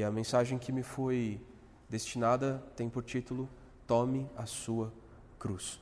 E 0.00 0.02
a 0.02 0.10
mensagem 0.10 0.58
que 0.58 0.72
me 0.72 0.82
foi 0.82 1.38
destinada 1.86 2.64
tem 2.74 2.88
por 2.88 3.02
título 3.02 3.46
Tome 3.86 4.26
a 4.34 4.46
sua 4.46 4.90
cruz. 5.38 5.78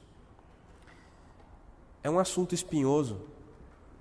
É 2.02 2.10
um 2.10 2.18
assunto 2.18 2.52
espinhoso, 2.52 3.20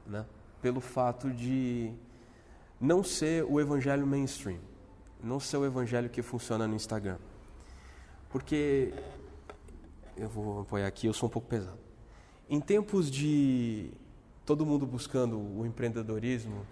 né? 0.08 0.26
pelo 0.60 0.82
fato 0.82 1.30
de 1.30 1.94
não 2.82 3.04
ser 3.04 3.46
o 3.46 3.62
evangelho 3.62 4.08
mainstream, 4.08 4.60
não 5.24 5.40
ser 5.40 5.58
o 5.58 5.66
evangelho 5.68 6.10
que 6.10 6.24
funciona 6.24 6.68
no 6.68 6.76
Instagram. 6.76 7.20
Porque, 8.28 8.96
eu 10.16 10.30
vou 10.30 10.62
apoiar 10.62 10.88
aqui, 10.88 11.06
eu 11.06 11.14
sou 11.14 11.30
um 11.30 11.32
pouco 11.32 11.48
pesado. 11.48 11.78
Em 12.50 12.60
tempos 12.60 13.12
de 13.12 13.92
todo 14.48 14.66
mundo 14.66 14.88
buscando 14.88 15.38
o 15.38 15.64
empreendedorismo 15.64 16.66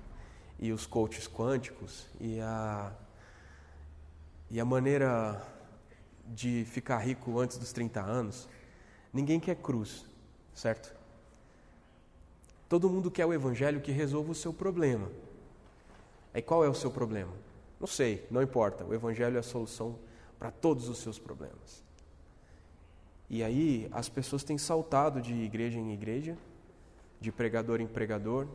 e 0.60 0.72
os 0.72 0.88
coaches 0.88 1.28
quânticos 1.28 2.08
e 2.20 2.40
a, 2.40 2.92
e 4.50 4.60
a 4.60 4.66
maneira 4.66 5.42
de 6.28 6.66
ficar 6.66 6.98
rico 7.00 7.40
antes 7.40 7.58
dos 7.58 7.72
30 7.72 8.02
anos, 8.02 8.48
ninguém 9.14 9.40
quer 9.40 9.56
cruz, 9.56 10.06
certo? 10.54 10.96
Todo 12.68 12.90
mundo 12.90 13.12
quer 13.12 13.26
o 13.26 13.34
evangelho 13.34 13.82
que 13.82 13.92
resolva 13.92 14.32
o 14.32 14.36
seu 14.36 14.54
problema. 14.54 15.10
Aí 16.34 16.42
qual 16.42 16.66
é 16.66 16.70
o 16.70 16.74
seu 16.74 16.92
problema? 16.92 17.32
Não 17.80 17.88
sei, 17.88 18.26
não 18.32 18.42
importa. 18.42 18.84
O 18.84 18.94
evangelho 18.94 19.38
é 19.38 19.40
a 19.40 19.44
solução 19.44 19.98
para 20.40 20.52
todos 20.52 20.90
os 20.90 20.98
seus 20.98 21.20
problemas. 21.20 21.84
E 23.30 23.44
aí 23.44 23.88
as 23.92 24.10
pessoas 24.10 24.44
têm 24.44 24.58
saltado 24.58 25.22
de 25.22 25.34
igreja 25.34 25.80
em 25.80 25.94
igreja, 25.94 26.38
de 27.20 27.32
pregador 27.32 27.82
em 27.82 27.88
pregador, 27.88 28.48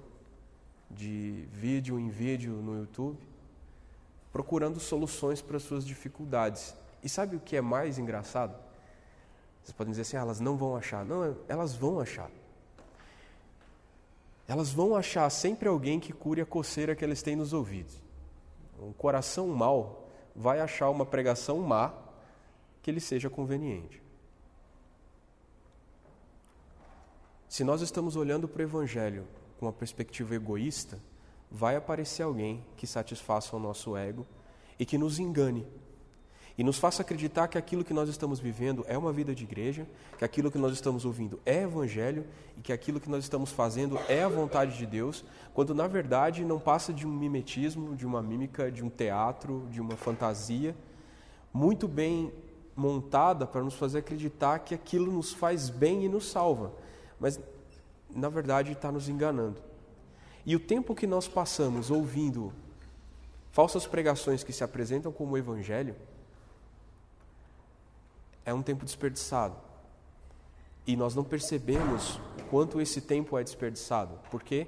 de 0.91 1.47
vídeo 1.53 1.99
em 1.99 2.09
vídeo 2.09 2.53
no 2.53 2.77
YouTube, 2.79 3.19
procurando 4.33 4.79
soluções 4.79 5.43
para 5.43 5.57
as 5.57 5.63
suas 5.63 5.85
dificuldades. 5.85 6.75
E 7.03 7.09
sabe 7.09 7.37
o 7.37 7.41
que 7.41 7.57
é 7.57 7.61
mais 7.61 7.99
engraçado? 7.99 8.55
Vocês 9.63 9.73
podem 9.73 9.91
dizer 9.91 10.03
assim, 10.03 10.17
ah, 10.17 10.21
elas 10.21 10.41
não 10.41 10.57
vão 10.57 10.77
achar. 10.77 11.05
Não, 11.05 11.37
elas 11.49 11.75
vão 11.75 12.01
achar 12.01 12.31
elas 14.51 14.73
vão 14.73 14.97
achar 14.97 15.31
sempre 15.31 15.69
alguém 15.69 16.01
que 16.01 16.13
cure 16.13 16.41
a 16.41 16.45
coceira 16.45 16.97
que 16.97 17.05
eles 17.05 17.23
têm 17.23 17.37
nos 17.37 17.53
ouvidos. 17.53 18.03
Um 18.83 18.93
coração 18.93 19.47
mau 19.47 20.09
vai 20.35 20.59
achar 20.59 20.91
uma 20.91 21.07
pregação 21.07 21.59
má 21.59 21.95
que 22.83 22.91
lhe 22.91 23.01
seja 23.01 23.31
conveniente. 23.31 24.03
Se 27.49 27.63
nós 27.63 27.81
estamos 27.81 28.17
olhando 28.17 28.49
para 28.49 28.59
o 28.59 28.65
Evangelho 28.65 29.25
com 29.57 29.67
uma 29.67 29.73
perspectiva 29.73 30.35
egoísta, 30.35 30.99
vai 31.51 31.77
aparecer 31.77 32.23
alguém 32.23 32.65
que 32.77 32.87
satisfaça 32.87 33.57
o 33.57 33.61
nosso 33.61 33.97
ego 33.97 34.27
e 34.79 34.87
que 34.87 34.97
nos 34.97 35.19
engane 35.19 35.67
e 36.61 36.63
nos 36.63 36.79
faça 36.79 37.01
acreditar 37.01 37.49
que 37.49 37.57
aquilo 37.57 37.83
que 37.83 37.95
nós 37.95 38.07
estamos 38.11 38.39
vivendo 38.39 38.85
é 38.87 38.99
uma 38.99 39.11
vida 39.15 39.35
de 39.35 39.45
igreja, 39.45 39.89
que 40.19 40.25
aquilo 40.27 40.51
que 40.51 40.59
nós 40.59 40.75
estamos 40.75 41.07
ouvindo 41.07 41.41
é 41.47 41.63
evangelho 41.63 42.27
e 42.55 42.61
que 42.61 42.71
aquilo 42.71 43.01
que 43.01 43.09
nós 43.09 43.25
estamos 43.25 43.51
fazendo 43.51 43.99
é 44.11 44.23
a 44.23 44.29
vontade 44.29 44.77
de 44.77 44.85
Deus, 44.85 45.25
quando 45.55 45.75
na 45.75 45.87
verdade 45.87 46.45
não 46.45 46.59
passa 46.59 46.93
de 46.93 47.07
um 47.07 47.11
mimetismo, 47.11 47.97
de 47.97 48.05
uma 48.05 48.21
mímica, 48.21 48.71
de 48.71 48.85
um 48.85 48.91
teatro, 48.91 49.67
de 49.71 49.81
uma 49.81 49.97
fantasia 49.97 50.77
muito 51.51 51.89
bem 51.89 52.31
montada 52.77 53.47
para 53.47 53.63
nos 53.63 53.75
fazer 53.75 54.01
acreditar 54.01 54.59
que 54.59 54.75
aquilo 54.75 55.11
nos 55.11 55.33
faz 55.33 55.71
bem 55.71 56.05
e 56.05 56.09
nos 56.11 56.31
salva, 56.31 56.75
mas 57.19 57.41
na 58.15 58.29
verdade 58.29 58.73
está 58.73 58.93
nos 58.93 59.09
enganando. 59.09 59.70
E 60.45 60.57
o 60.57 60.61
tempo 60.61 60.95
que 60.95 61.07
nós 61.07 61.29
passamos 61.29 61.91
ouvindo 61.91 62.53
falsas 63.51 63.87
pregações 63.87 64.43
que 64.43 64.53
se 64.53 64.65
apresentam 64.65 65.13
como 65.13 65.37
evangelho, 65.37 65.95
é 68.45 68.55
um 68.55 68.63
tempo 68.63 68.85
desperdiçado. 68.85 69.57
E 70.87 70.97
nós 70.97 71.15
não 71.15 71.25
percebemos 71.25 72.17
o 72.39 72.45
quanto 72.49 72.81
esse 72.81 73.01
tempo 73.01 73.37
é 73.39 73.45
desperdiçado. 73.45 74.19
Por 74.31 74.43
quê? 74.43 74.67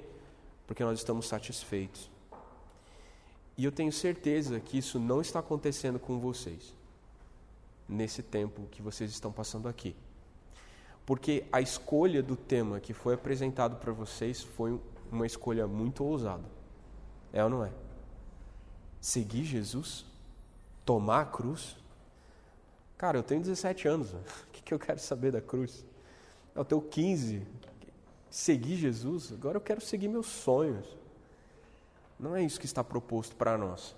Porque 0.67 0.85
nós 0.85 0.99
estamos 0.99 1.27
satisfeitos. 1.27 2.11
E 3.57 3.65
eu 3.65 3.73
tenho 3.73 3.93
certeza 3.93 4.61
que 4.61 4.79
isso 4.79 4.99
não 4.99 5.21
está 5.21 5.39
acontecendo 5.39 5.99
com 5.99 6.19
vocês, 6.19 6.75
nesse 7.89 8.23
tempo 8.23 8.67
que 8.71 8.83
vocês 8.83 9.11
estão 9.11 9.33
passando 9.33 9.69
aqui. 9.69 9.95
Porque 11.05 11.45
a 11.53 11.61
escolha 11.61 12.23
do 12.23 12.37
tema 12.37 12.81
que 12.81 12.93
foi 12.93 13.15
apresentado 13.15 13.77
para 13.77 13.93
vocês 13.93 14.43
foi 14.43 14.79
uma 15.13 15.27
escolha 15.27 15.67
muito 15.67 16.05
ousada. 16.05 16.45
É 17.33 17.45
ou 17.45 17.51
não 17.51 17.65
é? 17.65 17.73
Seguir 19.01 19.45
Jesus? 19.45 20.05
Tomar 20.85 21.21
a 21.21 21.27
cruz? 21.27 21.77
Cara, 22.97 23.19
eu 23.19 23.23
tenho 23.23 23.41
17 23.41 23.89
anos, 23.89 24.13
o 24.15 24.51
que, 24.53 24.63
que 24.63 24.75
eu 24.75 24.79
quero 24.79 24.99
saber 24.99 25.33
da 25.33 25.41
cruz? 25.41 25.85
Eu 26.55 26.65
tenho 26.65 26.81
15, 26.81 27.47
seguir 28.31 28.77
Jesus, 28.77 29.33
agora 29.33 29.57
eu 29.57 29.61
quero 29.61 29.81
seguir 29.81 30.09
meus 30.09 30.27
sonhos. 30.27 30.87
Não 32.19 32.37
é 32.37 32.43
isso 32.43 32.61
que 32.61 32.67
está 32.67 32.85
proposto 32.85 33.35
para 33.35 33.59
nós. 33.59 33.97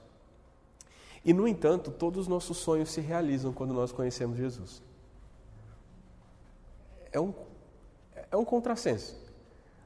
E, 1.24 1.32
no 1.32 1.48
entanto, 1.48 1.90
todos 1.90 2.22
os 2.22 2.28
nossos 2.28 2.58
sonhos 2.58 2.90
se 2.90 3.00
realizam 3.00 3.52
quando 3.52 3.72
nós 3.72 3.92
conhecemos 3.92 4.36
Jesus. 4.36 4.82
É 7.10 7.18
um, 7.18 7.32
é 8.30 8.36
um 8.36 8.44
contrassenso. 8.44 9.23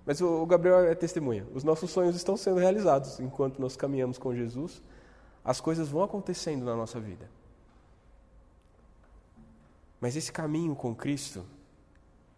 Mas 0.09 0.23
o 0.23 0.47
Gabriel 0.47 0.87
é 0.87 0.95
testemunha. 0.95 1.47
Os 1.53 1.63
nossos 1.63 1.91
sonhos 1.91 2.17
estão 2.17 2.35
sendo 2.35 2.59
realizados 2.59 3.21
enquanto 3.21 3.61
nós 3.61 3.77
caminhamos 3.77 4.17
com 4.17 4.35
Jesus. 4.35 4.81
As 5.45 5.61
coisas 5.61 5.91
vão 5.91 6.03
acontecendo 6.03 6.65
na 6.65 6.75
nossa 6.75 6.99
vida. 6.99 7.29
Mas 10.01 10.17
esse 10.17 10.33
caminho 10.33 10.75
com 10.75 10.95
Cristo, 10.95 11.45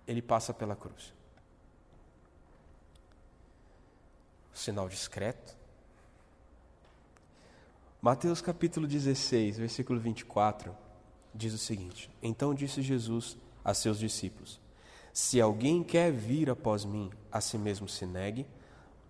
ele 0.04 0.20
passa 0.20 0.52
pela 0.52 0.74
cruz. 0.74 1.14
Sinal 4.52 4.88
discreto. 4.88 5.56
Mateus 8.02 8.40
capítulo 8.40 8.88
16, 8.88 9.58
versículo 9.58 10.00
24, 10.00 10.76
diz 11.32 11.54
o 11.54 11.58
seguinte: 11.58 12.10
Então 12.20 12.52
disse 12.52 12.82
Jesus 12.82 13.38
a 13.64 13.72
seus 13.74 14.00
discípulos: 14.00 14.60
Se 15.20 15.38
alguém 15.38 15.82
quer 15.84 16.10
vir 16.10 16.48
após 16.48 16.86
mim, 16.86 17.10
a 17.30 17.42
si 17.42 17.58
mesmo 17.58 17.86
se 17.86 18.06
negue, 18.06 18.46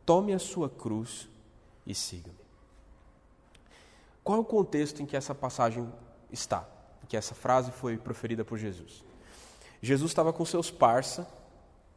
tome 0.05 0.33
a 0.33 0.41
sua 0.41 0.69
cruz 0.69 1.29
e 1.87 1.95
siga-me. 1.95 2.37
Qual 4.25 4.39
é 4.39 4.41
o 4.41 4.45
contexto 4.45 5.01
em 5.01 5.07
que 5.07 5.17
essa 5.17 5.33
passagem 5.33 5.89
está? 6.33 6.69
que 7.09 7.17
essa 7.17 7.35
frase 7.35 7.73
foi 7.73 7.97
proferida 7.97 8.45
por 8.45 8.57
Jesus. 8.57 9.05
Jesus 9.83 10.13
estava 10.13 10.33
com 10.33 10.45
seus 10.45 10.71
parça 10.71 11.27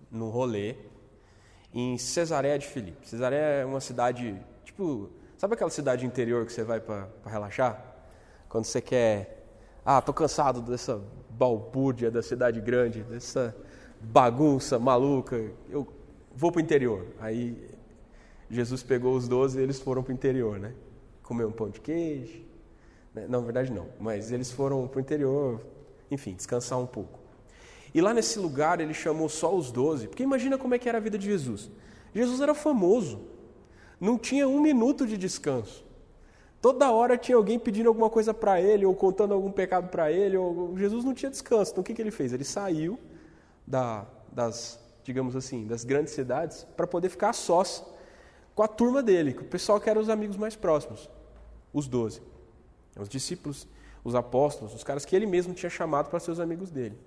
no 0.10 0.30
rolê 0.30 0.76
em 1.72 2.00
Cesareia 2.00 2.58
de 2.58 2.66
Filipe. 2.66 3.08
Cesareia 3.08 3.62
é 3.62 3.66
uma 3.66 3.80
cidade, 3.80 4.40
tipo, 4.64 5.12
sabe 5.38 5.54
aquela 5.54 5.70
cidade 5.70 6.04
interior 6.04 6.48
que 6.48 6.52
você 6.52 6.64
vai 6.64 6.80
para 6.80 7.08
relaxar? 7.26 7.80
Quando 8.50 8.66
você 8.66 8.82
quer, 8.82 9.46
ah, 9.86 10.02
tô 10.02 10.12
cansado 10.12 10.62
dessa 10.62 11.00
balbúrdia 11.30 12.10
da 12.10 12.24
cidade 12.24 12.60
grande, 12.60 13.04
dessa 13.04 13.56
bagunça 14.04 14.78
maluca, 14.78 15.52
eu 15.70 15.88
vou 16.36 16.52
para 16.52 16.60
o 16.60 16.62
interior. 16.62 17.06
Aí 17.20 17.58
Jesus 18.50 18.84
pegou 18.84 19.16
os 19.16 19.28
doze 19.28 19.60
e 19.60 19.64
eles 19.64 19.80
foram 19.80 20.04
para 20.04 20.12
o 20.12 20.14
interior, 20.14 20.60
né? 20.60 20.74
Comer 21.22 21.46
um 21.46 21.52
pão 21.52 21.70
de 21.70 21.80
queijo, 21.80 22.44
né? 23.14 23.26
Não, 23.30 23.40
na 23.40 23.46
verdade 23.46 23.72
não. 23.72 23.88
Mas 24.00 24.32
eles 24.32 24.52
foram 24.52 24.88
para 24.88 24.98
o 24.98 25.02
interior, 25.02 25.62
enfim, 26.12 26.34
descansar 26.34 26.80
um 26.80 26.86
pouco. 26.86 27.20
E 27.94 28.02
lá 28.02 28.14
nesse 28.14 28.40
lugar 28.40 28.82
ele 28.82 28.94
chamou 28.94 29.30
só 29.30 29.56
os 29.56 29.72
doze, 29.72 30.08
porque 30.08 30.24
imagina 30.24 30.58
como 30.58 30.74
é 30.74 30.80
que 30.80 30.90
era 30.90 30.98
a 30.98 31.02
vida 31.02 31.18
de 31.18 31.26
Jesus. 31.26 31.72
Jesus 32.14 32.42
era 32.42 32.54
famoso, 32.54 33.22
não 34.00 34.18
tinha 34.18 34.48
um 34.48 34.60
minuto 34.60 35.08
de 35.08 35.18
descanso. 35.18 35.84
Toda 36.62 36.92
hora 36.92 37.18
tinha 37.18 37.36
alguém 37.36 37.60
pedindo 37.60 37.90
alguma 37.90 38.10
coisa 38.10 38.34
para 38.34 38.60
ele, 38.62 38.86
ou 38.86 38.96
contando 38.96 39.34
algum 39.34 39.52
pecado 39.52 39.90
para 39.90 40.12
ele. 40.12 40.38
Ou... 40.38 40.78
Jesus 40.78 41.04
não 41.04 41.14
tinha 41.14 41.30
descanso. 41.30 41.72
Então 41.72 41.82
o 41.82 41.84
que, 41.84 41.94
que 41.94 42.02
ele 42.02 42.10
fez? 42.10 42.32
Ele 42.32 42.46
saiu 42.46 42.98
da, 43.66 44.06
das, 44.32 44.80
digamos 45.04 45.36
assim, 45.36 45.66
das 45.66 45.84
grandes 45.84 46.14
cidades 46.14 46.66
para 46.76 46.88
poder 46.88 47.10
ficar 47.10 47.34
sós 47.34 47.84
com 48.56 48.64
a 48.64 48.68
turma 48.68 49.02
dele, 49.02 49.34
com 49.34 49.42
o 49.42 49.48
pessoal 49.48 49.80
que 49.80 49.90
eram 49.90 50.02
os 50.02 50.10
amigos 50.10 50.38
mais 50.38 50.56
próximos, 50.56 51.10
os 51.74 51.88
doze. 51.88 52.22
Os 53.00 53.10
discípulos, 53.10 53.68
os 54.04 54.14
apóstolos, 54.14 54.74
os 54.74 54.84
caras 54.84 55.06
que 55.06 55.16
ele 55.16 55.26
mesmo 55.26 55.54
tinha 55.54 55.70
chamado 55.70 56.10
para 56.10 56.20
ser 56.20 56.32
os 56.32 56.40
amigos 56.40 56.70
dele. 56.70 56.98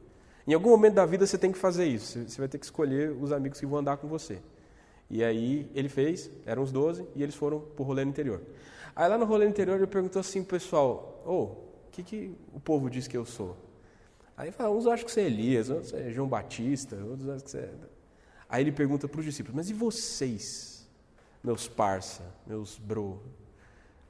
Em 0.46 0.54
algum 0.54 0.70
momento 0.70 0.94
da 0.94 1.06
vida 1.06 1.26
você 1.26 1.38
tem 1.38 1.52
que 1.52 1.58
fazer 1.58 1.86
isso. 1.86 2.28
Você 2.28 2.38
vai 2.38 2.48
ter 2.48 2.58
que 2.58 2.64
escolher 2.64 3.10
os 3.10 3.32
amigos 3.32 3.60
que 3.60 3.66
vão 3.66 3.78
andar 3.78 3.96
com 3.96 4.08
você. 4.08 4.40
E 5.08 5.22
aí 5.22 5.70
ele 5.74 5.88
fez, 5.88 6.30
eram 6.44 6.62
os 6.62 6.72
doze, 6.72 7.06
e 7.14 7.22
eles 7.22 7.34
foram 7.34 7.60
para 7.60 7.82
o 7.82 7.86
rolê 7.86 8.04
no 8.04 8.10
interior. 8.10 8.42
Aí 8.94 9.08
lá 9.08 9.16
no 9.16 9.24
rolê 9.24 9.44
no 9.44 9.50
interior 9.50 9.76
ele 9.76 9.86
perguntou 9.86 10.20
assim 10.20 10.42
pessoal, 10.42 11.22
ô, 11.24 11.32
oh, 11.32 11.42
o 11.42 11.90
que, 11.92 12.02
que 12.02 12.36
o 12.52 12.58
povo 12.58 12.90
diz 12.90 13.06
que 13.06 13.16
eu 13.16 13.24
sou? 13.24 13.56
Aí 14.36 14.52
fala, 14.52 14.70
uns 14.70 14.86
acham 14.86 15.06
que 15.06 15.12
você 15.12 15.22
é 15.22 15.24
Elias, 15.24 15.70
outros 15.70 15.94
é 15.94 16.10
João 16.10 16.28
Batista, 16.28 16.96
outros 16.96 17.28
acham 17.28 17.40
que 17.40 17.50
você 17.50 17.58
é... 17.58 17.74
Aí 18.48 18.62
ele 18.62 18.70
pergunta 18.70 19.08
para 19.08 19.18
os 19.18 19.24
discípulos, 19.24 19.56
mas 19.56 19.70
e 19.70 19.72
vocês, 19.72 20.86
meus 21.42 21.66
parça, 21.66 22.22
meus 22.46 22.78
bro, 22.78 23.20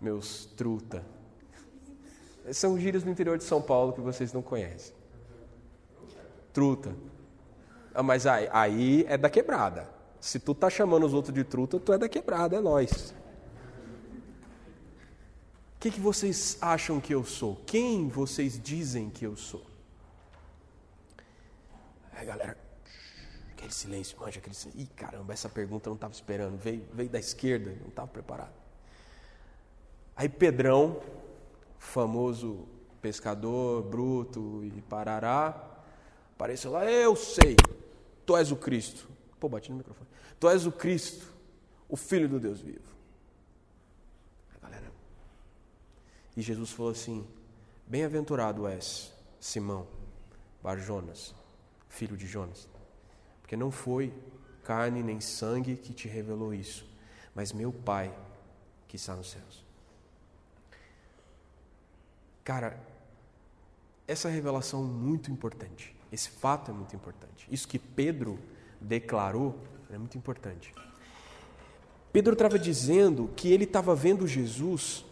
meus 0.01 0.47
truta? 0.57 1.05
São 2.53 2.79
gírias 2.79 3.03
do 3.03 3.11
interior 3.11 3.39
de 3.39 3.45
São 3.45 3.63
Paulo 3.63 3.93
que 3.93 4.01
vocês 4.01 4.33
não 4.33 4.43
conhecem. 4.43 4.95
Truta. 6.53 6.95
Ah, 7.95 8.03
mas 8.03 8.27
aí, 8.27 8.49
aí 8.53 9.07
é 9.09 9.17
da 9.17 9.31
quebrada. 9.31 9.89
Se 10.21 10.39
tu 10.39 10.55
tá 10.55 10.69
chamando 10.69 11.07
os 11.07 11.15
outros 11.15 11.35
de 11.35 11.45
truta, 11.45 11.79
tu 11.79 11.93
é 11.93 11.99
da 11.99 12.09
quebrada, 12.09 12.57
é 12.57 12.61
nós. 12.61 13.15
O 15.77 15.79
que, 15.81 15.91
que 15.91 16.01
vocês 16.01 16.59
acham 16.61 17.01
que 17.01 17.15
eu 17.15 17.25
sou? 17.25 17.57
Quem 17.65 18.09
vocês 18.09 18.61
dizem 18.61 19.09
que 19.09 19.25
eu 19.25 19.37
sou? 19.37 19.76
É, 22.17 22.25
galera, 22.25 22.57
aquele 23.53 23.73
silêncio, 23.73 24.19
manja 24.19 24.39
aquele 24.39 24.55
silêncio. 24.55 24.81
Ih, 24.81 24.87
caramba, 24.87 25.35
essa 25.35 25.51
pergunta 25.51 25.89
eu 25.89 25.91
não 25.91 25.97
estava 25.97 26.15
esperando. 26.15 26.57
Veio, 26.57 26.87
veio 26.93 27.11
da 27.11 27.19
esquerda, 27.19 27.77
não 27.81 27.89
estava 27.89 28.09
preparado. 28.09 28.55
Aí 30.17 30.29
Pedrão, 30.29 31.03
famoso 31.79 32.67
pescador 33.03 33.83
bruto 33.83 34.65
e 34.65 34.83
parará, 34.89 35.83
apareceu 36.33 36.73
lá, 36.73 36.91
eu 36.91 37.15
sei, 37.15 37.55
tu 38.25 38.35
és 38.35 38.51
o 38.51 38.57
Cristo. 38.57 39.09
Pô, 39.39 39.49
bati 39.49 39.71
no 39.71 39.77
microfone. 39.77 40.09
Tu 40.41 40.49
és 40.49 40.67
o 40.67 40.73
Cristo, 40.73 41.31
o 41.87 41.97
Filho 41.97 42.29
do 42.29 42.41
Deus 42.41 42.61
vivo. 42.63 42.97
galera. 44.61 44.91
E 46.35 46.41
Jesus 46.41 46.71
falou 46.71 46.93
assim: 46.93 47.27
Bem-aventurado 47.87 48.67
és, 48.67 49.13
Simão, 49.39 49.87
Barjonas, 50.63 51.35
filho 51.97 52.17
de 52.17 52.27
Jonas, 52.27 52.69
porque 53.41 53.57
não 53.57 53.71
foi 53.71 54.13
carne 54.63 55.03
nem 55.03 55.19
sangue 55.21 55.77
que 55.77 55.95
te 55.95 56.07
revelou 56.07 56.53
isso, 56.53 56.87
mas 57.35 57.53
meu 57.53 57.73
Pai 57.73 58.15
que 58.87 58.97
está 58.97 59.17
nos 59.17 59.31
céus. 59.31 59.65
Cara, 62.45 62.79
essa 64.07 64.29
revelação 64.29 64.85
é 64.85 64.87
muito 64.87 65.33
importante. 65.33 65.97
Esse 66.13 66.31
fato 66.31 66.71
é 66.71 66.75
muito 66.75 66.95
importante. 66.95 67.49
Isso 67.51 67.67
que 67.67 67.79
Pedro 67.79 68.39
declarou 68.81 69.59
é 69.91 69.99
muito 69.99 70.17
importante. 70.17 70.73
Pedro 72.13 72.35
estava 72.35 72.59
dizendo 72.59 73.31
que 73.35 73.53
ele 73.53 73.65
estava 73.65 73.95
vendo 73.95 74.27
Jesus 74.27 75.05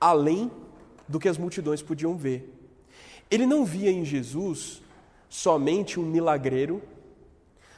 além 0.00 0.50
do 1.06 1.18
que 1.18 1.28
as 1.28 1.36
multidões 1.36 1.82
podiam 1.82 2.16
ver. 2.16 2.54
Ele 3.30 3.44
não 3.44 3.64
via 3.64 3.90
em 3.90 4.04
Jesus 4.04 4.80
somente 5.28 6.00
um 6.00 6.04
milagreiro, 6.04 6.82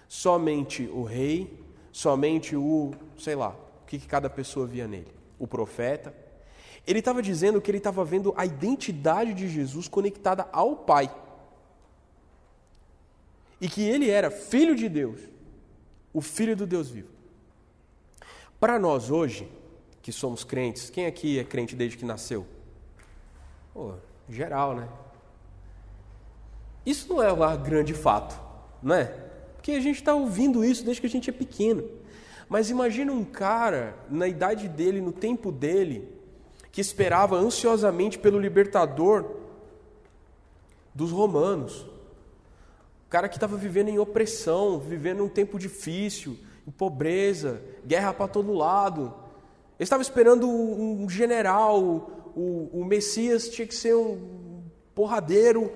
somente 0.08 0.88
o 0.92 1.02
rei, 1.02 1.62
somente 1.92 2.56
o, 2.56 2.92
sei 3.18 3.34
lá, 3.34 3.50
o 3.82 3.86
que 3.86 3.98
cada 3.98 4.30
pessoa 4.30 4.66
via 4.66 4.86
nele, 4.86 5.12
o 5.38 5.46
profeta. 5.46 6.14
Ele 6.86 7.00
estava 7.00 7.22
dizendo 7.22 7.60
que 7.60 7.70
ele 7.70 7.78
estava 7.78 8.04
vendo 8.04 8.32
a 8.36 8.44
identidade 8.46 9.34
de 9.34 9.48
Jesus 9.48 9.88
conectada 9.88 10.48
ao 10.52 10.76
Pai. 10.76 11.14
E 13.60 13.68
que 13.68 13.82
ele 13.82 14.08
era 14.08 14.30
filho 14.30 14.74
de 14.74 14.88
Deus, 14.88 15.20
o 16.12 16.20
filho 16.20 16.56
do 16.56 16.66
Deus 16.66 16.88
vivo. 16.88 17.08
Para 18.58 18.78
nós 18.78 19.10
hoje, 19.10 19.50
que 20.02 20.12
somos 20.12 20.44
crentes, 20.44 20.90
quem 20.90 21.06
aqui 21.06 21.38
é 21.38 21.44
crente 21.44 21.76
desde 21.76 21.96
que 21.96 22.04
nasceu? 22.04 22.46
Pô, 23.72 23.94
geral, 24.28 24.74
né? 24.74 24.88
Isso 26.84 27.08
não 27.08 27.22
é 27.22 27.32
um 27.32 27.62
grande 27.62 27.94
fato, 27.94 28.40
não 28.82 28.94
é? 28.94 29.04
Porque 29.56 29.72
a 29.72 29.80
gente 29.80 29.96
está 29.96 30.14
ouvindo 30.14 30.64
isso 30.64 30.84
desde 30.84 31.00
que 31.00 31.06
a 31.06 31.10
gente 31.10 31.28
é 31.28 31.32
pequeno. 31.32 31.84
Mas 32.48 32.70
imagina 32.70 33.12
um 33.12 33.24
cara, 33.24 33.94
na 34.08 34.26
idade 34.26 34.66
dele, 34.68 35.00
no 35.00 35.12
tempo 35.12 35.52
dele, 35.52 36.08
que 36.72 36.80
esperava 36.80 37.36
ansiosamente 37.36 38.18
pelo 38.18 38.38
libertador 38.38 39.36
dos 40.94 41.10
romanos. 41.10 41.82
O 43.06 43.10
cara 43.10 43.28
que 43.28 43.36
estava 43.36 43.56
vivendo 43.56 43.88
em 43.88 43.98
opressão, 43.98 44.78
vivendo 44.78 45.22
um 45.22 45.28
tempo 45.28 45.58
difícil, 45.58 46.38
em 46.66 46.70
pobreza, 46.70 47.62
guerra 47.86 48.12
para 48.12 48.28
todo 48.28 48.52
lado. 48.52 49.14
Ele 49.78 49.84
estava 49.84 50.02
esperando 50.02 50.48
um 50.48 51.08
general, 51.08 51.80
o, 52.34 52.70
o 52.72 52.84
Messias 52.84 53.48
tinha 53.48 53.66
que 53.66 53.74
ser 53.74 53.94
um 53.94 54.62
porradeiro 54.94 55.72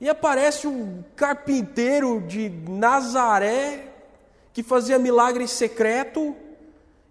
e 0.00 0.08
aparece 0.08 0.66
um 0.66 1.04
carpinteiro 1.14 2.22
de 2.22 2.48
Nazaré 2.48 3.92
que 4.52 4.62
fazia 4.62 4.98
milagre 4.98 5.46
secreto 5.46 6.34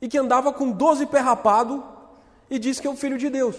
e 0.01 0.07
que 0.07 0.17
andava 0.17 0.51
com 0.51 0.71
doze 0.71 1.05
pé 1.05 1.19
rapado 1.19 1.83
e 2.49 2.57
diz 2.57 2.79
que 2.79 2.87
é 2.87 2.89
o 2.89 2.95
filho 2.95 3.17
de 3.17 3.29
Deus. 3.29 3.55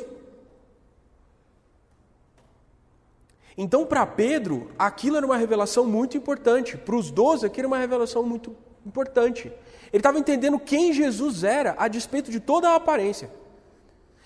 Então, 3.57 3.85
para 3.85 4.07
Pedro, 4.07 4.71
aquilo 4.79 5.17
era 5.17 5.27
uma 5.27 5.37
revelação 5.37 5.85
muito 5.85 6.17
importante. 6.17 6.77
Para 6.77 6.97
os 6.97 7.11
doze, 7.11 7.45
aquilo 7.45 7.67
era 7.67 7.69
uma 7.69 7.79
revelação 7.79 8.23
muito 8.23 8.57
importante. 8.87 9.53
Ele 9.93 10.01
estava 10.01 10.19
entendendo 10.19 10.59
quem 10.59 10.93
Jesus 10.93 11.45
era, 11.45 11.75
a 11.79 11.87
despeito 11.87 12.31
de 12.31 12.41
toda 12.41 12.71
a 12.71 12.77
aparência. 12.77 13.31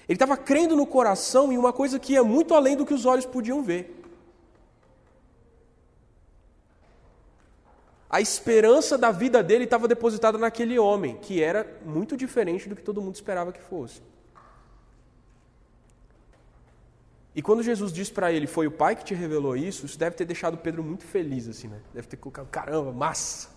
Ele 0.09 0.15
estava 0.15 0.37
crendo 0.37 0.77
no 0.77 0.87
coração 0.87 1.53
em 1.53 1.59
uma 1.59 1.73
coisa 1.73 1.99
que 1.99 2.13
ia 2.13 2.23
muito 2.23 2.55
além 2.55 2.77
do 2.77 2.87
que 2.87 2.95
os 2.95 3.07
olhos 3.07 3.27
podiam 3.27 3.63
ver. 3.63 4.04
A 8.15 8.21
esperança 8.21 8.97
da 8.97 9.11
vida 9.11 9.43
dele 9.43 9.65
estava 9.65 9.89
depositada 9.89 10.39
naquele 10.39 10.79
homem, 10.79 11.17
que 11.17 11.43
era 11.43 11.67
muito 11.85 12.17
diferente 12.17 12.69
do 12.69 12.77
que 12.77 12.83
todo 12.83 13.03
mundo 13.03 13.17
esperava 13.17 13.51
que 13.51 13.61
fosse. 13.61 14.01
E 17.35 17.43
quando 17.43 17.61
Jesus 17.61 17.93
disse 17.93 18.13
para 18.13 18.31
ele, 18.31 18.47
foi 18.47 18.69
o 18.69 18.71
Pai 18.71 18.95
que 18.95 19.05
te 19.05 19.15
revelou 19.15 19.57
isso, 19.57 19.85
isso 19.85 19.99
deve 19.99 20.15
ter 20.15 20.25
deixado 20.25 20.57
Pedro 20.57 20.81
muito 20.85 21.03
feliz, 21.03 21.49
assim, 21.49 21.67
né? 21.67 21.81
Deve 21.93 22.07
ter 22.07 22.17
colocado, 22.17 22.47
caramba, 22.47 22.93
massa! 22.93 23.49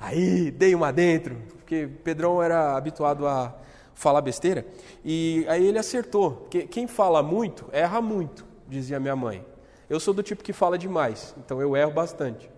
Aí, 0.00 0.50
dei 0.52 0.74
uma 0.74 0.90
dentro, 0.90 1.36
porque 1.58 1.86
Pedrão 2.02 2.42
era 2.42 2.78
habituado 2.78 3.26
a 3.26 3.54
falar 3.92 4.22
besteira, 4.22 4.64
e 5.04 5.44
aí 5.50 5.66
ele 5.66 5.78
acertou. 5.78 6.48
Quem 6.70 6.86
fala 6.86 7.22
muito, 7.22 7.66
erra 7.72 8.00
muito, 8.00 8.46
dizia 8.66 8.98
minha 8.98 9.14
mãe. 9.14 9.44
Eu 9.86 10.00
sou 10.00 10.14
do 10.14 10.22
tipo 10.22 10.42
que 10.42 10.54
fala 10.54 10.78
demais, 10.78 11.34
então 11.36 11.60
eu 11.60 11.76
erro 11.76 11.92
bastante. 11.92 12.56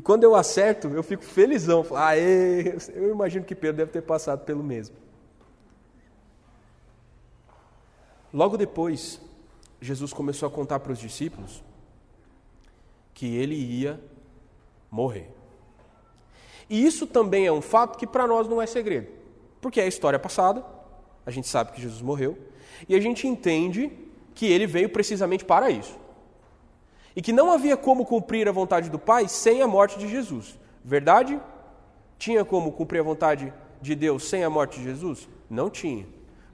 E 0.00 0.02
quando 0.02 0.24
eu 0.24 0.34
acerto, 0.34 0.88
eu 0.88 1.02
fico 1.02 1.22
felizão. 1.22 1.84
Aê, 1.94 2.74
eu 2.94 3.10
imagino 3.10 3.44
que 3.44 3.54
Pedro 3.54 3.76
deve 3.76 3.92
ter 3.92 4.00
passado 4.00 4.46
pelo 4.46 4.64
mesmo. 4.64 4.96
Logo 8.32 8.56
depois, 8.56 9.20
Jesus 9.78 10.10
começou 10.10 10.46
a 10.46 10.50
contar 10.50 10.80
para 10.80 10.90
os 10.90 10.98
discípulos 10.98 11.62
que 13.12 13.36
ele 13.36 13.54
ia 13.54 14.00
morrer. 14.90 15.28
E 16.70 16.82
isso 16.82 17.06
também 17.06 17.46
é 17.46 17.52
um 17.52 17.60
fato 17.60 17.98
que 17.98 18.06
para 18.06 18.26
nós 18.26 18.48
não 18.48 18.62
é 18.62 18.64
segredo, 18.64 19.08
porque 19.60 19.82
é 19.82 19.84
a 19.84 19.86
história 19.86 20.18
passada, 20.18 20.64
a 21.26 21.30
gente 21.30 21.46
sabe 21.46 21.72
que 21.72 21.82
Jesus 21.82 22.00
morreu, 22.00 22.38
e 22.88 22.94
a 22.94 23.00
gente 23.00 23.28
entende 23.28 23.92
que 24.34 24.46
ele 24.46 24.66
veio 24.66 24.88
precisamente 24.88 25.44
para 25.44 25.68
isso 25.68 25.94
e 27.14 27.22
que 27.22 27.32
não 27.32 27.50
havia 27.50 27.76
como 27.76 28.04
cumprir 28.04 28.48
a 28.48 28.52
vontade 28.52 28.88
do 28.88 28.98
Pai 28.98 29.28
sem 29.28 29.62
a 29.62 29.66
morte 29.66 29.98
de 29.98 30.08
Jesus. 30.08 30.58
Verdade? 30.84 31.40
Tinha 32.18 32.44
como 32.44 32.72
cumprir 32.72 33.00
a 33.00 33.04
vontade 33.04 33.52
de 33.80 33.94
Deus 33.94 34.28
sem 34.28 34.44
a 34.44 34.50
morte 34.50 34.78
de 34.78 34.84
Jesus? 34.84 35.28
Não 35.48 35.68
tinha, 35.68 36.06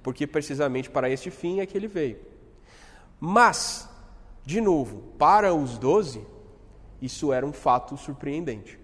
porque 0.02 0.26
precisamente 0.26 0.88
para 0.88 1.10
este 1.10 1.30
fim 1.30 1.60
é 1.60 1.66
que 1.66 1.76
ele 1.76 1.88
veio. 1.88 2.18
Mas, 3.20 3.88
de 4.44 4.60
novo, 4.60 5.02
para 5.18 5.54
os 5.54 5.78
doze, 5.78 6.24
isso 7.00 7.32
era 7.32 7.44
um 7.44 7.52
fato 7.52 7.96
surpreendente, 7.96 8.78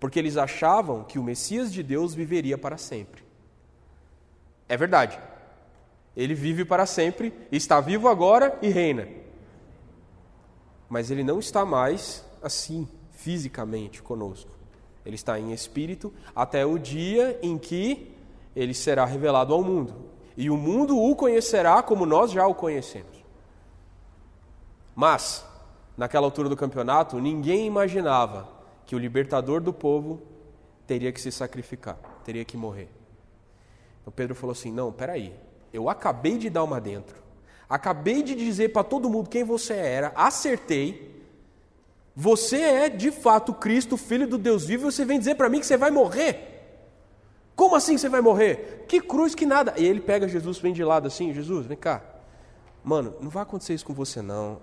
porque 0.00 0.18
eles 0.18 0.36
achavam 0.36 1.04
que 1.04 1.18
o 1.18 1.22
Messias 1.22 1.72
de 1.72 1.82
Deus 1.82 2.14
viveria 2.14 2.58
para 2.58 2.76
sempre. 2.76 3.24
É 4.68 4.76
verdade. 4.76 5.18
Ele 6.16 6.34
vive 6.34 6.64
para 6.64 6.86
sempre, 6.86 7.32
está 7.52 7.80
vivo 7.80 8.08
agora 8.08 8.58
e 8.62 8.68
reina 8.68 9.25
mas 10.88 11.10
ele 11.10 11.24
não 11.24 11.38
está 11.38 11.64
mais 11.64 12.24
assim, 12.42 12.88
fisicamente 13.10 14.02
conosco. 14.02 14.50
Ele 15.04 15.14
está 15.14 15.38
em 15.38 15.52
espírito 15.52 16.12
até 16.34 16.66
o 16.66 16.78
dia 16.78 17.38
em 17.42 17.56
que 17.58 18.12
ele 18.54 18.74
será 18.74 19.04
revelado 19.04 19.52
ao 19.52 19.62
mundo. 19.62 19.94
E 20.36 20.50
o 20.50 20.56
mundo 20.56 20.98
o 20.98 21.14
conhecerá 21.16 21.82
como 21.82 22.04
nós 22.04 22.30
já 22.30 22.46
o 22.46 22.54
conhecemos. 22.54 23.16
Mas, 24.94 25.44
naquela 25.96 26.26
altura 26.26 26.48
do 26.48 26.56
campeonato, 26.56 27.18
ninguém 27.18 27.66
imaginava 27.66 28.48
que 28.84 28.96
o 28.96 28.98
libertador 28.98 29.60
do 29.60 29.72
povo 29.72 30.22
teria 30.86 31.12
que 31.12 31.20
se 31.20 31.30
sacrificar, 31.30 31.98
teria 32.24 32.44
que 32.44 32.56
morrer. 32.56 32.88
Então 34.00 34.12
Pedro 34.12 34.34
falou 34.34 34.52
assim: 34.52 34.72
Não, 34.72 34.92
peraí, 34.92 35.34
eu 35.72 35.90
acabei 35.90 36.38
de 36.38 36.48
dar 36.48 36.64
uma 36.64 36.80
dentro. 36.80 37.25
Acabei 37.68 38.22
de 38.22 38.34
dizer 38.34 38.68
para 38.68 38.84
todo 38.84 39.10
mundo 39.10 39.28
quem 39.28 39.44
você 39.44 39.74
era, 39.74 40.12
acertei. 40.14 41.14
Você 42.14 42.60
é 42.60 42.88
de 42.88 43.10
fato 43.10 43.52
Cristo, 43.52 43.96
filho 43.96 44.26
do 44.26 44.38
Deus 44.38 44.64
vivo, 44.64 44.88
e 44.88 44.92
você 44.92 45.04
vem 45.04 45.18
dizer 45.18 45.34
para 45.34 45.48
mim 45.48 45.60
que 45.60 45.66
você 45.66 45.76
vai 45.76 45.90
morrer? 45.90 46.54
Como 47.54 47.74
assim 47.74 47.98
você 47.98 48.08
vai 48.08 48.20
morrer? 48.20 48.84
Que 48.86 49.00
cruz 49.00 49.34
que 49.34 49.46
nada. 49.46 49.74
E 49.76 49.84
ele 49.84 50.00
pega 50.00 50.28
Jesus, 50.28 50.58
vem 50.58 50.72
de 50.72 50.84
lado 50.84 51.08
assim: 51.08 51.32
Jesus, 51.32 51.66
vem 51.66 51.76
cá. 51.76 52.02
Mano, 52.84 53.14
não 53.20 53.30
vai 53.30 53.42
acontecer 53.42 53.74
isso 53.74 53.84
com 53.84 53.94
você, 53.94 54.22
não. 54.22 54.60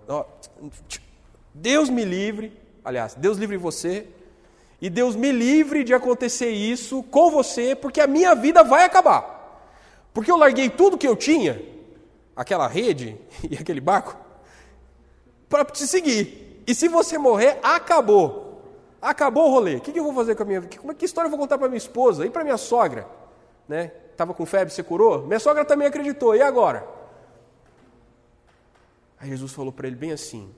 Deus 1.53 1.89
me 1.89 2.05
livre, 2.05 2.57
aliás, 2.85 3.15
Deus 3.15 3.37
livre 3.37 3.57
você, 3.57 4.07
e 4.81 4.89
Deus 4.89 5.15
me 5.15 5.31
livre 5.31 5.83
de 5.83 5.93
acontecer 5.93 6.49
isso 6.49 7.03
com 7.03 7.29
você, 7.29 7.75
porque 7.75 7.99
a 7.99 8.07
minha 8.07 8.33
vida 8.33 8.63
vai 8.63 8.85
acabar. 8.85 9.61
Porque 10.13 10.31
eu 10.31 10.37
larguei 10.37 10.69
tudo 10.69 10.97
que 10.97 11.07
eu 11.07 11.15
tinha, 11.15 11.61
aquela 12.35 12.67
rede 12.67 13.17
e 13.49 13.55
aquele 13.55 13.81
barco, 13.81 14.15
para 15.49 15.65
te 15.65 15.85
seguir. 15.87 16.63
E 16.65 16.73
se 16.73 16.87
você 16.87 17.17
morrer, 17.17 17.59
acabou. 17.61 18.61
Acabou 19.01 19.49
o 19.49 19.51
rolê. 19.51 19.75
O 19.75 19.81
que, 19.81 19.97
eu 19.97 20.03
vou 20.03 20.13
fazer 20.13 20.35
com 20.35 20.43
a 20.43 20.45
minha 20.45 20.61
vida? 20.61 20.77
Que, 20.77 20.93
que 20.93 21.05
história 21.05 21.27
eu 21.27 21.29
vou 21.29 21.39
contar 21.39 21.57
para 21.57 21.67
minha 21.67 21.77
esposa 21.77 22.25
e 22.25 22.29
para 22.29 22.43
minha 22.43 22.57
sogra? 22.57 23.05
Né? 23.67 23.91
Estava 24.11 24.33
com 24.33 24.45
febre, 24.45 24.73
você 24.73 24.81
curou? 24.81 25.23
Minha 25.23 25.39
sogra 25.39 25.65
também 25.65 25.87
acreditou. 25.87 26.35
E 26.35 26.41
agora? 26.41 26.87
Aí 29.19 29.29
Jesus 29.29 29.51
falou 29.51 29.71
para 29.71 29.87
ele 29.87 29.95
bem 29.95 30.11
assim: 30.11 30.53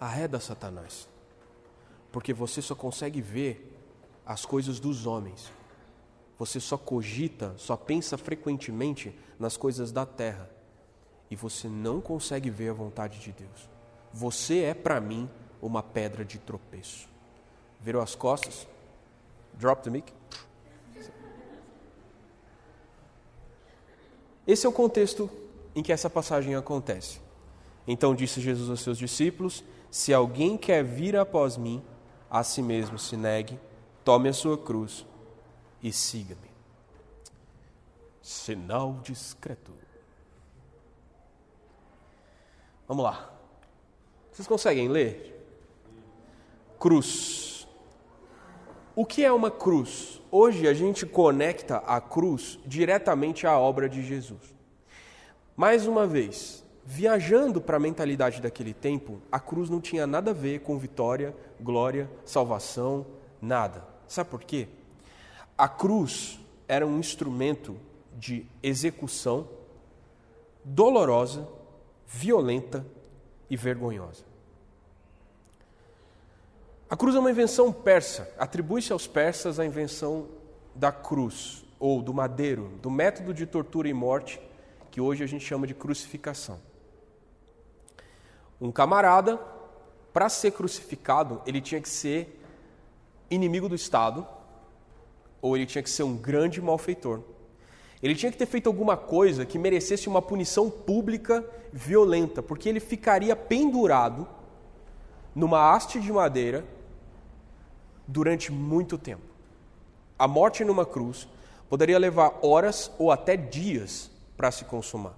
arreda 0.00 0.38
Satanás, 0.40 1.08
porque 2.12 2.32
você 2.32 2.62
só 2.62 2.74
consegue 2.74 3.20
ver 3.20 3.76
as 4.24 4.44
coisas 4.44 4.78
dos 4.78 5.06
homens. 5.06 5.50
Você 6.38 6.60
só 6.60 6.78
cogita, 6.78 7.52
só 7.56 7.76
pensa 7.76 8.16
frequentemente 8.16 9.12
nas 9.38 9.56
coisas 9.56 9.90
da 9.90 10.06
terra. 10.06 10.48
E 11.30 11.34
você 11.34 11.68
não 11.68 12.00
consegue 12.00 12.48
ver 12.48 12.70
a 12.70 12.74
vontade 12.74 13.18
de 13.18 13.32
Deus. 13.32 13.68
Você 14.12 14.60
é 14.60 14.72
para 14.72 15.00
mim 15.00 15.28
uma 15.60 15.82
pedra 15.82 16.24
de 16.24 16.38
tropeço. 16.38 17.08
Virou 17.80 18.00
as 18.00 18.14
costas, 18.14 18.66
drop 19.54 19.82
the 19.82 19.90
mic. 19.90 20.12
Esse 24.46 24.64
é 24.64 24.68
o 24.68 24.72
contexto 24.72 25.28
em 25.74 25.82
que 25.82 25.92
essa 25.92 26.08
passagem 26.08 26.54
acontece. 26.54 27.20
Então 27.86 28.14
disse 28.14 28.40
Jesus 28.40 28.70
aos 28.70 28.80
seus 28.80 28.96
discípulos: 28.96 29.62
Se 29.90 30.14
alguém 30.14 30.56
quer 30.56 30.84
vir 30.84 31.16
após 31.16 31.56
mim, 31.56 31.82
a 32.30 32.42
si 32.42 32.62
mesmo 32.62 32.98
se 32.98 33.16
negue, 33.16 33.58
tome 34.04 34.28
a 34.28 34.32
sua 34.32 34.56
cruz 34.56 35.04
e 35.82 35.92
siga-me. 35.92 36.50
Sinal 38.22 39.00
discreto. 39.02 39.72
Vamos 42.86 43.04
lá. 43.04 43.32
Vocês 44.32 44.46
conseguem 44.46 44.88
ler? 44.88 45.38
cruz. 46.78 47.66
O 48.94 49.04
que 49.04 49.24
é 49.24 49.32
uma 49.32 49.50
cruz? 49.50 50.22
Hoje 50.30 50.68
a 50.68 50.74
gente 50.74 51.04
conecta 51.04 51.78
a 51.78 52.00
cruz 52.00 52.58
diretamente 52.64 53.46
à 53.46 53.58
obra 53.58 53.88
de 53.88 54.02
Jesus. 54.02 54.54
Mais 55.56 55.86
uma 55.86 56.06
vez, 56.06 56.64
viajando 56.84 57.60
para 57.60 57.76
a 57.76 57.80
mentalidade 57.80 58.40
daquele 58.40 58.72
tempo, 58.72 59.20
a 59.30 59.40
cruz 59.40 59.68
não 59.68 59.80
tinha 59.80 60.06
nada 60.06 60.30
a 60.30 60.34
ver 60.34 60.60
com 60.60 60.78
vitória, 60.78 61.34
glória, 61.60 62.08
salvação, 62.24 63.04
nada. 63.40 63.84
Sabe 64.06 64.30
por 64.30 64.42
quê? 64.42 64.68
A 65.58 65.68
cruz 65.68 66.38
era 66.68 66.86
um 66.86 67.00
instrumento 67.00 67.76
de 68.16 68.46
execução 68.62 69.48
dolorosa, 70.64 71.48
violenta 72.06 72.86
e 73.50 73.56
vergonhosa. 73.56 74.24
A 76.88 76.96
cruz 76.96 77.16
é 77.16 77.18
uma 77.18 77.30
invenção 77.30 77.72
persa. 77.72 78.32
Atribui-se 78.38 78.92
aos 78.92 79.08
persas 79.08 79.58
a 79.58 79.66
invenção 79.66 80.28
da 80.76 80.92
cruz, 80.92 81.64
ou 81.80 82.00
do 82.00 82.14
madeiro, 82.14 82.68
do 82.80 82.90
método 82.90 83.34
de 83.34 83.44
tortura 83.44 83.88
e 83.88 83.92
morte 83.92 84.40
que 84.92 85.00
hoje 85.00 85.24
a 85.24 85.26
gente 85.26 85.44
chama 85.44 85.66
de 85.66 85.74
crucificação. 85.74 86.60
Um 88.60 88.70
camarada, 88.70 89.38
para 90.12 90.28
ser 90.28 90.52
crucificado, 90.52 91.42
ele 91.46 91.60
tinha 91.60 91.80
que 91.80 91.88
ser 91.88 92.42
inimigo 93.30 93.68
do 93.68 93.74
Estado, 93.74 94.26
ou 95.40 95.56
ele 95.56 95.66
tinha 95.66 95.82
que 95.82 95.90
ser 95.90 96.02
um 96.02 96.16
grande 96.16 96.60
malfeitor. 96.60 97.20
Ele 98.02 98.14
tinha 98.14 98.30
que 98.30 98.38
ter 98.38 98.46
feito 98.46 98.68
alguma 98.68 98.96
coisa 98.96 99.44
que 99.44 99.58
merecesse 99.58 100.08
uma 100.08 100.22
punição 100.22 100.70
pública 100.70 101.44
violenta, 101.72 102.42
porque 102.42 102.68
ele 102.68 102.80
ficaria 102.80 103.34
pendurado 103.34 104.26
numa 105.34 105.72
haste 105.74 106.00
de 106.00 106.12
madeira 106.12 106.64
durante 108.06 108.52
muito 108.52 108.96
tempo. 108.96 109.22
A 110.18 110.26
morte 110.26 110.64
numa 110.64 110.86
cruz 110.86 111.28
poderia 111.68 111.98
levar 111.98 112.38
horas 112.42 112.90
ou 112.98 113.10
até 113.12 113.36
dias 113.36 114.10
para 114.36 114.50
se 114.50 114.64
consumar. 114.64 115.14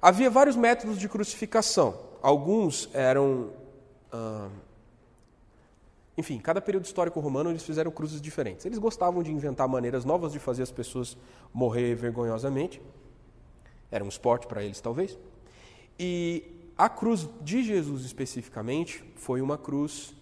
Havia 0.00 0.28
vários 0.28 0.56
métodos 0.56 0.98
de 0.98 1.08
crucificação. 1.08 1.98
Alguns 2.22 2.88
eram. 2.92 3.50
Ah, 4.12 4.48
enfim, 6.16 6.38
cada 6.38 6.60
período 6.60 6.84
histórico 6.86 7.20
romano 7.20 7.50
eles 7.50 7.62
fizeram 7.62 7.90
cruzes 7.90 8.20
diferentes. 8.20 8.64
Eles 8.64 8.78
gostavam 8.78 9.22
de 9.22 9.30
inventar 9.30 9.68
maneiras 9.68 10.04
novas 10.04 10.32
de 10.32 10.38
fazer 10.38 10.62
as 10.62 10.70
pessoas 10.70 11.16
morrer 11.52 11.94
vergonhosamente. 11.94 12.80
Era 13.90 14.02
um 14.02 14.08
esporte 14.08 14.46
para 14.46 14.64
eles, 14.64 14.80
talvez. 14.80 15.18
E 15.98 16.44
a 16.76 16.88
cruz 16.88 17.28
de 17.42 17.62
Jesus 17.62 18.04
especificamente 18.04 19.04
foi 19.14 19.40
uma 19.40 19.58
cruz 19.58 20.14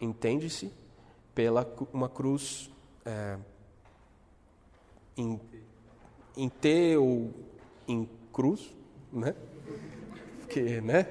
entende-se 0.00 0.72
pela 1.34 1.66
uma 1.92 2.08
cruz 2.08 2.70
é, 3.04 3.36
em, 5.16 5.40
em 6.36 6.48
T 6.48 6.96
ou 6.96 7.32
em 7.86 8.08
cruz, 8.32 8.74
né? 9.12 9.34
Porque, 10.40 10.80
né? 10.80 11.06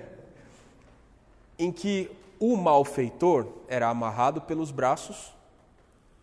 Em 1.60 1.72
que 1.72 2.10
o 2.40 2.56
malfeitor 2.56 3.48
era 3.68 3.90
amarrado 3.90 4.42
pelos 4.42 4.72
braços, 4.72 5.34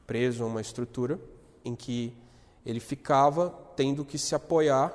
preso 0.07 0.45
a 0.45 0.47
uma 0.47 0.61
estrutura, 0.61 1.19
em 1.65 1.75
que 1.75 2.15
ele 2.65 2.81
ficava 2.81 3.51
tendo 3.77 4.05
que 4.05 4.19
se 4.19 4.35
apoiar 4.35 4.93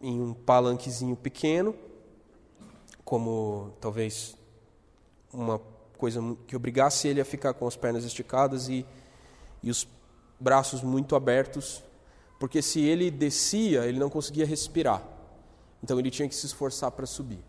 em 0.00 0.20
um 0.20 0.34
palanquezinho 0.34 1.16
pequeno, 1.16 1.74
como 3.04 3.72
talvez 3.80 4.36
uma 5.32 5.60
coisa 5.98 6.20
que 6.46 6.54
obrigasse 6.54 7.08
ele 7.08 7.20
a 7.20 7.24
ficar 7.24 7.54
com 7.54 7.66
as 7.66 7.76
pernas 7.76 8.04
esticadas 8.04 8.68
e, 8.68 8.86
e 9.62 9.70
os 9.70 9.88
braços 10.38 10.82
muito 10.82 11.16
abertos, 11.16 11.82
porque 12.38 12.60
se 12.60 12.80
ele 12.80 13.10
descia, 13.10 13.86
ele 13.86 13.98
não 13.98 14.10
conseguia 14.10 14.46
respirar. 14.46 15.02
Então 15.82 15.98
ele 15.98 16.10
tinha 16.10 16.28
que 16.28 16.34
se 16.34 16.46
esforçar 16.46 16.90
para 16.90 17.06
subir. 17.06 17.40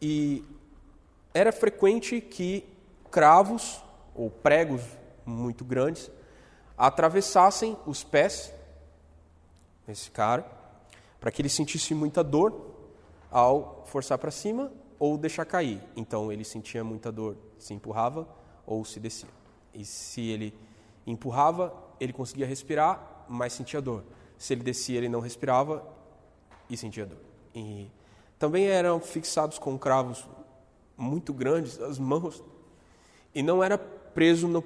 E 0.00 0.44
era 1.34 1.52
frequente 1.52 2.20
que 2.20 2.64
cravos 3.10 3.82
ou 4.14 4.30
pregos 4.30 4.82
muito 5.24 5.64
grandes 5.64 6.10
atravessassem 6.76 7.76
os 7.86 8.02
pés 8.02 8.52
desse 9.86 10.10
cara, 10.10 10.44
para 11.20 11.30
que 11.30 11.40
ele 11.40 11.48
sentisse 11.48 11.94
muita 11.94 12.22
dor 12.24 12.72
ao 13.30 13.84
forçar 13.86 14.18
para 14.18 14.30
cima 14.30 14.72
ou 14.98 15.16
deixar 15.16 15.44
cair. 15.44 15.80
Então 15.96 16.32
ele 16.32 16.44
sentia 16.44 16.82
muita 16.82 17.10
dor, 17.12 17.36
se 17.58 17.72
empurrava 17.72 18.28
ou 18.66 18.84
se 18.84 19.00
descia. 19.00 19.28
E 19.72 19.84
se 19.84 20.20
ele 20.28 20.54
empurrava, 21.06 21.72
ele 21.98 22.12
conseguia 22.12 22.46
respirar, 22.46 23.24
mas 23.28 23.52
sentia 23.52 23.80
dor. 23.80 24.04
Se 24.36 24.52
ele 24.52 24.62
descia, 24.62 24.98
ele 24.98 25.08
não 25.08 25.20
respirava 25.20 25.86
e 26.68 26.76
sentia 26.76 27.06
dor. 27.06 27.18
E 27.54 27.90
também 28.38 28.66
eram 28.66 29.00
fixados 29.00 29.58
com 29.58 29.78
cravos 29.78 30.26
muito 31.02 31.32
grandes 31.32 31.80
as 31.80 31.98
mãos 31.98 32.42
e 33.34 33.42
não 33.42 33.62
era 33.62 33.76
preso 33.76 34.46
no, 34.46 34.64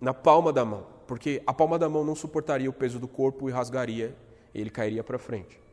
na 0.00 0.12
palma 0.12 0.52
da 0.52 0.64
mão, 0.64 0.86
porque 1.06 1.42
a 1.46 1.52
palma 1.52 1.78
da 1.78 1.88
mão 1.88 2.04
não 2.04 2.14
suportaria 2.14 2.68
o 2.68 2.72
peso 2.72 2.98
do 2.98 3.06
corpo 3.06 3.48
e 3.48 3.52
rasgaria, 3.52 4.16
e 4.52 4.60
ele 4.60 4.70
cairia 4.70 5.04
para 5.04 5.18
frente 5.18 5.64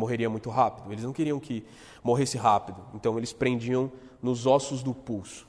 morreria 0.00 0.30
muito 0.30 0.48
rápido. 0.48 0.90
Eles 0.90 1.04
não 1.04 1.12
queriam 1.12 1.38
que 1.38 1.62
morresse 2.02 2.38
rápido, 2.38 2.82
então 2.94 3.18
eles 3.18 3.32
prendiam 3.34 3.92
nos 4.22 4.46
ossos 4.46 4.82
do 4.82 4.94
pulso. 4.94 5.46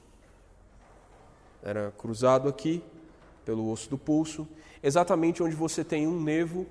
Era 1.63 1.91
cruzado 1.97 2.49
aqui, 2.49 2.83
pelo 3.45 3.71
osso 3.71 3.89
do 3.89 3.97
pulso, 3.97 4.47
exatamente 4.83 5.41
onde 5.41 5.55
você 5.55 5.83
tem 5.83 6.05
um 6.05 6.19
nervo 6.21 6.65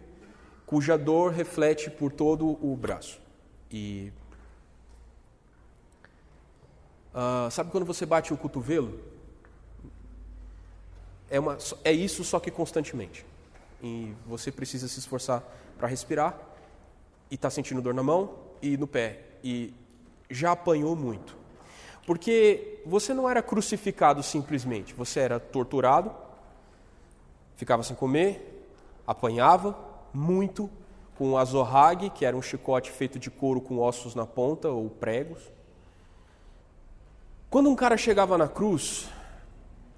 cuja 0.67 0.97
dor 0.97 1.33
reflete 1.33 1.91
por 1.91 2.13
todo 2.13 2.47
o 2.65 2.77
braço. 2.77 3.21
E 3.71 4.13
uh, 7.15 7.51
sabe 7.51 7.71
quando 7.71 7.85
você 7.85 8.05
bate 8.05 8.33
o 8.33 8.37
cotovelo? 8.37 9.01
É, 11.31 11.39
uma, 11.39 11.57
é 11.85 11.93
isso, 11.93 12.25
só 12.25 12.41
que 12.41 12.51
constantemente. 12.51 13.25
E 13.83 14.13
você 14.27 14.51
precisa 14.51 14.89
se 14.89 14.99
esforçar 14.99 15.43
para 15.79 15.89
respirar 15.89 16.39
e 17.31 17.37
está 17.37 17.49
sentindo 17.49 17.81
dor 17.81 17.95
na 17.95 18.03
mão 18.03 18.35
e 18.61 18.77
no 18.77 18.87
pé 18.87 19.21
e 19.43 19.73
já 20.29 20.53
apanhou 20.53 20.95
muito. 20.97 21.37
Porque 22.07 22.83
você 22.85 23.15
não 23.15 23.29
era 23.29 23.43
crucificado 23.43 24.23
simplesmente, 24.23 24.93
você 24.95 25.21
era 25.21 25.39
torturado, 25.39 26.13
ficava 27.57 27.83
sem 27.83 27.95
comer, 27.95 28.67
apanhava 29.07 29.79
muito, 30.13 30.69
com 31.21 31.33
o 31.33 31.37
azorrague, 31.37 32.09
que 32.09 32.25
era 32.25 32.35
um 32.35 32.41
chicote 32.41 32.91
feito 32.91 33.19
de 33.19 33.31
couro 33.31 33.61
com 33.61 33.79
ossos 33.79 34.15
na 34.15 34.25
ponta 34.25 34.71
ou 34.71 34.89
pregos. 34.89 35.39
Quando 37.51 37.69
um 37.69 37.75
cara 37.75 37.97
chegava 37.97 38.39
na 38.39 38.47
cruz, 38.47 39.11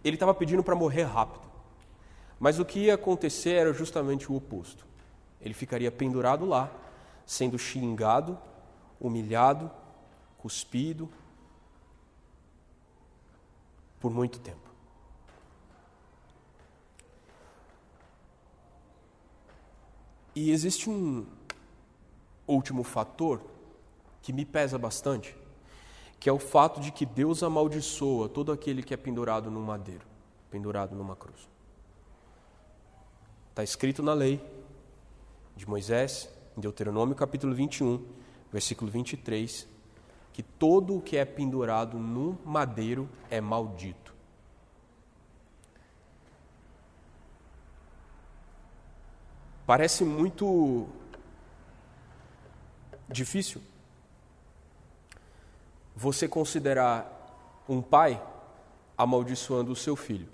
ele 0.03 0.17
estava 0.17 0.33
pedindo 0.33 0.65
para 0.65 0.75
morrer 0.75 1.03
rápido. 1.03 1.47
Mas 2.41 2.59
o 2.59 2.65
que 2.65 2.81
ia 2.81 2.95
acontecer 2.95 3.53
era 3.53 3.75
justamente 3.75 4.33
o 4.33 4.35
oposto. 4.35 4.87
Ele 5.39 5.53
ficaria 5.53 5.93
pendurado 5.93 6.47
lá, 6.47 6.73
sendo 7.27 7.59
xingado, 7.59 8.39
humilhado, 8.99 9.71
cuspido, 10.39 11.11
por 14.01 14.11
muito 14.11 14.41
tempo. 14.41 14.71
E 20.35 20.51
existe 20.51 20.89
um 20.89 21.27
último 22.49 22.83
fator 22.83 23.43
que 24.23 24.33
me 24.33 24.47
pesa 24.47 24.79
bastante, 24.79 25.37
que 26.23 26.29
é 26.29 26.33
o 26.33 26.39
fato 26.39 26.81
de 26.81 26.93
que 26.93 27.05
Deus 27.05 27.43
amaldiçoa 27.43 28.29
todo 28.29 28.53
aquele 28.53 28.81
que 28.81 28.95
é 28.95 28.97
pendurado 28.97 29.51
num 29.51 29.61
madeiro, 29.61 30.07
pendurado 30.53 30.95
numa 30.95 31.17
cruz. 31.17 31.49
Está 33.51 33.65
escrito 33.65 34.05
na 34.05 34.15
lei 34.15 34.41
de 35.57 35.69
Moisés, 35.69 36.29
em 36.57 36.61
Deuteronômio 36.61 37.17
capítulo 37.17 37.53
21, 37.53 38.07
versículo 38.53 38.89
23, 38.89 39.67
que 40.33 40.45
todo 40.45 40.97
o 40.97 41.03
que 41.03 41.17
é 41.17 41.25
pendurado 41.25 41.99
no 41.99 42.39
madeiro 42.45 43.09
é 43.29 43.41
maldito. 43.41 44.15
Parece 49.67 50.05
muito 50.05 50.87
difícil 53.09 53.61
você 55.95 56.27
considerar 56.27 57.65
um 57.69 57.81
pai 57.81 58.23
amaldiçoando 58.97 59.73
o 59.73 59.77
seu 59.77 59.97
filho. 59.97 60.29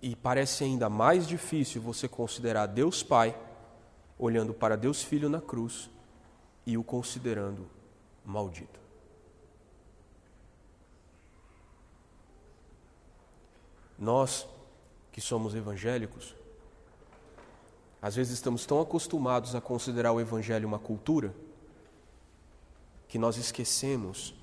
E 0.00 0.16
parece 0.16 0.64
ainda 0.64 0.88
mais 0.88 1.26
difícil 1.26 1.80
você 1.80 2.08
considerar 2.08 2.66
Deus 2.66 3.02
Pai 3.02 3.38
olhando 4.18 4.52
para 4.52 4.76
Deus 4.76 5.02
Filho 5.02 5.28
na 5.28 5.40
cruz 5.40 5.88
e 6.66 6.76
o 6.76 6.82
considerando 6.82 7.68
maldito. 8.24 8.80
Nós, 13.98 14.48
que 15.12 15.20
somos 15.20 15.54
evangélicos, 15.54 16.34
às 18.00 18.16
vezes 18.16 18.32
estamos 18.32 18.66
tão 18.66 18.80
acostumados 18.80 19.54
a 19.54 19.60
considerar 19.60 20.12
o 20.12 20.20
Evangelho 20.20 20.66
uma 20.66 20.78
cultura 20.80 21.32
que 23.12 23.18
nós 23.18 23.36
esquecemos 23.36 24.34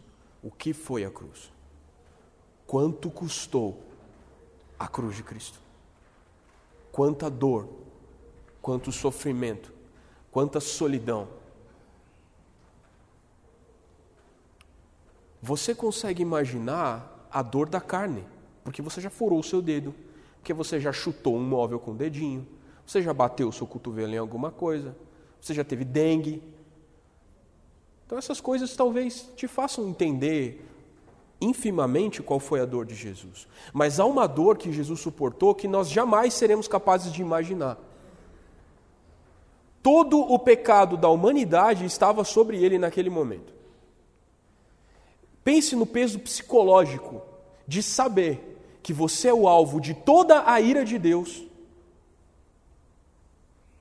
o 0.44 0.52
que 0.52 0.74
foi 0.74 1.04
a 1.04 1.10
cruz. 1.10 1.52
Quanto 2.68 3.10
custou 3.10 3.82
a 4.78 4.88
cruz 4.88 5.16
de 5.16 5.24
Cristo? 5.24 5.60
Quanta 6.92 7.32
dor, 7.32 7.68
quanto 8.62 8.92
sofrimento, 8.92 9.74
quanta 10.32 10.60
solidão 10.60 11.28
Você 15.42 15.74
consegue 15.74 16.22
imaginar 16.22 17.28
a 17.32 17.42
dor 17.42 17.68
da 17.68 17.82
carne, 17.82 18.24
porque 18.64 18.84
você 18.84 19.02
já 19.02 19.10
furou 19.10 19.40
o 19.40 19.44
seu 19.44 19.64
dedo, 19.64 19.96
porque 20.36 20.54
você 20.54 20.80
já 20.80 20.94
chutou 20.94 21.36
um 21.36 21.44
móvel 21.44 21.80
com 21.80 21.90
o 21.90 21.96
dedinho, 21.96 22.46
você 22.86 23.02
já 23.02 23.16
bateu 23.16 23.48
o 23.48 23.52
seu 23.52 23.66
cotovelo 23.66 24.14
em 24.14 24.18
alguma 24.20 24.52
coisa, 24.52 24.96
você 25.42 25.56
já 25.56 25.64
teve 25.64 25.84
dengue. 25.84 26.44
Então 28.10 28.18
essas 28.18 28.42
coisas 28.42 28.76
talvez 28.76 29.30
te 29.36 29.48
façam 29.48 29.88
entender 29.88 30.66
infimamente 31.40 32.24
qual 32.24 32.40
foi 32.40 32.60
a 32.60 32.66
dor 32.66 32.84
de 32.84 32.96
Jesus. 32.96 33.48
Mas 33.72 34.00
há 34.00 34.06
uma 34.06 34.26
dor 34.26 34.58
que 34.58 34.74
Jesus 34.74 35.00
suportou 35.00 35.54
que 35.54 35.68
nós 35.68 35.92
jamais 35.92 36.34
seremos 36.34 36.68
capazes 36.68 37.14
de 37.14 37.22
imaginar. 37.22 37.78
Todo 39.84 40.20
o 40.22 40.40
pecado 40.40 40.98
da 40.98 41.08
humanidade 41.08 41.86
estava 41.86 42.24
sobre 42.24 42.58
ele 42.58 42.80
naquele 42.80 43.12
momento. 43.12 43.54
Pense 45.44 45.76
no 45.76 45.86
peso 45.86 46.18
psicológico 46.18 47.22
de 47.68 47.84
saber 47.84 48.60
que 48.82 48.92
você 48.92 49.28
é 49.28 49.34
o 49.36 49.48
alvo 49.48 49.80
de 49.80 49.94
toda 49.94 50.52
a 50.52 50.60
ira 50.60 50.84
de 50.84 50.98
Deus, 50.98 51.44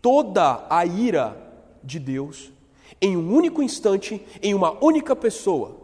toda 0.02 0.66
a 0.68 0.84
ira 0.84 1.34
de 1.82 1.98
Deus, 1.98 2.52
em 3.00 3.16
um 3.16 3.34
único 3.34 3.62
instante, 3.62 4.24
em 4.42 4.54
uma 4.54 4.72
única 4.84 5.14
pessoa, 5.14 5.76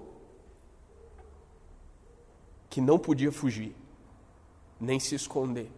que 2.69 2.81
não 2.81 2.99
podia 2.99 3.31
fugir, 3.31 3.75
nem 4.81 4.99
se 4.99 5.15
esconder. 5.15 5.71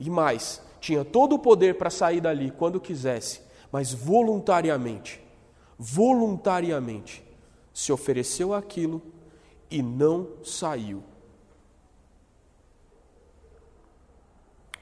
E 0.00 0.10
mais, 0.10 0.60
tinha 0.80 1.04
todo 1.04 1.36
o 1.36 1.38
poder 1.38 1.78
para 1.78 1.90
sair 1.90 2.20
dali 2.20 2.50
quando 2.50 2.80
quisesse, 2.80 3.40
mas 3.70 3.92
voluntariamente, 3.92 5.22
voluntariamente, 5.78 7.22
se 7.72 7.92
ofereceu 7.92 8.52
aquilo 8.52 9.00
e 9.70 9.80
não 9.80 10.28
saiu. 10.44 11.04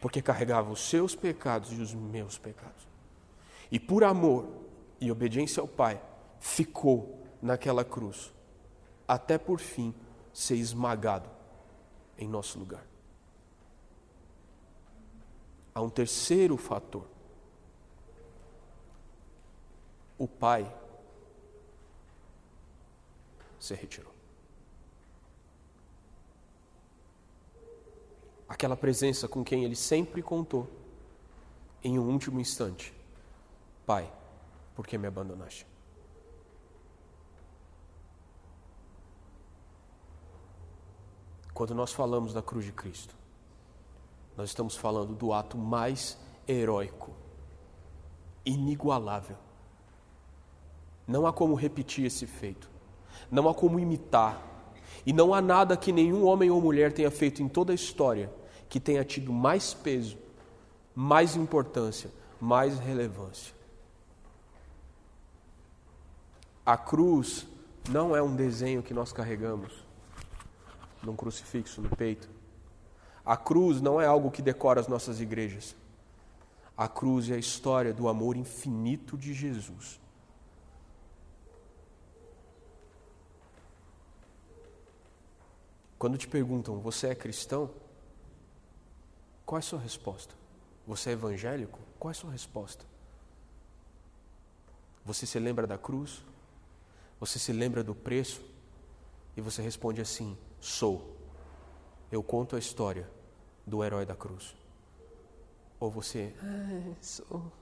Porque 0.00 0.22
carregava 0.22 0.72
os 0.72 0.88
seus 0.88 1.14
pecados 1.14 1.70
e 1.72 1.82
os 1.82 1.92
meus 1.92 2.38
pecados. 2.38 2.88
E 3.70 3.78
por 3.78 4.02
amor 4.02 4.59
e 5.00 5.10
obediência 5.10 5.60
ao 5.60 5.68
Pai, 5.68 6.00
ficou 6.38 7.22
naquela 7.40 7.84
cruz, 7.84 8.32
até 9.08 9.38
por 9.38 9.58
fim 9.58 9.94
ser 10.32 10.56
esmagado 10.56 11.28
em 12.18 12.28
nosso 12.28 12.58
lugar. 12.58 12.86
Há 15.74 15.80
um 15.80 15.88
terceiro 15.88 16.56
fator. 16.56 17.06
O 20.18 20.28
Pai 20.28 20.70
se 23.58 23.74
retirou. 23.74 24.12
Aquela 28.48 28.76
presença 28.76 29.28
com 29.28 29.44
quem 29.44 29.64
ele 29.64 29.76
sempre 29.76 30.22
contou, 30.22 30.68
em 31.82 31.98
um 31.98 32.10
último 32.10 32.40
instante: 32.40 32.92
Pai, 33.86 34.12
por 34.74 34.86
que 34.86 34.96
me 34.96 35.06
abandonaste? 35.06 35.66
Quando 41.52 41.74
nós 41.74 41.92
falamos 41.92 42.32
da 42.32 42.42
cruz 42.42 42.64
de 42.64 42.72
Cristo, 42.72 43.14
nós 44.36 44.48
estamos 44.48 44.76
falando 44.76 45.14
do 45.14 45.32
ato 45.32 45.58
mais 45.58 46.16
heróico, 46.48 47.12
inigualável. 48.44 49.36
Não 51.06 51.26
há 51.26 51.32
como 51.32 51.54
repetir 51.54 52.06
esse 52.06 52.26
feito 52.26 52.70
não 53.30 53.48
há 53.48 53.54
como 53.54 53.78
imitar. 53.78 54.46
E 55.04 55.12
não 55.12 55.32
há 55.32 55.40
nada 55.40 55.76
que 55.76 55.92
nenhum 55.92 56.26
homem 56.26 56.50
ou 56.50 56.60
mulher 56.60 56.92
tenha 56.92 57.10
feito 57.10 57.42
em 57.42 57.48
toda 57.48 57.72
a 57.72 57.74
história 57.74 58.30
que 58.68 58.78
tenha 58.78 59.04
tido 59.04 59.32
mais 59.32 59.72
peso, 59.72 60.18
mais 60.94 61.36
importância, 61.36 62.10
mais 62.40 62.78
relevância. 62.78 63.54
A 66.64 66.76
cruz 66.76 67.46
não 67.88 68.14
é 68.14 68.22
um 68.22 68.34
desenho 68.34 68.82
que 68.82 68.94
nós 68.94 69.12
carregamos 69.12 69.72
num 71.02 71.16
crucifixo 71.16 71.80
no 71.80 71.94
peito. 71.96 72.28
A 73.24 73.36
cruz 73.36 73.80
não 73.80 74.00
é 74.00 74.06
algo 74.06 74.30
que 74.30 74.42
decora 74.42 74.80
as 74.80 74.88
nossas 74.88 75.20
igrejas. 75.20 75.74
A 76.76 76.88
cruz 76.88 77.30
é 77.30 77.34
a 77.34 77.38
história 77.38 77.92
do 77.92 78.08
amor 78.08 78.36
infinito 78.36 79.16
de 79.16 79.32
Jesus 79.32 80.00
Quando 86.00 86.16
te 86.16 86.26
perguntam, 86.26 86.80
você 86.80 87.08
é 87.08 87.14
cristão? 87.14 87.70
Qual 89.44 89.58
é 89.58 89.60
a 89.60 89.62
sua 89.62 89.78
resposta? 89.78 90.34
Você 90.86 91.10
é 91.10 91.12
evangélico? 91.12 91.78
Qual 91.98 92.10
é 92.10 92.12
a 92.12 92.14
sua 92.14 92.30
resposta? 92.30 92.86
Você 95.04 95.26
se 95.26 95.38
lembra 95.38 95.66
da 95.66 95.76
cruz? 95.76 96.24
Você 97.20 97.38
se 97.38 97.52
lembra 97.52 97.84
do 97.84 97.94
preço? 97.94 98.42
E 99.36 99.40
você 99.40 99.60
responde 99.60 100.00
assim: 100.00 100.36
sou. 100.58 101.16
Eu 102.10 102.22
conto 102.22 102.56
a 102.56 102.58
história 102.58 103.08
do 103.66 103.84
herói 103.84 104.04
da 104.04 104.16
cruz. 104.16 104.56
Ou 105.78 105.90
você, 105.90 106.34
ah, 106.42 106.94
sou 107.00 107.52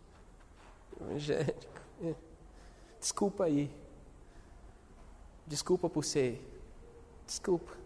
evangélico. 1.01 1.79
Desculpa 2.99 3.45
aí. 3.45 3.71
Desculpa 5.47 5.89
por 5.89 6.05
ser. 6.05 6.45
Desculpa. 7.27 7.77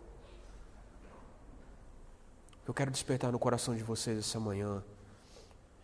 Eu 2.67 2.73
quero 2.73 2.91
despertar 2.91 3.33
no 3.33 3.39
coração 3.39 3.75
de 3.75 3.83
vocês 3.83 4.19
essa 4.19 4.39
manhã 4.39 4.85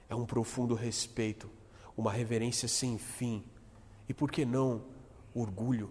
é 0.08 0.14
um 0.14 0.24
profundo 0.24 0.74
respeito, 0.74 1.50
uma 1.96 2.12
reverência 2.12 2.68
sem 2.68 2.98
fim. 2.98 3.44
E 4.08 4.14
por 4.14 4.30
que 4.30 4.44
não 4.44 4.82
orgulho 5.34 5.90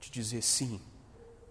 de 0.00 0.10
dizer 0.10 0.42
sim, 0.42 0.80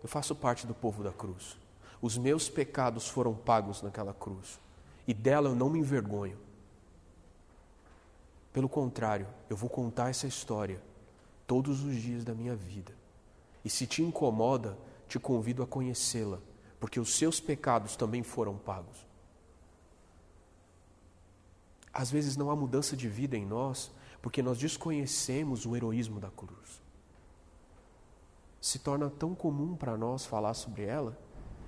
eu 0.01 0.10
faço 0.10 0.36
parte 0.36 0.67
do 0.67 0.73
povo 0.73 1.03
da 1.03 1.12
cruz. 1.12 1.58
Os 2.01 2.17
meus 2.17 2.49
pecados 2.49 3.08
foram 3.08 3.34
pagos 3.34 3.81
naquela 3.81 4.13
cruz. 4.13 4.60
E 5.08 5.13
dela 5.13 5.49
eu 5.49 5.55
não 5.55 5.69
me 5.69 5.79
envergonho. 5.79 6.38
Pelo 8.53 8.69
contrário, 8.69 9.27
eu 9.49 9.58
vou 9.58 9.69
contar 9.69 10.10
essa 10.10 10.27
história 10.27 10.81
todos 11.47 11.84
os 11.84 11.95
dias 11.95 12.23
da 12.23 12.34
minha 12.34 12.55
vida. 12.55 12.95
E 13.63 13.69
se 13.69 13.88
te 13.88 14.01
incomoda, 14.01 14.77
te 15.08 15.19
convido 15.19 15.63
a 15.63 15.67
conhecê-la, 15.67 16.39
porque 16.79 16.99
os 16.99 17.15
seus 17.15 17.39
pecados 17.39 17.95
também 17.95 18.23
foram 18.23 18.58
pagos. 18.58 19.05
Às 21.91 22.12
vezes 22.12 22.38
não 22.38 22.51
há 22.51 22.55
mudança 22.55 22.95
de 22.95 23.08
vida 23.08 23.36
em 23.36 23.45
nós, 23.45 23.91
porque 24.21 24.41
nós 24.41 24.58
desconhecemos 24.58 25.65
o 25.65 25.75
heroísmo 25.75 26.19
da 26.19 26.29
cruz. 26.29 26.85
Se 28.65 28.80
torna 28.80 29.12
tão 29.12 29.36
comum 29.36 29.75
para 29.75 29.95
nós 29.95 30.25
falar 30.25 30.56
sobre 30.56 30.86
ela, 30.86 31.15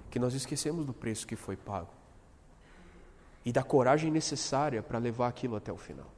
que 0.10 0.18
nós 0.18 0.34
esquecemos 0.34 0.84
do 0.84 0.92
preço 0.92 1.28
que 1.28 1.36
foi 1.36 1.56
pago 1.56 1.92
e 3.46 3.52
da 3.52 3.62
coragem 3.62 4.10
necessária 4.10 4.82
para 4.82 4.98
levar 4.98 5.28
aquilo 5.28 5.56
até 5.56 5.72
o 5.72 5.78
final. 5.78 6.12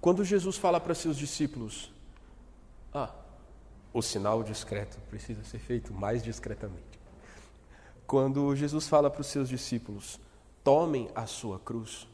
Quando 0.00 0.24
Jesus 0.24 0.56
fala 0.56 0.80
para 0.80 0.94
seus 0.94 1.18
discípulos, 1.18 1.92
ah, 2.94 3.12
o 3.92 4.00
sinal 4.00 4.42
discreto 4.42 4.98
precisa 5.10 5.44
ser 5.44 5.58
feito 5.58 5.92
mais 5.92 6.22
discretamente. 6.22 6.98
Quando 8.06 8.56
Jesus 8.56 8.88
fala 8.88 9.10
para 9.10 9.20
os 9.20 9.26
seus 9.26 9.50
discípulos, 9.50 10.18
tomem 10.62 11.08
a 11.14 11.26
sua 11.26 11.58
cruz, 11.58 12.06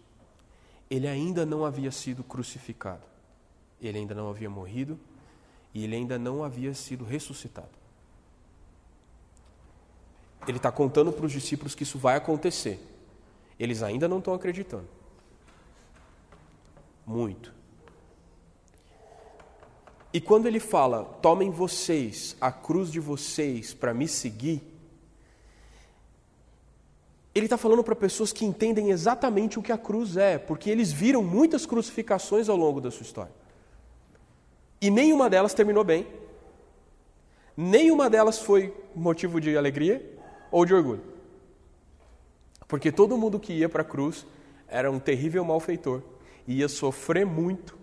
ele 0.91 1.09
ainda 1.09 1.45
não 1.45 1.65
havia 1.65 1.91
sido 1.91 2.23
crucificado, 2.23 3.07
ele 3.81 3.99
ainda 3.99 4.15
não 4.15 4.31
havia 4.31 4.49
morrido 4.49 4.99
e 5.75 5.85
ele 5.85 5.97
ainda 5.97 6.19
não 6.19 6.43
havia 6.43 6.73
sido 6.75 7.05
ressuscitado. 7.05 7.69
Ele 10.47 10.59
está 10.59 10.71
contando 10.71 11.13
para 11.13 11.27
os 11.27 11.33
discípulos 11.33 11.75
que 11.75 11.83
isso 11.83 11.99
vai 11.99 12.17
acontecer. 12.17 12.81
Eles 13.59 13.83
ainda 13.83 14.07
não 14.07 14.19
estão 14.19 14.33
acreditando. 14.33 14.87
Muito. 17.05 17.53
E 20.13 20.21
quando 20.21 20.47
ele 20.47 20.61
fala, 20.61 21.05
tomem 21.21 21.51
vocês 21.51 22.37
a 22.41 22.51
cruz 22.51 22.91
de 22.91 23.01
vocês 23.01 23.75
para 23.75 23.93
me 23.93 24.09
seguir, 24.09 24.63
ele 27.37 27.47
está 27.47 27.57
falando 27.57 27.85
para 27.85 27.95
pessoas 27.95 28.33
que 28.33 28.45
entendem 28.45 28.91
exatamente 28.91 29.59
o 29.59 29.63
que 29.63 29.73
a 29.73 29.79
cruz 29.79 30.17
é, 30.17 30.39
porque 30.39 30.71
eles 30.71 30.91
viram 30.93 31.23
muitas 31.23 31.67
crucificações 31.67 32.49
ao 32.49 32.57
longo 32.57 32.81
da 32.81 32.91
sua 32.91 33.03
história. 33.03 33.33
E 34.81 34.91
nenhuma 34.91 35.29
delas 35.29 35.55
terminou 35.55 35.85
bem. 35.85 36.07
Nenhuma 37.57 38.09
delas 38.11 38.39
foi 38.39 38.75
motivo 38.95 39.41
de 39.41 39.57
alegria 39.57 40.05
ou 40.51 40.65
de 40.65 40.75
orgulho. 40.75 41.03
Porque 42.67 42.91
todo 42.91 43.17
mundo 43.17 43.39
que 43.39 43.53
ia 43.53 43.69
para 43.69 43.83
a 43.83 43.85
cruz 43.85 44.27
era 44.67 44.91
um 44.91 44.99
terrível 44.99 45.45
malfeitor, 45.45 46.03
ia 46.47 46.69
sofrer 46.69 47.25
muito 47.25 47.77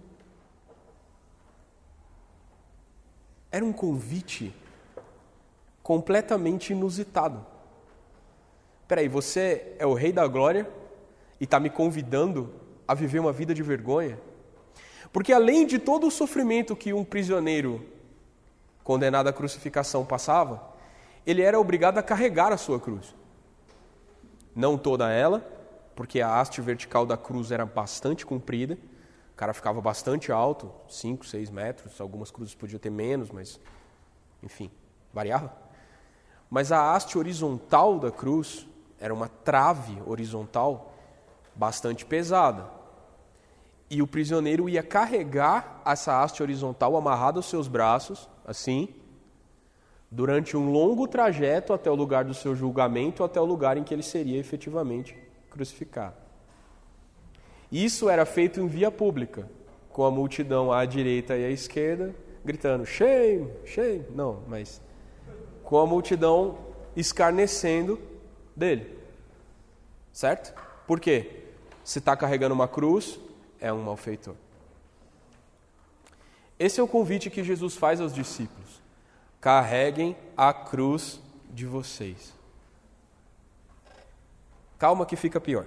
Era 3.54 3.63
um 3.63 3.72
convite 3.72 4.52
completamente 5.84 6.74
inusitado. 6.74 7.46
Peraí, 8.88 9.08
você 9.08 9.76
é 9.80 9.86
o 9.86 9.93
rei 9.93 10.12
da 10.12 10.28
glória 10.28 10.69
e 11.39 11.46
está 11.46 11.60
me 11.60 11.69
convidando 11.69 12.54
a 12.88 12.93
viver 12.93 13.19
uma 13.19 13.32
vida 13.32 13.54
de 13.54 13.63
vergonha? 13.63 14.19
Porque 15.12 15.32
além 15.32 15.65
de 15.65 15.80
todo 15.80 16.08
o 16.08 16.12
sofrimento 16.12 16.76
que 16.76 16.93
um 16.93 17.04
prisioneiro 17.04 17.86
condenado 18.84 19.28
à 19.28 19.34
crucificação 19.34 20.06
passava, 20.06 20.62
ele 21.26 21.41
era 21.41 21.60
obrigado 21.60 21.98
a 21.98 22.04
carregar 22.04 22.52
a 22.52 22.58
sua 22.58 22.80
cruz. 22.80 23.15
Não 24.56 24.78
toda 24.78 25.12
ela, 25.12 25.39
porque 25.96 26.19
a 26.19 26.39
haste 26.39 26.60
vertical 26.62 27.06
da 27.06 27.15
cruz 27.15 27.52
era 27.52 27.65
bastante 27.65 28.26
comprida, 28.26 28.78
o 29.34 29.36
cara 29.36 29.54
ficava 29.54 29.80
bastante 29.82 30.32
alto, 30.32 30.72
5, 30.89 31.26
6 31.26 31.50
metros, 31.50 32.00
algumas 32.02 32.30
cruzes 32.30 32.54
podiam 32.54 32.80
ter 32.80 32.91
menos, 32.91 33.32
mas 33.32 33.60
enfim, 34.43 34.69
variava. 35.13 35.56
Mas 36.50 36.72
a 36.72 36.93
haste 36.93 37.17
horizontal 37.17 37.98
da 37.98 38.12
cruz 38.12 38.67
era 39.04 39.13
uma 39.13 39.28
trave 39.28 40.02
horizontal 40.06 40.94
bastante 41.54 42.06
pesada. 42.06 42.66
E 43.89 44.02
o 44.02 44.08
prisioneiro 44.08 44.70
ia 44.70 44.82
carregar 44.82 45.82
essa 45.86 46.24
haste 46.24 46.42
horizontal 46.42 46.96
amarrada 46.96 47.38
aos 47.38 47.48
seus 47.48 47.68
braços, 47.68 48.30
assim, 48.46 48.88
durante 50.10 50.56
um 50.56 50.72
longo 50.72 51.06
trajeto 51.06 51.74
até 51.74 51.92
o 51.92 51.96
lugar 51.96 52.24
do 52.24 52.34
seu 52.34 52.56
julgamento, 52.56 53.26
até 53.26 53.42
o 53.42 53.46
lugar 53.46 53.76
em 53.76 53.84
que 53.84 53.94
ele 53.94 54.04
seria 54.04 54.39
efetivamente 54.39 55.13
crucificado. 55.50 56.16
Isso 57.70 58.10
era 58.10 58.26
feito 58.26 58.62
em 58.62 58.68
via 58.68 58.89
pública, 58.89 59.50
com 59.89 60.06
a 60.06 60.12
multidão 60.12 60.72
à 60.72 60.86
direita 60.86 61.36
e 61.36 61.44
à 61.44 61.50
esquerda 61.50 62.16
gritando 62.46 62.86
shame, 62.86 63.50
shame, 63.66 64.06
não, 64.16 64.44
mas 64.48 64.82
com 65.62 65.78
a 65.78 65.86
multidão 65.86 66.58
escarnecendo 66.96 68.12
dele. 68.56 68.98
Certo? 70.12 70.54
Por 70.86 71.00
quê? 71.00 71.44
Se 71.84 72.00
está 72.00 72.16
carregando 72.16 72.54
uma 72.54 72.68
cruz, 72.68 73.20
é 73.60 73.72
um 73.74 73.82
malfeitor. 73.82 74.36
Esse 76.58 76.80
é 76.80 76.84
o 76.84 76.88
convite 76.88 77.30
que 77.30 77.44
Jesus 77.44 77.76
faz 77.76 78.00
aos 78.00 78.13
discípulos. 78.13 78.82
Carreguem 79.42 80.16
a 80.38 80.54
cruz 80.54 81.20
de 81.50 81.66
vocês. 81.66 82.34
Calma 84.78 85.06
que 85.06 85.16
fica 85.16 85.42
pior. 85.42 85.66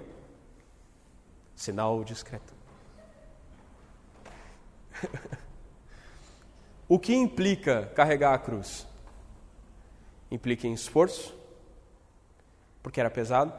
Sinal 1.55 2.03
discreto. 2.03 2.53
o 6.87 6.97
que 6.97 7.13
implica 7.13 7.91
carregar 7.95 8.33
a 8.33 8.39
cruz? 8.39 8.87
Implica 10.31 10.67
em 10.67 10.73
esforço, 10.73 11.36
porque 12.81 12.99
era 12.99 13.09
pesado. 13.09 13.53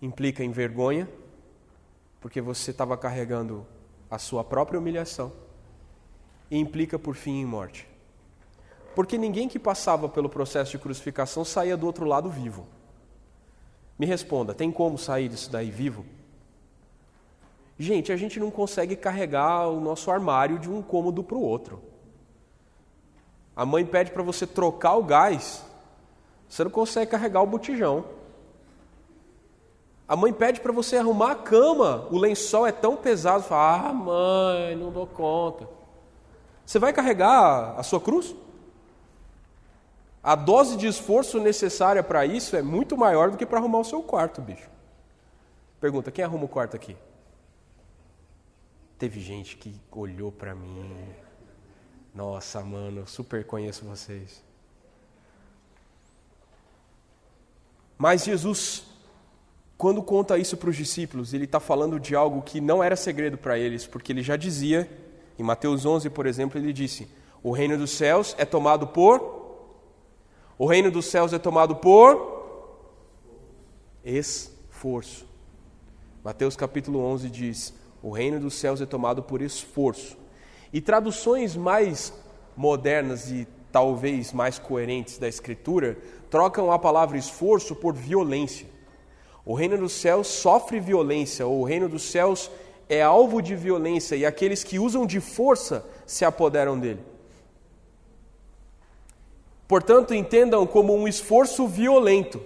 Implica 0.00 0.42
em 0.42 0.50
vergonha, 0.50 1.08
porque 2.20 2.40
você 2.40 2.70
estava 2.70 2.96
carregando 2.96 3.66
a 4.10 4.18
sua 4.18 4.42
própria 4.42 4.78
humilhação. 4.78 5.32
E 6.50 6.58
implica, 6.58 6.98
por 6.98 7.14
fim, 7.14 7.40
em 7.40 7.46
morte. 7.46 7.88
Porque 8.94 9.16
ninguém 9.16 9.48
que 9.48 9.58
passava 9.58 10.08
pelo 10.08 10.28
processo 10.28 10.72
de 10.72 10.78
crucificação 10.78 11.44
saía 11.44 11.76
do 11.76 11.86
outro 11.86 12.04
lado 12.04 12.28
vivo. 12.28 12.66
Me 13.98 14.06
responda, 14.06 14.54
tem 14.54 14.70
como 14.70 14.98
sair 14.98 15.28
disso 15.28 15.50
daí 15.50 15.70
vivo? 15.70 16.04
Gente, 17.78 18.12
a 18.12 18.16
gente 18.16 18.38
não 18.38 18.50
consegue 18.50 18.96
carregar 18.96 19.68
o 19.68 19.80
nosso 19.80 20.10
armário 20.10 20.58
de 20.58 20.70
um 20.70 20.82
cômodo 20.82 21.22
para 21.22 21.36
o 21.36 21.42
outro. 21.42 21.82
A 23.56 23.66
mãe 23.66 23.84
pede 23.84 24.10
para 24.10 24.22
você 24.22 24.46
trocar 24.46 24.96
o 24.96 25.02
gás, 25.02 25.64
você 26.52 26.64
não 26.64 26.70
consegue 26.70 27.10
carregar 27.10 27.40
o 27.40 27.46
botijão. 27.46 28.04
A 30.06 30.14
mãe 30.14 30.34
pede 30.34 30.60
para 30.60 30.70
você 30.70 30.98
arrumar 30.98 31.30
a 31.30 31.34
cama, 31.34 32.06
o 32.10 32.18
lençol 32.18 32.66
é 32.66 32.72
tão 32.72 32.94
pesado, 32.94 33.44
fala, 33.44 33.88
ah, 33.88 33.92
mãe, 33.94 34.76
não 34.76 34.92
dou 34.92 35.06
conta. 35.06 35.66
Você 36.66 36.78
vai 36.78 36.92
carregar 36.92 37.74
a 37.78 37.82
sua 37.82 37.98
cruz? 37.98 38.36
A 40.22 40.34
dose 40.34 40.76
de 40.76 40.86
esforço 40.86 41.40
necessária 41.40 42.02
para 42.02 42.26
isso 42.26 42.54
é 42.54 42.60
muito 42.60 42.98
maior 42.98 43.30
do 43.30 43.38
que 43.38 43.46
para 43.46 43.58
arrumar 43.58 43.78
o 43.78 43.84
seu 43.84 44.02
quarto, 44.02 44.42
bicho. 44.42 44.68
Pergunta: 45.80 46.10
quem 46.10 46.22
arruma 46.22 46.44
o 46.44 46.48
quarto 46.48 46.76
aqui? 46.76 46.94
Teve 48.98 49.20
gente 49.20 49.56
que 49.56 49.80
olhou 49.90 50.30
para 50.30 50.54
mim. 50.54 51.14
Nossa, 52.14 52.60
mano, 52.60 53.00
eu 53.00 53.06
super 53.06 53.42
conheço 53.46 53.86
vocês. 53.86 54.51
Mas 58.02 58.24
Jesus, 58.24 58.82
quando 59.78 60.02
conta 60.02 60.36
isso 60.36 60.56
para 60.56 60.68
os 60.68 60.74
discípulos, 60.76 61.32
ele 61.32 61.44
está 61.44 61.60
falando 61.60 62.00
de 62.00 62.16
algo 62.16 62.42
que 62.42 62.60
não 62.60 62.82
era 62.82 62.96
segredo 62.96 63.38
para 63.38 63.56
eles, 63.56 63.86
porque 63.86 64.10
ele 64.10 64.24
já 64.24 64.34
dizia, 64.34 64.90
em 65.38 65.42
Mateus 65.44 65.86
11, 65.86 66.10
por 66.10 66.26
exemplo, 66.26 66.58
ele 66.58 66.72
disse: 66.72 67.06
O 67.44 67.52
reino 67.52 67.78
dos 67.78 67.92
céus 67.92 68.34
é 68.36 68.44
tomado 68.44 68.88
por. 68.88 69.70
O 70.58 70.66
reino 70.66 70.90
dos 70.90 71.06
céus 71.06 71.32
é 71.32 71.38
tomado 71.38 71.76
por. 71.76 72.42
Esforço. 74.04 75.24
Mateus 76.24 76.56
capítulo 76.56 76.98
11 76.98 77.30
diz: 77.30 77.72
o 78.02 78.10
reino 78.10 78.40
dos 78.40 78.54
céus 78.54 78.80
é 78.80 78.84
tomado 78.84 79.22
por 79.22 79.40
esforço. 79.40 80.18
E 80.72 80.80
traduções 80.80 81.54
mais 81.54 82.12
modernas 82.56 83.30
e 83.30 83.46
talvez 83.72 84.32
mais 84.32 84.58
coerentes 84.58 85.18
da 85.18 85.26
Escritura 85.26 85.96
trocam 86.30 86.70
a 86.70 86.78
palavra 86.78 87.16
esforço 87.16 87.74
por 87.74 87.94
violência. 87.94 88.66
O 89.44 89.54
reino 89.54 89.76
dos 89.76 89.92
céus 89.92 90.28
sofre 90.28 90.78
violência, 90.78 91.46
ou 91.46 91.60
o 91.60 91.64
reino 91.64 91.88
dos 91.88 92.02
céus 92.02 92.50
é 92.88 93.02
alvo 93.02 93.40
de 93.40 93.56
violência, 93.56 94.14
e 94.14 94.24
aqueles 94.24 94.62
que 94.62 94.78
usam 94.78 95.04
de 95.06 95.18
força 95.18 95.84
se 96.06 96.24
apoderam 96.24 96.78
dele. 96.78 97.00
Portanto, 99.66 100.14
entendam 100.14 100.66
como 100.66 100.94
um 100.94 101.08
esforço 101.08 101.66
violento. 101.66 102.40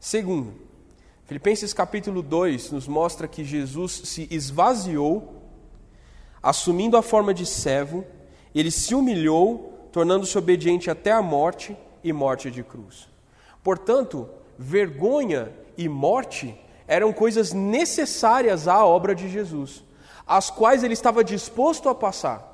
Segundo, 0.00 0.54
Filipenses 1.26 1.74
capítulo 1.74 2.22
2 2.22 2.72
nos 2.72 2.88
mostra 2.88 3.28
que 3.28 3.44
Jesus 3.44 4.00
se 4.04 4.26
esvaziou, 4.30 5.42
assumindo 6.42 6.96
a 6.96 7.02
forma 7.02 7.34
de 7.34 7.44
servo, 7.44 8.04
ele 8.54 8.70
se 8.70 8.94
humilhou, 8.94 9.88
tornando-se 9.92 10.36
obediente 10.36 10.90
até 10.90 11.12
a 11.12 11.22
morte 11.22 11.76
e 12.02 12.12
morte 12.12 12.50
de 12.50 12.62
cruz. 12.62 13.08
Portanto, 13.62 14.28
vergonha 14.58 15.52
e 15.76 15.88
morte 15.88 16.58
eram 16.86 17.12
coisas 17.12 17.52
necessárias 17.52 18.66
à 18.66 18.84
obra 18.84 19.14
de 19.14 19.28
Jesus, 19.28 19.84
as 20.26 20.50
quais 20.50 20.82
ele 20.82 20.94
estava 20.94 21.22
disposto 21.22 21.88
a 21.88 21.94
passar, 21.94 22.46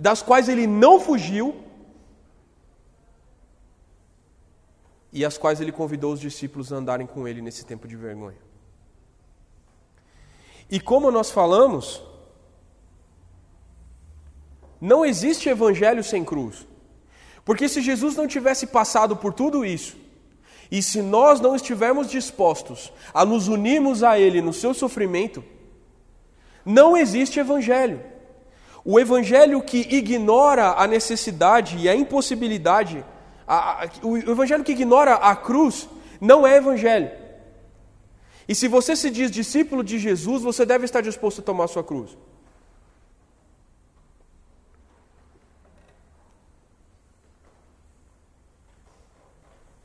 das 0.00 0.22
quais 0.22 0.48
ele 0.48 0.66
não 0.66 0.98
fugiu 0.98 1.54
e 5.12 5.24
as 5.24 5.36
quais 5.36 5.60
ele 5.60 5.72
convidou 5.72 6.12
os 6.12 6.20
discípulos 6.20 6.72
a 6.72 6.76
andarem 6.76 7.06
com 7.06 7.26
ele 7.26 7.42
nesse 7.42 7.64
tempo 7.64 7.86
de 7.86 7.96
vergonha. 7.96 8.38
E 10.70 10.78
como 10.78 11.10
nós 11.10 11.30
falamos, 11.30 12.00
não 14.80 15.04
existe 15.04 15.48
evangelho 15.48 16.02
sem 16.02 16.24
cruz. 16.24 16.66
Porque 17.44 17.68
se 17.68 17.80
Jesus 17.80 18.16
não 18.16 18.26
tivesse 18.26 18.66
passado 18.66 19.16
por 19.16 19.32
tudo 19.32 19.64
isso, 19.64 19.96
e 20.70 20.82
se 20.82 21.02
nós 21.02 21.40
não 21.40 21.56
estivermos 21.56 22.08
dispostos 22.08 22.92
a 23.12 23.24
nos 23.24 23.48
unirmos 23.48 24.02
a 24.02 24.18
Ele 24.18 24.40
no 24.40 24.52
seu 24.52 24.72
sofrimento, 24.72 25.42
não 26.64 26.96
existe 26.96 27.40
evangelho. 27.40 28.00
O 28.84 28.98
evangelho 28.98 29.60
que 29.60 29.78
ignora 29.78 30.74
a 30.76 30.86
necessidade 30.86 31.76
e 31.76 31.88
a 31.88 31.94
impossibilidade 31.94 33.04
a, 33.50 33.82
a, 33.82 33.88
o 34.04 34.16
evangelho 34.16 34.62
que 34.62 34.70
ignora 34.70 35.14
a 35.14 35.34
cruz 35.34 35.88
não 36.20 36.46
é 36.46 36.56
evangelho. 36.56 37.10
E 38.48 38.54
se 38.54 38.68
você 38.68 38.94
se 38.94 39.10
diz 39.10 39.28
discípulo 39.28 39.82
de 39.82 39.98
Jesus, 39.98 40.42
você 40.42 40.64
deve 40.64 40.84
estar 40.84 41.00
disposto 41.00 41.40
a 41.40 41.44
tomar 41.44 41.66
sua 41.66 41.82
cruz. 41.82 42.16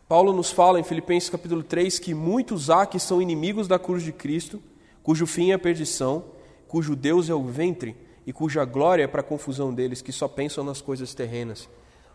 Paulo 0.08 0.32
nos 0.34 0.52
fala 0.52 0.80
em 0.80 0.84
Filipenses 0.84 1.30
capítulo 1.30 1.64
3 1.64 2.00
que 2.00 2.14
muitos 2.14 2.70
há 2.70 2.86
que 2.86 3.00
são 3.00 3.22
inimigos 3.22 3.68
da 3.68 3.80
cruz 3.80 4.04
de 4.04 4.12
Cristo, 4.12 4.62
cujo 5.02 5.26
fim 5.26 5.52
é 5.52 5.54
a 5.54 5.60
perdição, 5.60 6.26
cujo 6.68 6.96
Deus 6.96 7.30
é 7.30 7.34
o 7.34 7.44
ventre 7.44 7.96
e 8.26 8.34
cuja 8.34 8.66
glória 8.66 9.04
é 9.04 9.08
para 9.08 9.22
a 9.22 9.24
confusão 9.24 9.74
deles, 9.74 10.02
que 10.02 10.12
só 10.12 10.28
pensam 10.28 10.64
nas 10.64 10.82
coisas 10.82 11.14
terrenas. 11.14 11.70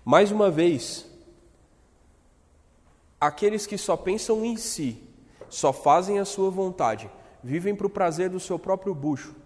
Mais 0.04 0.30
uma 0.30 0.50
vez, 0.50 1.10
Aqueles 3.20 3.66
que 3.66 3.76
só 3.76 3.98
pensam 3.98 4.42
em 4.44 4.56
si, 4.56 5.02
só 5.50 5.74
fazem 5.74 6.18
a 6.18 6.24
sua 6.24 6.50
vontade, 6.50 7.10
vivem 7.44 7.76
para 7.76 7.86
o 7.86 7.90
prazer 7.90 8.30
do 8.30 8.40
seu 8.40 8.58
próprio 8.58 8.94
bucho. 8.94 9.36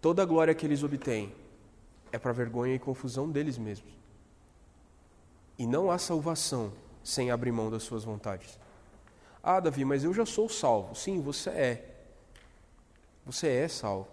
Toda 0.00 0.22
a 0.22 0.24
glória 0.24 0.54
que 0.54 0.64
eles 0.64 0.84
obtêm 0.84 1.32
é 2.12 2.18
para 2.18 2.30
vergonha 2.30 2.76
e 2.76 2.78
confusão 2.78 3.28
deles 3.28 3.58
mesmos. 3.58 3.92
E 5.58 5.66
não 5.66 5.90
há 5.90 5.98
salvação 5.98 6.72
sem 7.02 7.30
abrir 7.30 7.50
mão 7.50 7.70
das 7.70 7.82
suas 7.82 8.04
vontades. 8.04 8.58
Ah, 9.42 9.60
Davi, 9.60 9.84
mas 9.84 10.04
eu 10.04 10.14
já 10.14 10.24
sou 10.24 10.48
salvo. 10.48 10.94
Sim, 10.94 11.20
você 11.20 11.50
é. 11.50 11.96
Você 13.26 13.48
é 13.48 13.66
salvo. 13.66 14.08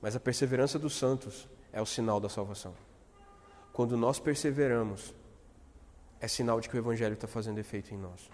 Mas 0.00 0.16
a 0.16 0.20
perseverança 0.20 0.78
dos 0.78 0.94
santos 0.94 1.48
é 1.72 1.80
o 1.80 1.86
sinal 1.86 2.18
da 2.18 2.28
salvação. 2.28 2.74
Quando 3.72 3.96
nós 3.96 4.18
perseveramos, 4.18 5.14
é 6.20 6.26
sinal 6.26 6.60
de 6.60 6.68
que 6.68 6.76
o 6.76 6.78
Evangelho 6.78 7.14
está 7.14 7.28
fazendo 7.28 7.58
efeito 7.58 7.94
em 7.94 7.98
nós. 7.98 8.28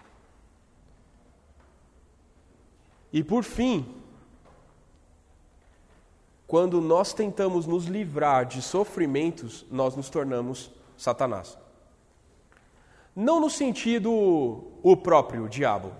E 3.11 3.23
por 3.23 3.43
fim, 3.43 4.01
quando 6.47 6.81
nós 6.81 7.13
tentamos 7.13 7.65
nos 7.65 7.85
livrar 7.85 8.45
de 8.45 8.61
sofrimentos, 8.61 9.65
nós 9.69 9.95
nos 9.95 10.09
tornamos 10.09 10.71
Satanás. 10.97 11.57
Não 13.15 13.39
no 13.39 13.49
sentido 13.49 14.11
o 14.11 14.97
próprio 14.97 15.49
diabo, 15.49 15.91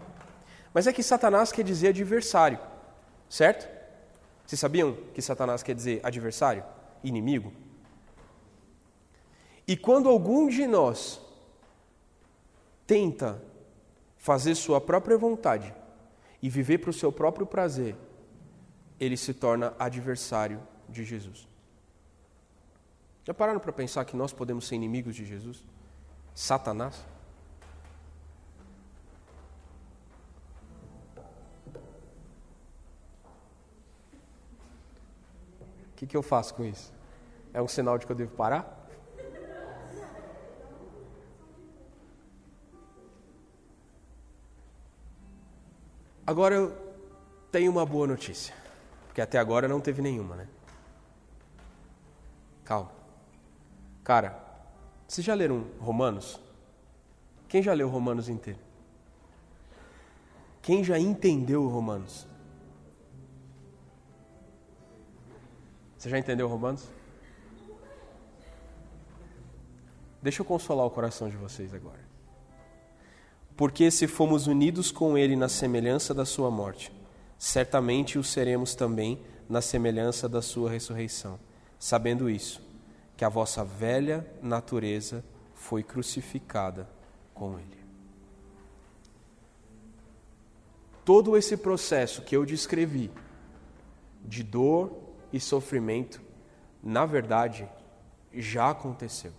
mas 0.74 0.88
é 0.88 0.94
que 0.94 1.04
Satanás 1.04 1.52
quer 1.52 1.64
dizer 1.64 1.90
adversário, 1.90 2.60
certo? 3.30 3.68
Vocês 4.46 4.60
sabiam 4.60 4.98
que 5.14 5.22
Satanás 5.22 5.62
quer 5.62 5.76
dizer 5.76 6.00
adversário, 6.04 6.64
inimigo? 7.04 7.52
E 9.68 9.78
quando 9.78 10.10
algum 10.10 10.48
de 10.48 10.66
nós 10.66 11.22
tenta 12.88 13.42
fazer 14.18 14.56
sua 14.56 14.82
própria 14.82 15.18
vontade 15.18 15.74
e 16.42 16.50
viver 16.50 16.80
para 16.80 16.90
o 16.90 16.94
seu 16.94 17.12
próprio 17.12 17.46
prazer, 17.46 17.96
ele 19.00 19.16
se 19.16 19.34
torna 19.34 19.74
adversário 19.78 20.60
de 20.88 21.04
Jesus. 21.04 21.48
Já 23.24 23.34
pararam 23.34 23.60
para 23.60 23.72
pensar 23.72 24.06
que 24.06 24.16
nós 24.16 24.34
podemos 24.34 24.68
ser 24.68 24.76
inimigos 24.76 25.16
de 25.16 25.24
Jesus? 25.24 25.64
Satanás? 26.40 26.96
O 35.92 35.96
que, 35.98 36.08
que 36.08 36.16
eu 36.16 36.24
faço 36.24 36.56
com 36.56 36.64
isso? 36.64 36.94
É 37.54 37.62
um 37.62 37.68
sinal 37.68 37.98
de 37.98 38.06
que 38.06 38.12
eu 38.14 38.16
devo 38.16 38.32
parar? 38.38 38.88
Agora 46.26 46.56
eu 46.56 46.96
tenho 47.52 47.70
uma 47.70 47.86
boa 47.86 48.08
notícia, 48.08 48.56
porque 49.08 49.20
até 49.20 49.38
agora 49.38 49.68
não 49.68 49.82
teve 49.82 50.02
nenhuma, 50.02 50.38
né? 50.38 50.48
Calma. 52.64 52.92
Cara, 54.06 54.49
vocês 55.10 55.26
já 55.26 55.34
leram 55.34 55.66
Romanos? 55.80 56.40
Quem 57.48 57.62
já 57.62 57.74
leu 57.74 57.90
Romanos 57.90 58.30
inteiro? 58.30 58.60
Quem 60.62 60.84
já 60.84 60.98
entendeu 60.98 61.68
Romanos? 61.68 62.28
Você 65.98 66.10
já 66.10 66.18
entendeu 66.18 66.48
Romanos? 66.48 66.88
Deixa 70.22 70.42
eu 70.42 70.46
consolar 70.46 70.86
o 70.86 70.92
coração 70.92 71.28
de 71.28 71.36
vocês 71.36 71.74
agora 71.74 72.10
porque 73.60 73.92
se 73.92 74.08
fomos 74.08 74.48
unidos 74.48 74.90
com 74.90 75.18
Ele 75.18 75.36
na 75.36 75.50
semelhança 75.50 76.14
da 76.14 76.24
Sua 76.24 76.50
morte, 76.50 76.90
certamente 77.38 78.18
o 78.18 78.24
seremos 78.24 78.74
também 78.74 79.20
na 79.50 79.60
semelhança 79.60 80.30
da 80.30 80.42
Sua 80.42 80.70
ressurreição. 80.72 81.38
Sabendo 81.78 82.30
isso, 82.30 82.62
que 83.20 83.26
a 83.26 83.28
vossa 83.28 83.66
velha 83.66 84.26
natureza 84.42 85.26
foi 85.54 85.84
crucificada 85.84 86.90
com 87.34 87.60
Ele. 87.60 87.84
Todo 91.04 91.36
esse 91.36 91.58
processo 91.58 92.22
que 92.22 92.34
eu 92.34 92.46
descrevi, 92.46 93.12
de 94.24 94.42
dor 94.42 94.98
e 95.34 95.40
sofrimento, 95.42 96.22
na 96.82 97.06
verdade, 97.06 97.68
já 98.34 98.70
aconteceu. 98.70 99.34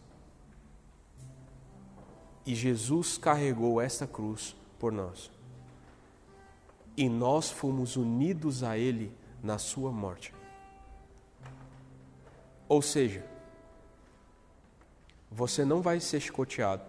E 2.44 2.54
Jesus 2.54 3.16
carregou 3.16 3.80
esta 3.80 4.06
cruz 4.06 4.54
por 4.78 4.92
nós. 4.92 5.30
E 6.98 7.08
nós 7.08 7.50
fomos 7.50 7.96
unidos 7.96 8.62
a 8.62 8.76
Ele 8.76 9.10
na 9.42 9.56
Sua 9.56 9.90
morte. 9.90 10.34
Ou 12.68 12.82
seja, 12.82 13.29
você 15.30 15.64
não 15.64 15.80
vai 15.80 16.00
ser 16.00 16.20
chicoteado, 16.20 16.82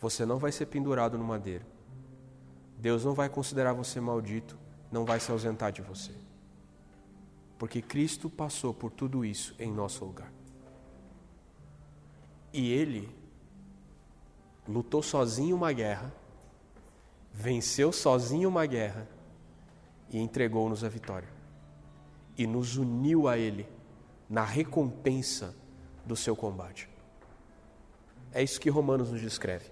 você 0.00 0.26
não 0.26 0.38
vai 0.38 0.50
ser 0.50 0.66
pendurado 0.66 1.16
no 1.16 1.24
madeiro, 1.24 1.64
Deus 2.78 3.04
não 3.04 3.14
vai 3.14 3.28
considerar 3.28 3.72
você 3.72 4.00
maldito, 4.00 4.58
não 4.90 5.04
vai 5.04 5.20
se 5.20 5.30
ausentar 5.30 5.70
de 5.70 5.82
você. 5.82 6.12
Porque 7.58 7.82
Cristo 7.82 8.30
passou 8.30 8.72
por 8.72 8.90
tudo 8.90 9.24
isso 9.24 9.54
em 9.58 9.70
nosso 9.70 10.04
lugar. 10.04 10.32
E 12.52 12.72
Ele 12.72 13.14
lutou 14.66 15.02
sozinho 15.02 15.54
uma 15.54 15.70
guerra, 15.70 16.12
venceu 17.32 17.92
sozinho 17.92 18.48
uma 18.48 18.64
guerra 18.66 19.06
e 20.10 20.18
entregou-nos 20.18 20.82
a 20.82 20.88
vitória. 20.88 21.28
e 22.38 22.46
nos 22.46 22.78
uniu 22.78 23.28
a 23.28 23.36
Ele 23.36 23.68
na 24.26 24.44
recompensa 24.44 25.54
do 26.04 26.16
seu 26.16 26.34
combate. 26.34 26.88
É 28.32 28.42
isso 28.42 28.60
que 28.60 28.70
Romanos 28.70 29.10
nos 29.10 29.20
descreve. 29.20 29.66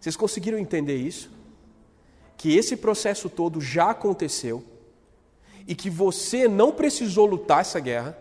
Vocês 0.00 0.16
conseguiram 0.16 0.58
entender 0.58 0.96
isso? 0.96 1.30
Que 2.36 2.56
esse 2.56 2.76
processo 2.76 3.28
todo 3.28 3.60
já 3.60 3.90
aconteceu 3.90 4.64
e 5.66 5.74
que 5.74 5.90
você 5.90 6.48
não 6.48 6.72
precisou 6.72 7.26
lutar 7.26 7.60
essa 7.60 7.78
guerra, 7.78 8.16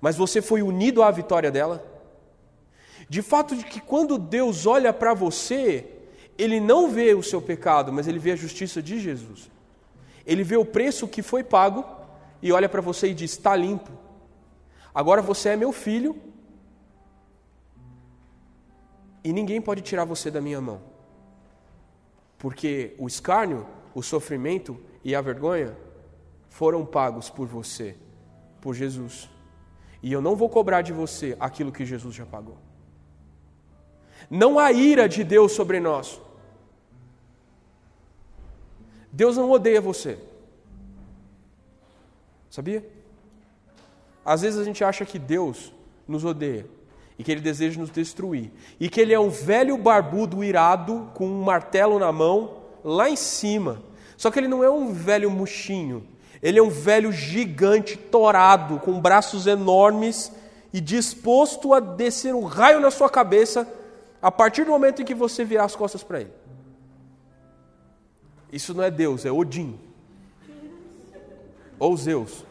mas 0.00 0.16
você 0.16 0.40
foi 0.42 0.62
unido 0.62 1.02
à 1.02 1.10
vitória 1.10 1.50
dela? 1.50 1.84
De 3.08 3.22
fato 3.22 3.56
de 3.56 3.64
que 3.64 3.80
quando 3.80 4.18
Deus 4.18 4.66
olha 4.66 4.92
para 4.92 5.14
você, 5.14 5.86
ele 6.36 6.60
não 6.60 6.90
vê 6.90 7.14
o 7.14 7.22
seu 7.22 7.40
pecado, 7.40 7.92
mas 7.92 8.06
ele 8.06 8.18
vê 8.18 8.32
a 8.32 8.36
justiça 8.36 8.82
de 8.82 9.00
Jesus. 9.00 9.50
Ele 10.26 10.44
vê 10.44 10.56
o 10.56 10.64
preço 10.64 11.08
que 11.08 11.22
foi 11.22 11.42
pago 11.42 11.84
e 12.42 12.52
olha 12.52 12.68
para 12.68 12.82
você 12.82 13.08
e 13.08 13.14
diz: 13.14 13.32
está 13.32 13.56
limpo. 13.56 13.90
Agora 14.94 15.22
você 15.22 15.50
é 15.50 15.56
meu 15.56 15.72
filho 15.72 16.27
e 19.28 19.32
ninguém 19.32 19.60
pode 19.60 19.82
tirar 19.82 20.06
você 20.06 20.30
da 20.30 20.40
minha 20.40 20.58
mão. 20.58 20.80
Porque 22.38 22.94
o 22.98 23.06
escárnio, 23.06 23.66
o 23.94 24.02
sofrimento 24.02 24.80
e 25.04 25.14
a 25.14 25.20
vergonha 25.20 25.76
foram 26.48 26.86
pagos 26.86 27.28
por 27.28 27.46
você, 27.46 27.94
por 28.58 28.74
Jesus. 28.74 29.28
E 30.02 30.10
eu 30.10 30.22
não 30.22 30.34
vou 30.34 30.48
cobrar 30.48 30.80
de 30.80 30.94
você 30.94 31.36
aquilo 31.38 31.70
que 31.70 31.84
Jesus 31.84 32.14
já 32.14 32.24
pagou. 32.24 32.56
Não 34.30 34.58
há 34.58 34.72
ira 34.72 35.06
de 35.06 35.22
Deus 35.22 35.52
sobre 35.52 35.78
nós. 35.78 36.18
Deus 39.12 39.36
não 39.36 39.50
odeia 39.50 39.78
você. 39.78 40.18
Sabia? 42.48 42.82
Às 44.24 44.40
vezes 44.40 44.58
a 44.58 44.64
gente 44.64 44.82
acha 44.82 45.04
que 45.04 45.18
Deus 45.18 45.70
nos 46.06 46.24
odeia 46.24 46.77
e 47.18 47.24
que 47.24 47.32
Ele 47.32 47.40
deseja 47.40 47.80
nos 47.80 47.90
destruir 47.90 48.50
e 48.78 48.88
que 48.88 49.00
Ele 49.00 49.12
é 49.12 49.18
um 49.18 49.28
velho 49.28 49.76
barbudo 49.76 50.44
irado 50.44 51.10
com 51.14 51.26
um 51.26 51.42
martelo 51.42 51.98
na 51.98 52.12
mão 52.12 52.58
lá 52.84 53.10
em 53.10 53.16
cima. 53.16 53.82
Só 54.16 54.30
que 54.30 54.38
Ele 54.38 54.48
não 54.48 54.62
é 54.62 54.70
um 54.70 54.92
velho 54.92 55.30
murchinho, 55.30 56.06
Ele 56.42 56.58
é 56.58 56.62
um 56.62 56.70
velho 56.70 57.10
gigante 57.10 57.96
torado 57.96 58.78
com 58.78 59.00
braços 59.00 59.46
enormes 59.46 60.32
e 60.72 60.80
disposto 60.80 61.74
a 61.74 61.80
descer 61.80 62.34
um 62.34 62.44
raio 62.44 62.80
na 62.80 62.90
sua 62.90 63.10
cabeça 63.10 63.66
a 64.22 64.30
partir 64.30 64.64
do 64.64 64.70
momento 64.70 65.02
em 65.02 65.04
que 65.04 65.14
você 65.14 65.44
virar 65.44 65.64
as 65.64 65.74
costas 65.74 66.02
para 66.02 66.20
Ele. 66.20 66.32
Isso 68.52 68.72
não 68.72 68.82
é 68.82 68.90
Deus, 68.90 69.24
é 69.24 69.32
Odin. 69.32 69.78
Ou 71.78 71.96
Zeus. 71.96 72.47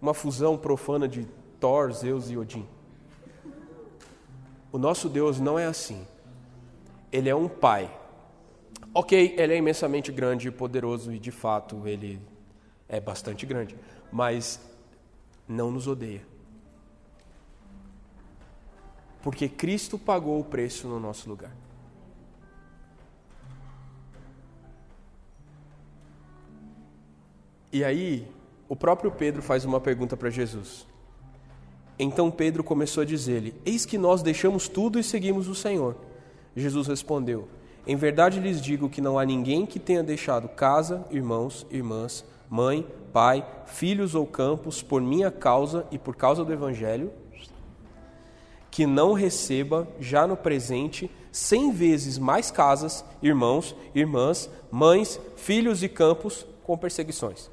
Uma 0.00 0.14
fusão 0.14 0.56
profana 0.56 1.06
de 1.06 1.26
Thor, 1.58 1.92
Zeus 1.92 2.30
e 2.30 2.36
Odin. 2.36 2.66
O 4.72 4.78
nosso 4.78 5.08
Deus 5.08 5.40
não 5.40 5.58
é 5.58 5.66
assim. 5.66 6.06
Ele 7.12 7.28
é 7.28 7.34
um 7.34 7.48
pai. 7.48 7.90
Ok, 8.94 9.34
ele 9.36 9.52
é 9.52 9.56
imensamente 9.56 10.10
grande 10.10 10.48
e 10.48 10.50
poderoso, 10.50 11.12
e 11.12 11.18
de 11.18 11.30
fato 11.30 11.86
ele 11.86 12.20
é 12.88 13.00
bastante 13.00 13.46
grande, 13.46 13.76
mas 14.10 14.60
não 15.46 15.70
nos 15.70 15.86
odeia. 15.86 16.22
Porque 19.22 19.48
Cristo 19.48 19.98
pagou 19.98 20.40
o 20.40 20.44
preço 20.44 20.88
no 20.88 20.98
nosso 20.98 21.28
lugar. 21.28 21.54
E 27.72 27.84
aí, 27.84 28.26
o 28.70 28.76
próprio 28.76 29.10
Pedro 29.10 29.42
faz 29.42 29.64
uma 29.64 29.80
pergunta 29.80 30.16
para 30.16 30.30
Jesus. 30.30 30.86
Então 31.98 32.30
Pedro 32.30 32.62
começou 32.62 33.02
a 33.02 33.04
dizer-lhe: 33.04 33.52
Eis 33.66 33.84
que 33.84 33.98
nós 33.98 34.22
deixamos 34.22 34.68
tudo 34.68 34.96
e 34.96 35.02
seguimos 35.02 35.48
o 35.48 35.56
Senhor. 35.56 35.96
Jesus 36.54 36.86
respondeu: 36.86 37.48
Em 37.84 37.96
verdade 37.96 38.38
lhes 38.38 38.62
digo 38.62 38.88
que 38.88 39.00
não 39.00 39.18
há 39.18 39.24
ninguém 39.24 39.66
que 39.66 39.80
tenha 39.80 40.04
deixado 40.04 40.48
casa, 40.48 41.04
irmãos, 41.10 41.66
irmãs, 41.68 42.24
mãe, 42.48 42.86
pai, 43.12 43.44
filhos 43.66 44.14
ou 44.14 44.24
campos 44.24 44.80
por 44.80 45.02
minha 45.02 45.32
causa 45.32 45.84
e 45.90 45.98
por 45.98 46.14
causa 46.14 46.44
do 46.44 46.52
Evangelho, 46.52 47.10
que 48.70 48.86
não 48.86 49.14
receba 49.14 49.88
já 49.98 50.28
no 50.28 50.36
presente 50.36 51.10
cem 51.32 51.72
vezes 51.72 52.18
mais 52.18 52.52
casas, 52.52 53.04
irmãos, 53.20 53.74
irmãs, 53.96 54.48
mães, 54.70 55.18
filhos 55.34 55.82
e 55.82 55.88
campos 55.88 56.46
com 56.62 56.78
perseguições 56.78 57.50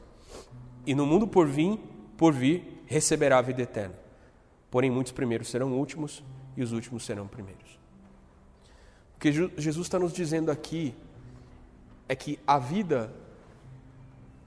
e 0.88 0.96
no 0.96 1.06
mundo 1.06 1.28
por 1.28 1.46
vir, 1.46 1.78
por 2.16 2.34
vir 2.34 2.82
receberá 2.86 3.38
a 3.38 3.42
vida 3.42 3.62
eterna. 3.62 3.94
Porém, 4.72 4.90
muitos 4.90 5.12
primeiros 5.12 5.50
serão 5.50 5.74
últimos 5.74 6.24
e 6.56 6.64
os 6.64 6.72
últimos 6.72 7.06
serão 7.06 7.28
primeiros. 7.28 7.78
O 9.18 9.20
que 9.20 9.32
Jesus 9.32 9.86
está 9.86 10.00
nos 10.00 10.14
dizendo 10.14 10.50
aqui 10.50 10.96
é 12.08 12.16
que 12.16 12.40
a 12.48 12.58
vida 12.58 13.14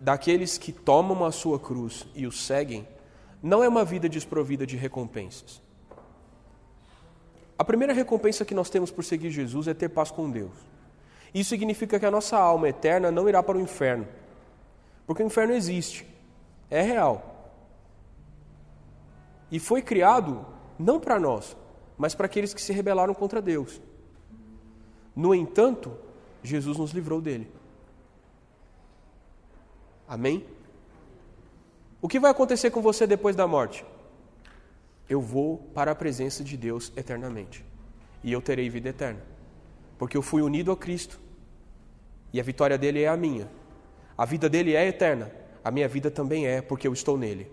daqueles 0.00 0.57
que 0.57 0.72
tomam 0.72 1.26
a 1.26 1.31
sua 1.31 1.61
cruz 1.61 2.07
e 2.14 2.26
o 2.26 2.33
seguem 2.33 2.88
não 3.42 3.62
é 3.62 3.68
uma 3.68 3.85
vida 3.85 4.09
desprovida 4.09 4.66
de 4.66 4.76
recompensas. 4.79 5.61
A 7.59 7.64
primeira 7.64 7.92
recompensa 7.92 8.46
que 8.46 8.55
nós 8.55 8.70
temos 8.70 8.90
por 8.90 9.05
seguir 9.05 9.31
Jesus 9.31 9.68
é 9.68 9.74
ter 9.74 9.90
paz 9.90 10.11
com 10.11 10.31
Deus. 10.31 10.53
Isso 11.35 11.50
significa 11.50 12.00
que 12.00 12.07
a 12.07 12.11
nossa 12.11 12.38
alma 12.38 12.70
eterna 12.70 13.11
não 13.11 13.29
irá 13.29 13.42
para 13.42 13.59
o 13.59 13.61
inferno, 13.61 14.09
porque 15.07 15.22
o 15.22 15.26
inferno 15.26 15.53
existe 15.53 16.10
é 16.70 16.80
real. 16.80 17.52
E 19.50 19.59
foi 19.59 19.83
criado 19.83 20.46
não 20.78 21.00
para 21.00 21.18
nós, 21.18 21.56
mas 21.98 22.14
para 22.14 22.26
aqueles 22.26 22.54
que 22.54 22.62
se 22.62 22.72
rebelaram 22.72 23.12
contra 23.12 23.42
Deus. 23.42 23.80
No 25.14 25.35
entanto, 25.35 25.92
Jesus 26.42 26.78
nos 26.78 26.92
livrou 26.92 27.20
dele. 27.20 27.50
Amém? 30.09 30.46
O 32.00 32.09
que 32.09 32.20
vai 32.20 32.30
acontecer 32.30 32.70
com 32.70 32.80
você 32.80 33.06
depois 33.06 33.37
da 33.37 33.46
morte? 33.46 33.85
Eu 35.09 35.20
vou 35.20 35.59
para 35.74 35.90
a 35.90 35.94
presença 35.94 36.42
de 36.44 36.56
Deus 36.56 36.92
eternamente. 36.96 37.64
E 38.22 38.33
eu 38.33 38.40
terei 38.40 38.70
vida 38.70 38.88
eterna. 38.88 39.20
Porque 39.98 40.16
eu 40.16 40.22
fui 40.22 40.40
unido 40.40 40.70
a 40.70 40.76
Cristo. 40.76 41.20
E 42.33 42.40
a 42.40 42.42
vitória 42.42 42.78
dele 42.78 43.02
é 43.02 43.09
a 43.09 43.16
minha. 43.16 43.50
A 44.16 44.24
vida 44.24 44.48
dele 44.48 44.74
é 44.74 44.87
eterna 44.87 45.30
a 45.64 45.70
minha 45.70 45.88
vida 45.88 46.11
também 46.11 46.46
é, 46.46 46.61
porque 46.61 46.87
eu 46.87 46.92
estou 46.92 47.16
nele. 47.16 47.51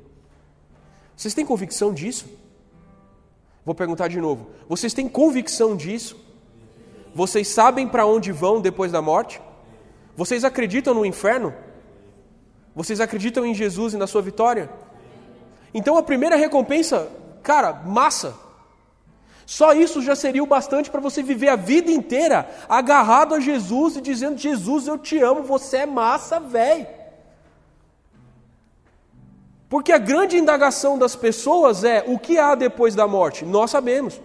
Vocês 1.15 1.33
têm 1.33 1.45
convicção 1.45 1.93
disso? 1.93 2.25
Vou 3.65 3.75
perguntar 3.75 4.07
de 4.07 4.19
novo. 4.21 4.51
Vocês 4.69 4.93
têm 4.93 5.09
convicção 5.09 5.75
disso? 5.75 6.15
Vocês 7.13 7.47
sabem 7.47 7.87
para 7.87 8.05
onde 8.05 8.31
vão 8.31 8.61
depois 8.61 8.91
da 8.91 9.01
morte? 9.01 9.41
Vocês 10.15 10.45
acreditam 10.45 10.93
no 10.93 11.05
inferno? 11.05 11.53
Vocês 12.75 13.01
acreditam 13.01 13.45
em 13.45 13.53
Jesus 13.53 13.93
e 13.93 13.97
na 13.97 14.07
sua 14.07 14.21
vitória? 14.21 14.69
Então 15.73 15.97
a 15.97 16.03
primeira 16.03 16.35
recompensa, 16.35 17.09
cara, 17.43 17.73
massa. 17.73 18.35
Só 19.45 19.73
isso 19.73 20.01
já 20.01 20.15
seria 20.15 20.43
o 20.43 20.47
bastante 20.47 20.89
para 20.89 21.01
você 21.01 21.23
viver 21.23 21.49
a 21.49 21.55
vida 21.55 21.89
inteira 21.89 22.49
agarrado 22.69 23.33
a 23.33 23.39
Jesus 23.39 23.95
e 23.95 24.01
dizendo: 24.01 24.37
Jesus, 24.37 24.87
eu 24.87 24.97
te 24.97 25.17
amo, 25.19 25.43
você 25.43 25.77
é 25.77 25.85
massa, 25.85 26.39
velho. 26.39 26.96
Porque 29.69 29.91
a 29.91 29.97
grande 29.97 30.37
indagação 30.37 30.97
das 30.97 31.15
pessoas 31.15 31.83
é: 31.83 32.03
o 32.07 32.17
que 32.17 32.37
há 32.37 32.55
depois 32.55 32.95
da 32.95 33.07
morte? 33.07 33.45
Nós 33.45 33.71
sabemos. 33.71 34.19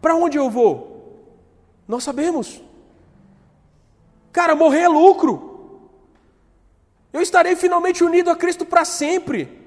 Para 0.00 0.14
onde 0.14 0.38
eu 0.38 0.48
vou? 0.48 0.96
Nós 1.86 2.04
sabemos. 2.04 2.60
Cara, 4.32 4.54
morrer 4.54 4.82
é 4.82 4.88
lucro. 4.88 5.54
Eu 7.12 7.20
estarei 7.20 7.56
finalmente 7.56 8.04
unido 8.04 8.30
a 8.30 8.36
Cristo 8.36 8.64
para 8.64 8.84
sempre. 8.84 9.64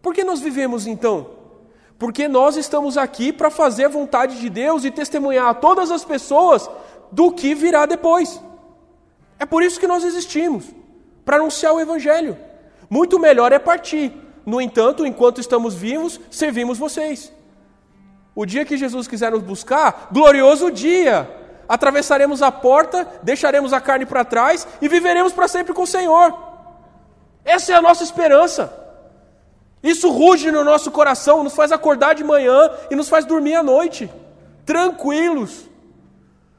Por 0.00 0.14
que 0.14 0.22
nós 0.22 0.40
vivemos 0.40 0.86
então? 0.86 1.30
Porque 1.98 2.28
nós 2.28 2.56
estamos 2.56 2.96
aqui 2.96 3.32
para 3.32 3.50
fazer 3.50 3.86
a 3.86 3.88
vontade 3.88 4.38
de 4.38 4.48
Deus 4.48 4.84
e 4.84 4.90
testemunhar 4.90 5.48
a 5.48 5.54
todas 5.54 5.90
as 5.90 6.04
pessoas 6.04 6.70
do 7.10 7.32
que 7.32 7.54
virá 7.54 7.84
depois. 7.84 8.40
É 9.38 9.46
por 9.46 9.62
isso 9.62 9.80
que 9.80 9.86
nós 9.86 10.04
existimos 10.04 10.77
para 11.28 11.36
anunciar 11.36 11.74
o 11.74 11.80
Evangelho. 11.80 12.38
Muito 12.88 13.18
melhor 13.18 13.52
é 13.52 13.58
partir. 13.58 14.10
No 14.46 14.62
entanto, 14.62 15.04
enquanto 15.04 15.42
estamos 15.42 15.74
vivos, 15.74 16.18
servimos 16.30 16.78
vocês. 16.78 17.30
O 18.34 18.46
dia 18.46 18.64
que 18.64 18.78
Jesus 18.78 19.06
quiser 19.06 19.30
nos 19.32 19.42
buscar, 19.42 20.08
glorioso 20.10 20.70
dia. 20.70 21.30
Atravessaremos 21.68 22.40
a 22.40 22.50
porta, 22.50 23.06
deixaremos 23.22 23.74
a 23.74 23.80
carne 23.80 24.06
para 24.06 24.24
trás 24.24 24.66
e 24.80 24.88
viveremos 24.88 25.34
para 25.34 25.46
sempre 25.46 25.74
com 25.74 25.82
o 25.82 25.86
Senhor. 25.86 26.34
Essa 27.44 27.72
é 27.72 27.74
a 27.74 27.82
nossa 27.82 28.02
esperança. 28.02 28.72
Isso 29.82 30.08
ruge 30.10 30.50
no 30.50 30.64
nosso 30.64 30.90
coração, 30.90 31.44
nos 31.44 31.54
faz 31.54 31.70
acordar 31.72 32.14
de 32.14 32.24
manhã 32.24 32.70
e 32.90 32.96
nos 32.96 33.10
faz 33.10 33.26
dormir 33.26 33.56
à 33.56 33.62
noite, 33.62 34.10
tranquilos. 34.64 35.66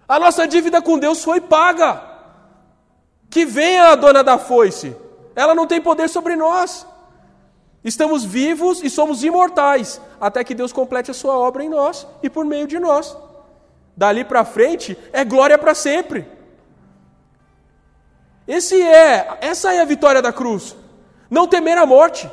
A 0.07 0.19
nossa 0.19 0.47
dívida 0.47 0.79
com 0.79 0.99
Deus 0.99 1.23
foi 1.23 1.41
paga. 1.41 2.08
Que 3.29 3.45
venha 3.45 3.89
a 3.89 3.95
dona 3.95 4.23
da 4.23 4.37
foice. 4.37 4.95
Ela 5.35 5.53
não 5.53 5.67
tem 5.67 5.81
poder 5.81 6.09
sobre 6.09 6.35
nós. 6.35 6.85
Estamos 7.83 8.25
vivos 8.25 8.83
e 8.83 8.89
somos 8.89 9.23
imortais, 9.23 10.01
até 10.19 10.43
que 10.43 10.53
Deus 10.53 10.73
complete 10.73 11.11
a 11.11 11.13
sua 11.13 11.37
obra 11.37 11.63
em 11.63 11.69
nós 11.69 12.05
e 12.21 12.29
por 12.29 12.43
meio 12.43 12.67
de 12.67 12.77
nós. 12.77 13.15
Dali 13.95 14.25
para 14.25 14.43
frente 14.43 14.97
é 15.13 15.23
glória 15.23 15.57
para 15.57 15.73
sempre. 15.73 16.27
Esse 18.47 18.81
é, 18.81 19.37
essa 19.41 19.73
é 19.73 19.81
a 19.81 19.85
vitória 19.85 20.21
da 20.21 20.33
cruz. 20.33 20.75
Não 21.29 21.47
temer 21.47 21.77
a 21.77 21.85
morte. 21.85 22.29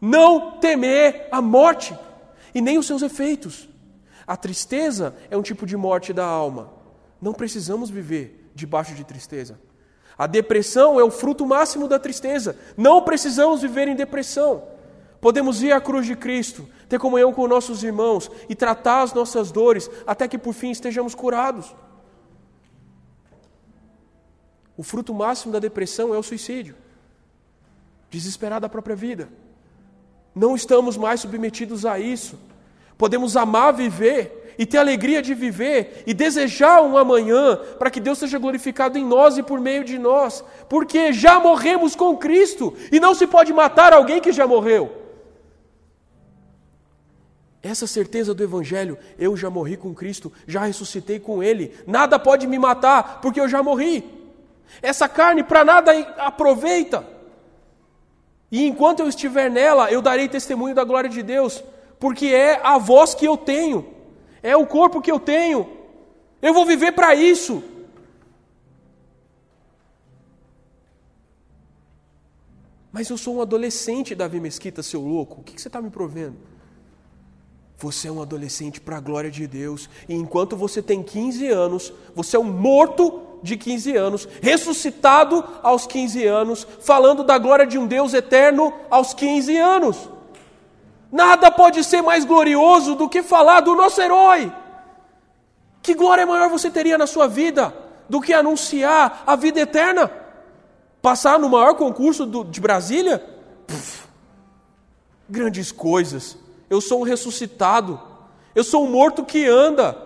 Não 0.00 0.58
temer 0.58 1.28
a 1.30 1.40
morte 1.40 1.96
e 2.54 2.60
nem 2.60 2.76
os 2.76 2.86
seus 2.86 3.00
efeitos. 3.00 3.68
A 4.26 4.36
tristeza 4.36 5.14
é 5.30 5.36
um 5.36 5.42
tipo 5.42 5.64
de 5.64 5.76
morte 5.76 6.12
da 6.12 6.26
alma. 6.26 6.72
Não 7.22 7.32
precisamos 7.32 7.88
viver 7.88 8.43
debaixo 8.54 8.94
de 8.94 9.04
tristeza. 9.04 9.58
A 10.16 10.26
depressão 10.26 11.00
é 11.00 11.04
o 11.04 11.10
fruto 11.10 11.44
máximo 11.44 11.88
da 11.88 11.98
tristeza. 11.98 12.56
Não 12.76 13.02
precisamos 13.02 13.62
viver 13.62 13.88
em 13.88 13.96
depressão. 13.96 14.62
Podemos 15.20 15.62
ir 15.62 15.72
à 15.72 15.80
cruz 15.80 16.06
de 16.06 16.14
Cristo, 16.14 16.68
ter 16.88 16.98
comunhão 16.98 17.32
com 17.32 17.48
nossos 17.48 17.82
irmãos 17.82 18.30
e 18.48 18.54
tratar 18.54 19.02
as 19.02 19.12
nossas 19.12 19.50
dores 19.50 19.90
até 20.06 20.28
que 20.28 20.38
por 20.38 20.52
fim 20.52 20.70
estejamos 20.70 21.14
curados. 21.14 21.74
O 24.76 24.82
fruto 24.82 25.14
máximo 25.14 25.52
da 25.52 25.58
depressão 25.58 26.14
é 26.14 26.18
o 26.18 26.22
suicídio 26.22 26.76
desesperar 28.14 28.60
da 28.60 28.68
própria 28.68 28.94
vida. 28.94 29.28
Não 30.34 30.54
estamos 30.54 30.96
mais 30.96 31.20
submetidos 31.20 31.84
a 31.84 31.98
isso. 31.98 32.38
Podemos 32.96 33.36
amar 33.36 33.72
viver 33.72 34.43
e 34.58 34.66
ter 34.66 34.78
alegria 34.78 35.20
de 35.20 35.34
viver 35.34 36.02
e 36.06 36.14
desejar 36.14 36.82
um 36.82 36.96
amanhã 36.96 37.56
para 37.78 37.90
que 37.90 38.00
Deus 38.00 38.18
seja 38.18 38.38
glorificado 38.38 38.98
em 38.98 39.04
nós 39.04 39.36
e 39.38 39.42
por 39.42 39.60
meio 39.60 39.84
de 39.84 39.98
nós, 39.98 40.44
porque 40.68 41.12
já 41.12 41.40
morremos 41.40 41.94
com 41.94 42.16
Cristo 42.16 42.74
e 42.90 43.00
não 43.00 43.14
se 43.14 43.26
pode 43.26 43.52
matar 43.52 43.92
alguém 43.92 44.20
que 44.20 44.32
já 44.32 44.46
morreu. 44.46 45.04
Essa 47.62 47.86
certeza 47.86 48.34
do 48.34 48.42
Evangelho, 48.42 48.98
eu 49.18 49.34
já 49.36 49.48
morri 49.48 49.78
com 49.78 49.94
Cristo, 49.94 50.30
já 50.46 50.64
ressuscitei 50.66 51.18
com 51.18 51.42
Ele, 51.42 51.72
nada 51.86 52.18
pode 52.18 52.46
me 52.46 52.58
matar, 52.58 53.20
porque 53.22 53.40
eu 53.40 53.48
já 53.48 53.62
morri. 53.62 54.04
Essa 54.82 55.08
carne 55.08 55.42
para 55.42 55.64
nada 55.64 55.92
aproveita. 56.18 57.06
E 58.52 58.66
enquanto 58.66 59.00
eu 59.00 59.08
estiver 59.08 59.50
nela, 59.50 59.90
eu 59.90 60.02
darei 60.02 60.28
testemunho 60.28 60.74
da 60.74 60.84
glória 60.84 61.08
de 61.08 61.22
Deus, 61.22 61.64
porque 61.98 62.26
é 62.26 62.60
a 62.62 62.76
voz 62.76 63.14
que 63.14 63.24
eu 63.24 63.34
tenho, 63.36 63.93
é 64.44 64.54
o 64.54 64.66
corpo 64.66 65.00
que 65.00 65.10
eu 65.10 65.18
tenho. 65.18 65.66
Eu 66.42 66.52
vou 66.52 66.66
viver 66.66 66.92
para 66.92 67.14
isso. 67.14 67.62
Mas 72.92 73.08
eu 73.08 73.16
sou 73.16 73.36
um 73.36 73.40
adolescente, 73.40 74.14
Davi 74.14 74.38
Mesquita, 74.38 74.82
seu 74.82 75.00
louco. 75.00 75.40
O 75.40 75.42
que 75.42 75.58
você 75.58 75.68
está 75.68 75.80
me 75.80 75.88
provendo? 75.88 76.36
Você 77.78 78.06
é 78.06 78.12
um 78.12 78.20
adolescente 78.20 78.82
para 78.82 78.98
a 78.98 79.00
glória 79.00 79.30
de 79.30 79.46
Deus. 79.46 79.88
E 80.06 80.14
enquanto 80.14 80.56
você 80.56 80.82
tem 80.82 81.02
15 81.02 81.48
anos, 81.48 81.92
você 82.14 82.36
é 82.36 82.38
um 82.38 82.44
morto 82.44 83.22
de 83.42 83.56
15 83.56 83.96
anos, 83.96 84.28
ressuscitado 84.42 85.42
aos 85.62 85.86
15 85.86 86.24
anos, 86.26 86.66
falando 86.80 87.24
da 87.24 87.38
glória 87.38 87.66
de 87.66 87.78
um 87.78 87.86
Deus 87.86 88.12
eterno 88.12 88.72
aos 88.90 89.14
15 89.14 89.56
anos. 89.56 90.08
Nada 91.14 91.48
pode 91.48 91.84
ser 91.84 92.02
mais 92.02 92.24
glorioso 92.24 92.96
do 92.96 93.08
que 93.08 93.22
falar 93.22 93.60
do 93.60 93.76
nosso 93.76 94.02
herói. 94.02 94.52
Que 95.80 95.94
glória 95.94 96.26
maior 96.26 96.50
você 96.50 96.68
teria 96.68 96.98
na 96.98 97.06
sua 97.06 97.28
vida 97.28 97.72
do 98.08 98.20
que 98.20 98.32
anunciar 98.32 99.22
a 99.24 99.36
vida 99.36 99.60
eterna? 99.60 100.10
Passar 101.00 101.38
no 101.38 101.48
maior 101.48 101.74
concurso 101.74 102.26
do, 102.26 102.42
de 102.42 102.60
Brasília? 102.60 103.24
Puf, 103.64 104.08
grandes 105.28 105.70
coisas. 105.70 106.36
Eu 106.68 106.80
sou 106.80 107.02
um 107.02 107.04
ressuscitado. 107.04 108.00
Eu 108.52 108.64
sou 108.64 108.84
um 108.84 108.90
morto 108.90 109.24
que 109.24 109.46
anda. 109.46 109.96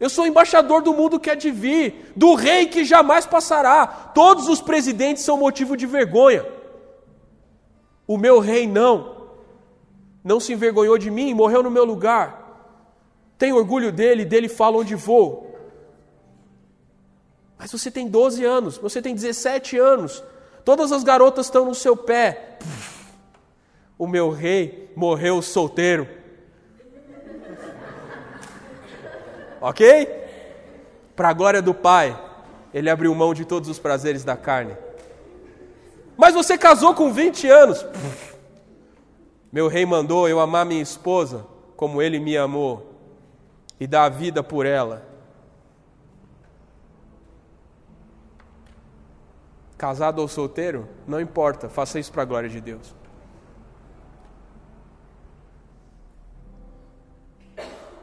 Eu 0.00 0.10
sou 0.10 0.26
embaixador 0.26 0.82
do 0.82 0.92
mundo 0.92 1.20
que 1.20 1.30
há 1.30 1.36
de 1.36 1.52
vir, 1.52 2.12
do 2.16 2.34
rei 2.34 2.66
que 2.66 2.84
jamais 2.84 3.24
passará. 3.24 3.86
Todos 3.86 4.48
os 4.48 4.60
presidentes 4.60 5.22
são 5.22 5.36
motivo 5.36 5.76
de 5.76 5.86
vergonha. 5.86 6.44
O 8.04 8.18
meu 8.18 8.40
rei 8.40 8.66
não. 8.66 9.13
Não 10.24 10.40
se 10.40 10.54
envergonhou 10.54 10.96
de 10.96 11.10
mim, 11.10 11.34
morreu 11.34 11.62
no 11.62 11.70
meu 11.70 11.84
lugar. 11.84 12.42
Tenho 13.36 13.56
orgulho 13.56 13.92
dele, 13.92 14.24
dele 14.24 14.48
falo 14.48 14.80
onde 14.80 14.94
vou. 14.94 15.54
Mas 17.58 17.70
você 17.70 17.90
tem 17.90 18.08
12 18.08 18.42
anos, 18.42 18.78
você 18.78 19.02
tem 19.02 19.14
17 19.14 19.78
anos, 19.78 20.24
todas 20.64 20.92
as 20.92 21.04
garotas 21.04 21.46
estão 21.46 21.66
no 21.66 21.74
seu 21.74 21.94
pé. 21.94 22.58
O 23.98 24.06
meu 24.06 24.30
rei 24.30 24.90
morreu 24.96 25.42
solteiro. 25.42 26.08
Ok? 29.60 30.24
Para 31.14 31.28
a 31.28 31.32
glória 31.32 31.62
do 31.62 31.72
Pai, 31.72 32.18
ele 32.72 32.90
abriu 32.90 33.14
mão 33.14 33.32
de 33.32 33.44
todos 33.44 33.68
os 33.68 33.78
prazeres 33.78 34.24
da 34.24 34.36
carne. 34.36 34.76
Mas 36.16 36.34
você 36.34 36.58
casou 36.58 36.94
com 36.94 37.12
20 37.12 37.48
anos. 37.48 37.86
Meu 39.54 39.68
rei 39.68 39.86
mandou 39.86 40.28
eu 40.28 40.40
amar 40.40 40.66
minha 40.66 40.82
esposa 40.82 41.46
como 41.76 42.02
ele 42.02 42.18
me 42.18 42.36
amou 42.36 42.92
e 43.78 43.86
dar 43.86 44.02
a 44.02 44.08
vida 44.08 44.42
por 44.42 44.66
ela. 44.66 45.06
Casado 49.78 50.18
ou 50.18 50.26
solteiro, 50.26 50.88
não 51.06 51.20
importa, 51.20 51.68
faça 51.68 52.00
isso 52.00 52.10
para 52.10 52.22
a 52.22 52.24
glória 52.24 52.48
de 52.48 52.60
Deus. 52.60 52.96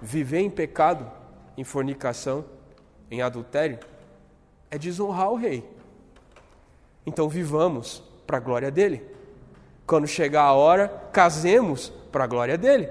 Viver 0.02 0.40
em 0.40 0.50
pecado 0.50 1.12
em 1.58 1.66
fornicação, 1.66 2.46
em 3.12 3.22
adultério, 3.22 3.78
é 4.70 4.78
desonrar 4.78 5.30
o 5.30 5.36
rei. 5.36 5.70
Então 7.06 7.28
vivamos 7.28 8.02
para 8.26 8.38
a 8.38 8.40
glória 8.40 8.72
dele. 8.72 9.11
Quando 9.86 10.08
chegar 10.08 10.44
a 10.44 10.54
hora, 10.54 10.88
casemos 11.12 11.92
para 12.12 12.24
a 12.24 12.28
glória 12.28 12.58
dele. 12.58 12.90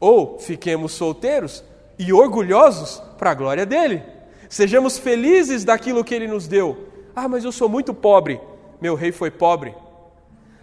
Ou 0.00 0.38
fiquemos 0.38 0.92
solteiros 0.92 1.64
e 1.98 2.12
orgulhosos 2.12 3.02
para 3.18 3.30
a 3.30 3.34
glória 3.34 3.66
dele. 3.66 4.02
Sejamos 4.48 4.98
felizes 4.98 5.64
daquilo 5.64 6.04
que 6.04 6.14
ele 6.14 6.28
nos 6.28 6.46
deu. 6.46 6.88
Ah, 7.14 7.28
mas 7.28 7.44
eu 7.44 7.52
sou 7.52 7.68
muito 7.68 7.92
pobre. 7.92 8.40
Meu 8.80 8.94
rei 8.94 9.12
foi 9.12 9.30
pobre. 9.30 9.74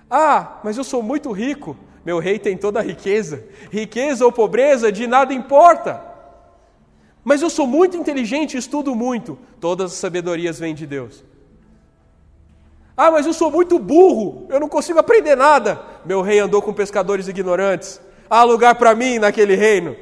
Ah, 0.09 0.59
mas 0.63 0.78
eu 0.78 0.84
sou 0.84 1.03
muito 1.03 1.32
rico. 1.32 1.76
Meu 2.05 2.20
rei 2.20 2.39
tem 2.39 2.55
toda 2.55 2.80
a 2.80 2.84
riqueza. 2.84 3.43
Riqueza 3.72 4.24
ou 4.24 4.32
pobreza, 4.32 4.91
de 4.91 5.07
nada 5.07 5.34
importa. 5.34 6.01
Mas 7.24 7.41
eu 7.41 7.49
sou 7.49 7.66
muito 7.66 7.97
inteligente 7.97 8.55
estudo 8.55 8.95
muito. 8.95 9.38
Todas 9.59 9.91
as 9.91 9.97
sabedorias 9.97 10.59
vêm 10.59 10.76
de 10.76 10.86
Deus. 10.86 11.24
Ah, 12.98 13.12
mas 13.12 13.26
eu 13.26 13.34
sou 13.34 13.52
muito 13.52 13.78
burro, 13.78 14.48
eu 14.50 14.60
não 14.60 14.70
consigo 14.70 15.00
aprender 15.00 15.36
nada. 15.36 15.82
Meu 16.06 16.22
rei 16.22 16.39
andou 16.39 16.62
com 16.62 16.74
pescadores 16.74 17.28
ignorantes. 17.28 18.00
Há 18.30 18.43
lugar 18.43 18.76
para 18.76 18.96
mim 18.96 19.20
naquele 19.20 19.56
reino. 19.56 19.96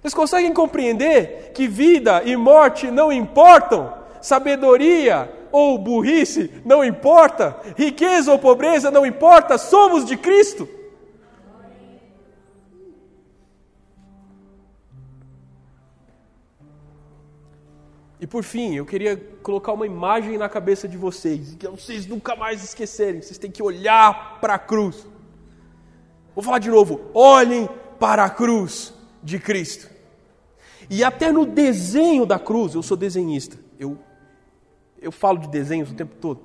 Vocês 0.00 0.14
conseguem 0.14 0.54
compreender 0.54 1.50
que 1.52 1.66
vida 1.66 2.22
e 2.24 2.36
morte 2.36 2.90
não 2.90 3.12
importam? 3.12 3.92
Sabedoria 4.22 5.30
ou 5.50 5.76
burrice 5.76 6.50
não 6.64 6.84
importa? 6.84 7.56
Riqueza 7.76 8.30
ou 8.30 8.38
pobreza 8.38 8.90
não 8.90 9.04
importa? 9.04 9.58
Somos 9.58 10.04
de 10.04 10.16
Cristo. 10.16 10.68
E 18.20 18.26
por 18.26 18.42
fim, 18.42 18.74
eu 18.74 18.84
queria 18.84 19.16
colocar 19.42 19.72
uma 19.72 19.86
imagem 19.86 20.36
na 20.36 20.48
cabeça 20.48 20.88
de 20.88 20.96
vocês, 20.96 21.54
que 21.54 21.68
vocês 21.68 22.06
nunca 22.06 22.34
mais 22.34 22.64
esquecerem, 22.64 23.22
vocês 23.22 23.38
têm 23.38 23.50
que 23.50 23.62
olhar 23.62 24.40
para 24.40 24.54
a 24.54 24.58
cruz. 24.58 25.06
Vou 26.34 26.42
falar 26.42 26.58
de 26.58 26.68
novo: 26.68 27.00
olhem 27.14 27.68
para 27.98 28.24
a 28.24 28.30
cruz 28.30 28.92
de 29.22 29.38
Cristo. 29.38 29.88
E 30.90 31.04
até 31.04 31.30
no 31.30 31.44
desenho 31.44 32.24
da 32.24 32.38
cruz, 32.38 32.74
eu 32.74 32.82
sou 32.82 32.96
desenhista, 32.96 33.58
eu, 33.78 33.98
eu 35.00 35.12
falo 35.12 35.38
de 35.38 35.48
desenhos 35.48 35.90
o 35.90 35.94
tempo 35.94 36.16
todo. 36.16 36.40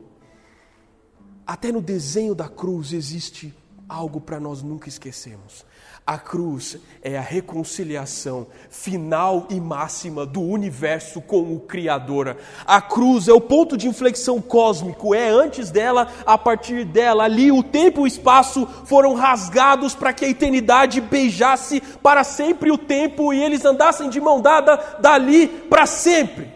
Até 1.46 1.72
no 1.72 1.82
desenho 1.82 2.36
da 2.36 2.48
cruz 2.48 2.94
existe 2.94 3.54
algo 3.94 4.20
para 4.20 4.40
nós 4.40 4.64
nunca 4.64 4.90
esquecermos. 4.90 5.66
A 6.06 6.18
cruz 6.18 6.78
é 7.02 7.18
a 7.18 7.22
reconciliação 7.22 8.48
final 8.70 9.48
e 9.50 9.58
máxima 9.58 10.26
do 10.26 10.42
universo 10.42 11.22
com 11.22 11.56
o 11.56 11.62
Criador. 11.62 12.36
A 12.66 12.82
cruz 12.82 13.30
é 13.30 13.34
o 13.34 13.40
ponto 13.40 13.78
de 13.78 13.88
inflexão 13.88 14.42
cósmico, 14.42 15.16
é 15.16 15.30
antes 15.30 15.72
dela, 15.72 16.12
a 16.26 16.38
partir 16.38 16.84
dela. 16.84 17.24
Ali 17.24 17.54
o 17.54 17.64
tempo 17.64 18.02
e 18.02 18.04
o 18.04 18.08
espaço 18.08 18.68
foram 18.84 19.14
rasgados 19.14 19.96
para 19.96 20.12
que 20.12 20.26
a 20.26 20.30
eternidade 20.30 21.00
beijasse 21.00 21.80
para 21.80 22.26
sempre 22.26 22.70
o 22.70 22.78
tempo 22.78 23.32
e 23.32 23.42
eles 23.42 23.64
andassem 23.64 24.10
de 24.10 24.20
mão 24.20 24.42
dada 24.42 24.98
dali 25.00 25.48
para 25.48 25.86
sempre. 25.86 26.52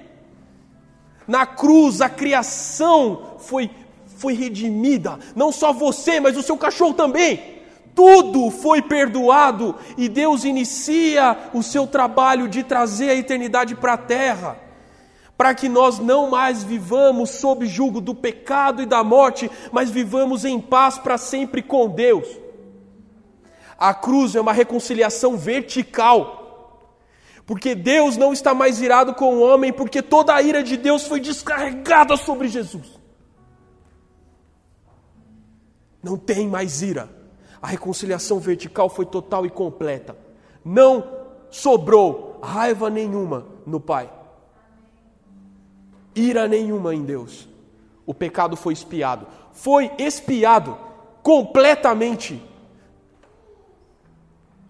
Na 1.26 1.46
cruz, 1.46 2.02
a 2.02 2.10
criação 2.10 3.36
foi, 3.38 3.70
foi 4.18 4.34
redimida, 4.34 5.18
não 5.36 5.52
só 5.52 5.72
você, 5.72 6.20
mas 6.20 6.36
o 6.36 6.44
seu 6.44 6.58
cachorro 6.58 6.94
também 6.94 7.58
tudo 7.98 8.52
foi 8.52 8.80
perdoado 8.80 9.74
e 9.98 10.08
Deus 10.08 10.44
inicia 10.46 11.36
o 11.52 11.64
seu 11.64 11.88
trabalho 11.88 12.48
de 12.48 12.62
trazer 12.62 13.10
a 13.10 13.16
eternidade 13.16 13.74
para 13.74 13.94
a 13.94 13.98
terra, 13.98 14.56
para 15.36 15.56
que 15.56 15.68
nós 15.68 15.98
não 15.98 16.30
mais 16.30 16.64
vivamos 16.64 17.32
sob 17.32 17.66
julgo 17.66 18.00
do 18.00 18.14
pecado 18.14 18.84
e 18.84 18.86
da 18.86 19.04
morte, 19.04 19.50
mas 19.72 19.90
vivamos 19.90 20.46
em 20.46 20.62
paz 20.62 21.00
para 21.00 21.18
sempre 21.18 21.64
com 21.64 21.90
Deus. 21.90 22.28
A 23.76 23.96
cruz 23.96 24.36
é 24.36 24.42
uma 24.42 24.54
reconciliação 24.54 25.36
vertical, 25.36 26.84
porque 27.48 27.74
Deus 27.74 28.16
não 28.16 28.32
está 28.32 28.54
mais 28.54 28.80
irado 28.80 29.16
com 29.16 29.38
o 29.38 29.42
homem, 29.42 29.74
porque 29.74 30.04
toda 30.04 30.36
a 30.36 30.42
ira 30.44 30.62
de 30.62 30.78
Deus 30.78 31.08
foi 31.08 31.20
descarregada 31.20 32.16
sobre 32.16 32.48
Jesus. 32.48 32.97
Não 36.02 36.18
tem 36.18 36.48
mais 36.48 36.82
ira 36.82 37.18
a 37.62 37.68
reconciliação 37.68 38.40
vertical 38.40 38.90
foi 38.90 39.06
total 39.06 39.46
e 39.46 39.50
completa. 39.50 40.16
Não 40.64 41.06
sobrou 41.50 42.40
raiva 42.42 42.90
nenhuma 42.90 43.46
no 43.66 43.80
Pai, 43.80 44.10
ira 46.16 46.48
nenhuma 46.48 46.94
em 46.94 47.04
Deus. 47.04 47.48
O 48.06 48.14
pecado 48.14 48.56
foi 48.56 48.74
espiado, 48.74 49.28
foi 49.52 49.92
espiado 49.98 50.78
completamente. 51.24 52.42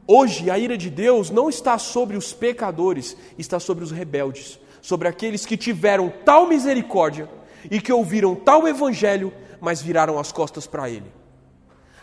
Hoje 0.07 0.49
a 0.49 0.57
ira 0.57 0.77
de 0.77 0.89
Deus 0.89 1.29
não 1.29 1.49
está 1.49 1.77
sobre 1.77 2.15
os 2.15 2.31
pecadores, 2.31 3.17
está 3.37 3.59
sobre 3.59 3.83
os 3.83 3.91
rebeldes, 3.91 4.59
sobre 4.81 5.07
aqueles 5.07 5.45
que 5.45 5.57
tiveram 5.57 6.11
tal 6.23 6.47
misericórdia 6.47 7.29
e 7.69 7.81
que 7.81 7.91
ouviram 7.91 8.33
tal 8.33 8.67
evangelho, 8.67 9.33
mas 9.61 9.81
viraram 9.81 10.19
as 10.19 10.31
costas 10.31 10.67
para 10.67 10.89
ele. 10.89 11.11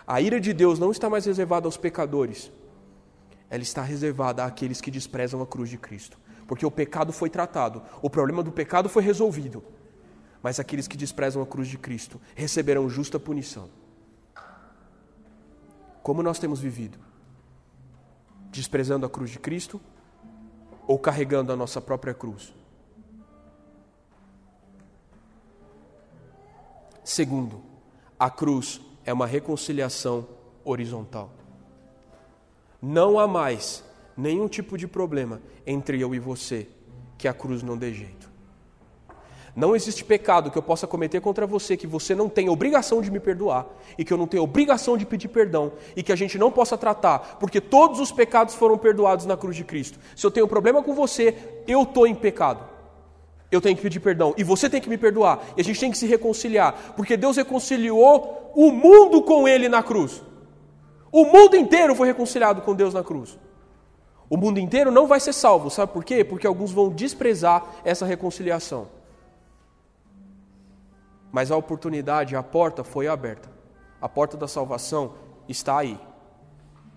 A 0.07 0.21
ira 0.21 0.41
de 0.41 0.53
Deus 0.53 0.79
não 0.79 0.91
está 0.91 1.09
mais 1.09 1.25
reservada 1.25 1.67
aos 1.67 1.77
pecadores, 1.77 2.51
ela 3.49 3.63
está 3.63 3.83
reservada 3.83 4.45
àqueles 4.45 4.81
que 4.81 4.91
desprezam 4.91 5.41
a 5.41 5.47
cruz 5.47 5.71
de 5.71 5.79
Cristo. 5.79 6.19
Porque 6.47 6.67
o 6.67 6.71
pecado 6.71 7.13
foi 7.13 7.31
tratado, 7.31 7.83
o 8.03 8.11
problema 8.11 8.43
do 8.43 8.53
pecado 8.53 8.89
foi 8.89 9.03
resolvido. 9.03 9.63
Mas 10.43 10.61
aqueles 10.61 10.87
que 10.87 10.97
desprezam 10.97 11.41
a 11.41 11.47
cruz 11.47 11.69
de 11.69 11.79
Cristo 11.79 12.21
receberão 12.35 12.89
justa 12.89 13.19
punição. 13.19 13.71
Como 16.03 16.23
nós 16.23 16.39
temos 16.39 16.61
vivido? 16.61 16.99
Desprezando 18.51 19.07
a 19.07 19.09
cruz 19.09 19.31
de 19.31 19.39
Cristo 19.39 19.81
ou 20.87 20.99
carregando 20.99 21.51
a 21.51 21.57
nossa 21.57 21.81
própria 21.81 22.13
cruz? 22.13 22.53
Segundo, 27.05 27.61
a 28.19 28.31
cruz 28.31 28.81
é 29.05 29.13
uma 29.13 29.27
reconciliação 29.27 30.27
horizontal. 30.65 31.31
Não 32.81 33.19
há 33.19 33.29
mais 33.29 33.85
nenhum 34.17 34.49
tipo 34.49 34.79
de 34.79 34.89
problema 34.89 35.43
entre 35.67 36.01
eu 36.01 36.15
e 36.15 36.19
você 36.19 36.67
que 37.19 37.29
a 37.29 37.35
cruz 37.35 37.63
não 37.63 37.77
dê 37.77 37.93
jeito. 37.93 38.33
Não 39.55 39.77
existe 39.77 40.03
pecado 40.03 40.51
que 40.51 40.59
eu 40.59 40.63
possa 40.63 40.87
cometer 40.87 41.21
contra 41.21 41.47
você 41.47 41.77
que 41.77 41.87
você 41.87 42.15
não 42.15 42.29
tem 42.29 42.49
obrigação 42.49 43.03
de 43.03 43.11
me 43.11 43.21
perdoar 43.21 43.67
e 43.97 44.05
que 44.05 44.13
eu 44.13 44.17
não 44.17 44.27
tenho 44.27 44.43
obrigação 44.43 44.97
de 44.97 45.07
pedir 45.07 45.29
perdão 45.29 45.73
e 45.95 46.03
que 46.03 46.11
a 46.11 46.17
gente 46.17 46.39
não 46.39 46.51
possa 46.51 46.77
tratar, 46.77 47.37
porque 47.39 47.61
todos 47.61 48.01
os 48.01 48.11
pecados 48.11 48.55
foram 48.55 48.77
perdoados 48.77 49.27
na 49.27 49.37
cruz 49.37 49.55
de 49.55 49.63
Cristo. 49.63 49.99
Se 50.17 50.27
eu 50.27 50.31
tenho 50.31 50.47
um 50.47 50.49
problema 50.49 50.83
com 50.83 50.95
você, 50.95 51.63
eu 51.69 51.83
estou 51.83 52.07
em 52.07 52.15
pecado 52.15 52.74
eu 53.55 53.61
tenho 53.61 53.77
que 53.77 53.83
pedir 53.83 54.01
perdão. 54.01 54.35
E 54.37 54.45
você 54.45 54.69
tem 54.69 54.81
que 54.81 54.89
me 54.89 54.99
perdoar. 54.99 55.43
E 55.57 55.61
a 55.61 55.65
gente 55.65 55.79
tem 55.79 55.91
que 55.91 55.99
se 55.99 56.07
reconciliar. 56.07 56.95
Porque 56.97 57.17
Deus 57.17 57.37
reconciliou 57.37 58.53
o 58.55 58.71
mundo 58.71 59.23
com 59.23 59.47
Ele 59.47 59.69
na 59.69 59.83
cruz. 59.83 60.23
O 61.13 61.25
mundo 61.25 61.57
inteiro 61.57 61.95
foi 61.95 62.07
reconciliado 62.07 62.63
com 62.63 62.75
Deus 62.75 62.93
na 62.93 63.05
cruz. 63.05 63.39
O 64.29 64.37
mundo 64.37 64.59
inteiro 64.59 64.91
não 64.91 65.07
vai 65.07 65.21
ser 65.21 65.33
salvo. 65.33 65.71
Sabe 65.71 65.93
por 65.93 66.05
quê? 66.05 66.25
Porque 66.25 66.47
alguns 66.47 66.73
vão 66.73 66.89
desprezar 66.89 67.65
essa 67.85 68.05
reconciliação. 68.05 68.89
Mas 71.31 71.51
a 71.51 71.57
oportunidade, 71.57 72.35
a 72.35 72.43
porta 72.43 72.83
foi 72.83 73.07
aberta. 73.07 73.49
A 74.01 74.09
porta 74.09 74.37
da 74.37 74.49
salvação 74.49 75.15
está 75.49 75.79
aí. 75.79 75.99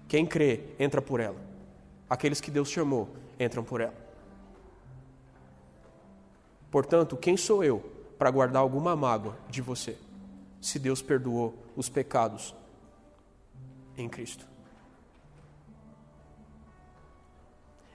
Quem 0.08 0.26
crê, 0.26 0.62
entra 0.80 1.02
por 1.02 1.20
ela. 1.20 1.38
Aqueles 2.10 2.40
que 2.40 2.50
Deus 2.50 2.70
chamou, 2.70 3.10
entram 3.40 3.64
por 3.64 3.82
ela. 3.82 4.07
Portanto, 6.70 7.16
quem 7.16 7.38
sou 7.38 7.64
eu 7.64 7.80
para 8.18 8.32
guardar 8.32 8.62
alguma 8.62 8.96
mágoa 8.96 9.38
de 9.50 9.62
você, 9.62 9.98
se 10.60 10.80
Deus 10.80 11.02
perdoou 11.02 11.56
os 11.76 11.90
pecados 11.90 12.54
em 13.98 14.10
Cristo? 14.10 14.46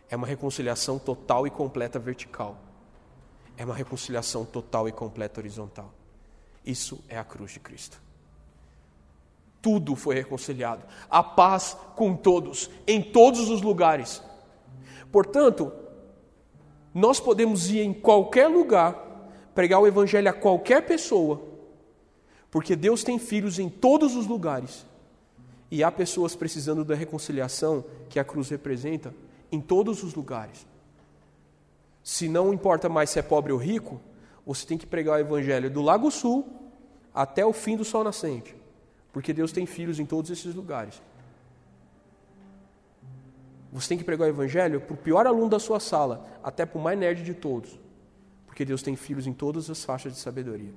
É 0.09 0.17
uma 0.17 0.27
reconciliação 0.27 0.99
total 0.99 1.47
e 1.47 1.51
completa 1.51 1.99
vertical. 1.99 2.59
É 3.57 3.65
uma 3.65 3.75
reconciliação 3.75 4.45
total 4.45 4.89
e 4.89 4.93
completa 4.93 5.41
horizontal. 5.41 5.93
Isso 6.65 7.03
é 7.09 7.19
a 7.19 7.25
cruz 7.25 7.53
de 7.53 7.61
Cristo. 7.61 8.01
Tudo 9.61 9.95
foi 9.97 10.15
reconciliado. 10.15 10.85
A 11.09 11.23
paz 11.23 11.77
com 11.97 12.17
todos, 12.17 12.69
em 12.87 13.03
todos 13.03 13.49
os 13.49 13.63
lugares. 13.63 14.23
Portanto, 15.11 15.73
nós 16.95 17.19
podemos 17.19 17.71
ir 17.71 17.81
em 17.81 17.93
qualquer 17.93 18.49
lugar, 18.49 18.95
pregar 19.55 19.81
o 19.81 19.87
Evangelho 19.87 20.29
a 20.29 20.33
qualquer 20.33 20.87
pessoa, 20.87 21.41
porque 22.51 22.77
Deus 22.77 23.03
tem 23.03 23.19
filhos 23.19 23.59
em 23.59 23.69
todos 23.69 24.15
os 24.15 24.27
lugares. 24.27 24.87
E 25.71 25.83
há 25.83 25.91
pessoas 25.91 26.37
precisando 26.37 26.85
da 26.85 26.95
reconciliação 26.95 27.83
que 28.11 28.19
a 28.19 28.25
cruz 28.25 28.51
representa 28.51 29.15
em 29.51 29.59
todos 29.59 30.03
os 30.03 30.15
lugares. 30.15 30.67
Se 32.03 32.29
não 32.29 32.53
importa 32.53 32.89
mais 32.89 33.09
se 33.09 33.19
é 33.19 33.23
pobre 33.23 33.53
ou 33.53 33.59
rico, 33.59 34.01
você 34.45 34.67
tem 34.67 34.77
que 34.77 34.87
pregar 34.87 35.17
o 35.17 35.21
Evangelho 35.21 35.71
do 35.71 35.81
Lago 35.81 36.11
Sul 36.11 36.47
até 37.15 37.45
o 37.45 37.53
fim 37.53 37.77
do 37.77 37.85
sol 37.85 38.05
nascente, 38.05 38.55
porque 39.13 39.33
Deus 39.33 39.53
tem 39.53 39.65
filhos 39.65 39.99
em 39.99 40.05
todos 40.05 40.31
esses 40.31 40.55
lugares. 40.55 41.01
Você 43.73 43.89
tem 43.89 43.99
que 43.99 44.05
pregar 44.05 44.27
o 44.27 44.31
evangelho 44.31 44.83
para 44.83 44.93
o 44.93 44.97
pior 44.97 45.27
aluno 45.27 45.49
da 45.49 45.59
sua 45.59 45.81
sala, 45.81 46.27
até 46.45 46.67
para 46.67 46.79
o 46.79 46.83
mais 46.83 46.99
nerd 46.99 47.25
de 47.25 47.33
todos. 47.33 47.81
Porque 48.47 48.67
Deus 48.67 48.83
tem 48.83 48.95
filhos 48.95 49.27
em 49.27 49.33
todas 49.33 49.71
as 49.71 49.83
faixas 49.83 50.13
de 50.13 50.19
sabedoria. 50.19 50.73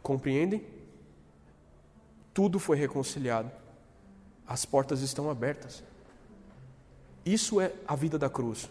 Compreendem? 0.00 0.64
Tudo 2.32 2.60
foi 2.60 2.76
reconciliado. 2.76 3.50
As 4.46 4.64
portas 4.64 5.00
estão 5.00 5.28
abertas. 5.28 5.82
Isso 7.24 7.60
é 7.60 7.72
a 7.86 7.96
vida 7.96 8.18
da 8.18 8.30
cruz. 8.30 8.70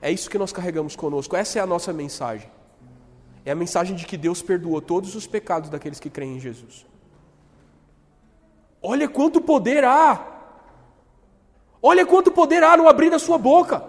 É 0.00 0.10
isso 0.10 0.30
que 0.30 0.38
nós 0.38 0.52
carregamos 0.52 0.96
conosco. 0.96 1.36
Essa 1.36 1.58
é 1.58 1.62
a 1.62 1.66
nossa 1.66 1.92
mensagem. 1.92 2.50
É 3.44 3.50
a 3.50 3.54
mensagem 3.54 3.94
de 3.94 4.06
que 4.06 4.16
Deus 4.16 4.40
perdoou 4.40 4.80
todos 4.80 5.14
os 5.14 5.26
pecados 5.26 5.68
daqueles 5.68 6.00
que 6.00 6.08
creem 6.08 6.36
em 6.36 6.40
Jesus. 6.40 6.86
Olha 8.86 9.08
quanto 9.08 9.40
poder 9.40 9.82
há. 9.82 10.20
Olha 11.82 12.04
quanto 12.04 12.30
poder 12.30 12.62
há 12.62 12.76
no 12.76 12.86
abrir 12.86 13.08
da 13.08 13.18
sua 13.18 13.38
boca. 13.38 13.82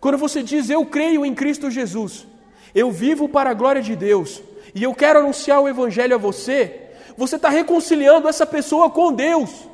Quando 0.00 0.18
você 0.18 0.42
diz, 0.42 0.68
Eu 0.68 0.84
creio 0.84 1.24
em 1.24 1.32
Cristo 1.32 1.70
Jesus, 1.70 2.26
eu 2.74 2.90
vivo 2.90 3.28
para 3.28 3.50
a 3.50 3.54
glória 3.54 3.80
de 3.80 3.94
Deus, 3.94 4.42
e 4.74 4.82
eu 4.82 4.92
quero 4.92 5.20
anunciar 5.20 5.60
o 5.60 5.68
Evangelho 5.68 6.16
a 6.16 6.18
você, 6.18 6.90
você 7.16 7.36
está 7.36 7.48
reconciliando 7.48 8.28
essa 8.28 8.44
pessoa 8.44 8.90
com 8.90 9.12
Deus. 9.12 9.68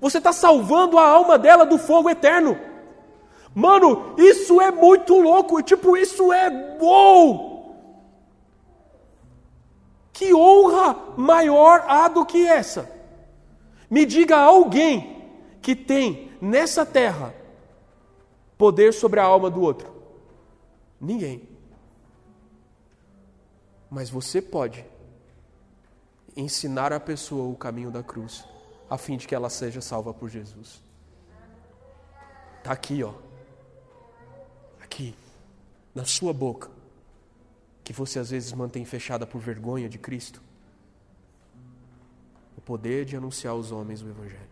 Você 0.00 0.18
está 0.18 0.32
salvando 0.32 0.98
a 0.98 1.08
alma 1.08 1.38
dela 1.38 1.64
do 1.64 1.78
fogo 1.78 2.10
eterno. 2.10 2.58
Mano, 3.54 4.14
isso 4.18 4.60
é 4.60 4.70
muito 4.72 5.16
louco. 5.16 5.62
Tipo, 5.62 5.96
isso 5.96 6.32
é 6.32 6.76
uou! 6.80 7.76
Que 10.12 10.34
honra 10.34 10.96
maior 11.16 11.84
há 11.86 12.08
do 12.08 12.26
que 12.26 12.46
essa? 12.46 12.99
Me 13.90 14.06
diga 14.06 14.38
alguém 14.38 15.28
que 15.60 15.74
tem 15.74 16.30
nessa 16.40 16.86
terra 16.86 17.34
poder 18.56 18.94
sobre 18.94 19.18
a 19.18 19.24
alma 19.24 19.50
do 19.50 19.60
outro. 19.60 19.92
Ninguém. 21.00 21.48
Mas 23.90 24.08
você 24.08 24.40
pode 24.40 24.84
ensinar 26.36 26.92
a 26.92 27.00
pessoa 27.00 27.50
o 27.52 27.56
caminho 27.56 27.90
da 27.90 28.02
cruz, 28.02 28.44
a 28.88 28.96
fim 28.96 29.16
de 29.16 29.26
que 29.26 29.34
ela 29.34 29.50
seja 29.50 29.80
salva 29.80 30.14
por 30.14 30.28
Jesus. 30.28 30.80
Está 32.58 32.72
aqui, 32.72 33.02
ó. 33.02 33.14
Aqui, 34.80 35.14
na 35.94 36.04
sua 36.04 36.32
boca, 36.32 36.70
que 37.82 37.92
você 37.92 38.18
às 38.18 38.30
vezes 38.30 38.52
mantém 38.52 38.84
fechada 38.84 39.26
por 39.26 39.40
vergonha 39.40 39.88
de 39.88 39.98
Cristo. 39.98 40.40
Poder 42.70 43.04
de 43.04 43.16
anunciar 43.16 43.50
aos 43.50 43.72
homens 43.72 44.00
o 44.00 44.08
Evangelho. 44.08 44.48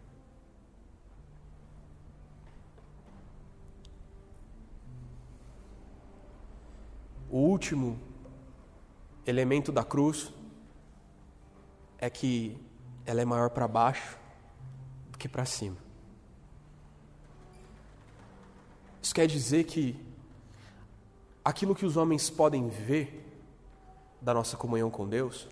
O 7.31 7.37
último 7.37 7.97
elemento 9.25 9.71
da 9.71 9.85
cruz 9.85 10.33
é 11.97 12.11
que 12.11 12.59
ela 13.07 13.21
é 13.21 13.25
maior 13.25 13.51
para 13.51 13.69
baixo 13.69 14.19
do 15.13 15.17
que 15.17 15.29
para 15.29 15.45
cima. 15.45 15.77
Isso 19.01 19.15
quer 19.15 19.29
dizer 19.29 19.63
que 19.63 19.97
aquilo 21.45 21.73
que 21.73 21.87
os 21.87 21.97
homens 21.97 22.29
podem 22.29 22.69
ver 22.69 23.25
da 24.21 24.35
nossa 24.35 24.57
comunhão 24.57 24.91
com 24.91 25.09
Deus 25.09 25.47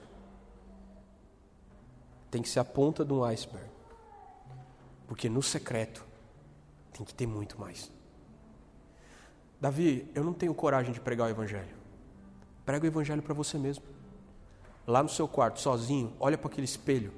tem 2.31 2.43
que 2.43 2.49
ser 2.49 2.61
a 2.61 2.65
ponta 2.65 3.05
de 3.05 3.13
um 3.13 3.25
iceberg. 3.25 3.69
Porque 5.07 5.29
no 5.29 5.43
secreto 5.43 6.05
tem 6.93 7.05
que 7.05 7.15
ter 7.15 7.27
muito 7.27 7.61
mais. 7.61 7.91
Davi, 9.61 10.11
eu 10.15 10.23
não 10.23 10.33
tenho 10.33 10.55
coragem 10.55 10.93
de 10.93 11.01
pregar 11.01 11.29
o 11.29 11.31
Evangelho. 11.31 11.75
Prega 12.65 12.85
o 12.85 12.89
Evangelho 12.89 13.23
para 13.23 13.35
você 13.35 13.59
mesmo. 13.59 13.85
Lá 14.87 15.03
no 15.03 15.09
seu 15.09 15.27
quarto, 15.27 15.61
sozinho, 15.61 16.13
olha 16.21 16.37
para 16.37 16.49
aquele 16.49 16.65
espelho 16.65 17.13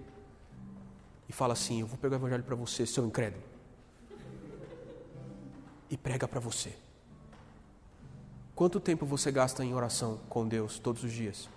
e 1.28 1.32
fala 1.32 1.52
assim: 1.52 1.80
Eu 1.80 1.86
vou 1.86 1.98
pegar 1.98 2.16
o 2.16 2.18
Evangelho 2.18 2.44
para 2.44 2.54
você, 2.54 2.86
seu 2.86 3.04
incrédulo. 3.06 3.42
E 5.90 5.96
prega 5.96 6.28
para 6.28 6.40
você. 6.40 6.74
Quanto 8.54 8.80
tempo 8.80 9.06
você 9.06 9.30
gasta 9.30 9.64
em 9.64 9.74
oração 9.74 10.20
com 10.28 10.46
Deus 10.46 10.78
todos 10.78 11.04
os 11.04 11.12
dias? 11.12 11.48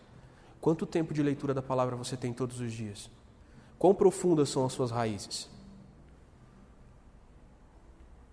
Quanto 0.59 0.85
tempo 0.85 1.13
de 1.13 1.23
leitura 1.23 1.53
da 1.53 1.61
palavra 1.61 1.95
você 1.95 2.15
tem 2.15 2.31
todos 2.31 2.59
os 2.59 2.71
dias? 2.71 3.09
Quão 3.81 3.95
profundas 3.95 4.47
são 4.47 4.63
as 4.63 4.73
suas 4.73 4.91
raízes? 4.91 5.49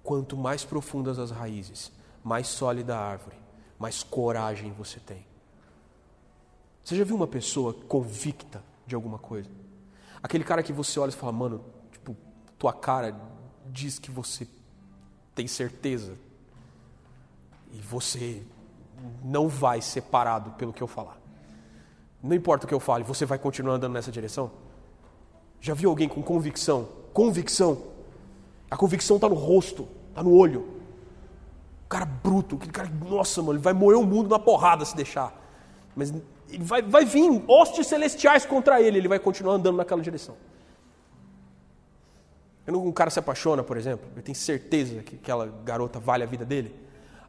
Quanto 0.02 0.36
mais 0.36 0.62
profundas 0.62 1.18
as 1.18 1.30
raízes, 1.30 1.90
mais 2.22 2.48
sólida 2.48 2.94
a 2.94 3.00
árvore, 3.00 3.38
mais 3.78 4.02
coragem 4.02 4.70
você 4.72 5.00
tem. 5.00 5.24
Você 6.84 6.96
já 6.96 7.02
viu 7.02 7.16
uma 7.16 7.26
pessoa 7.26 7.72
convicta 7.72 8.62
de 8.86 8.94
alguma 8.94 9.18
coisa? 9.18 9.48
Aquele 10.22 10.44
cara 10.44 10.62
que 10.62 10.70
você 10.70 11.00
olha 11.00 11.08
e 11.08 11.14
fala, 11.14 11.32
mano, 11.32 11.64
tipo, 11.92 12.14
tua 12.58 12.74
cara 12.74 13.18
diz 13.68 13.98
que 13.98 14.10
você 14.10 14.46
tem 15.34 15.46
certeza. 15.46 16.12
E 17.72 17.80
você 17.80 18.42
não 19.24 19.48
vai 19.48 19.80
ser 19.80 20.02
parado 20.02 20.50
pelo 20.58 20.74
que 20.74 20.82
eu 20.82 20.86
falar. 20.86 21.18
Não 22.22 22.36
importa 22.36 22.66
o 22.66 22.68
que 22.68 22.74
eu 22.74 22.80
fale, 22.80 23.02
você 23.02 23.24
vai 23.24 23.38
continuar 23.38 23.76
andando 23.76 23.94
nessa 23.94 24.12
direção? 24.12 24.67
Já 25.60 25.74
viu 25.74 25.90
alguém 25.90 26.08
com 26.08 26.22
convicção? 26.22 26.88
Convicção. 27.12 27.82
A 28.70 28.76
convicção 28.76 29.16
está 29.16 29.28
no 29.28 29.34
rosto, 29.34 29.88
está 30.10 30.22
no 30.22 30.32
olho. 30.32 30.60
O 31.86 31.88
cara 31.88 32.04
bruto, 32.04 32.56
aquele 32.56 32.72
cara, 32.72 32.90
nossa, 33.08 33.40
mano, 33.40 33.54
ele 33.54 33.62
vai 33.62 33.72
moer 33.72 33.98
o 33.98 34.04
mundo 34.04 34.28
na 34.28 34.38
porrada 34.38 34.84
se 34.84 34.94
deixar. 34.94 35.34
Mas 35.96 36.12
ele 36.50 36.64
vai, 36.64 36.82
vai 36.82 37.04
vir 37.04 37.42
hostes 37.48 37.86
celestiais 37.86 38.44
contra 38.44 38.80
ele, 38.80 38.98
ele 38.98 39.08
vai 39.08 39.18
continuar 39.18 39.54
andando 39.54 39.76
naquela 39.76 40.02
direção. 40.02 40.36
Quando 42.64 42.82
um 42.82 42.92
cara 42.92 43.08
se 43.08 43.18
apaixona, 43.18 43.62
por 43.62 43.78
exemplo, 43.78 44.06
ele 44.14 44.22
tem 44.22 44.34
certeza 44.34 45.02
que 45.02 45.16
aquela 45.16 45.46
garota 45.64 45.98
vale 45.98 46.22
a 46.22 46.26
vida 46.26 46.44
dele. 46.44 46.74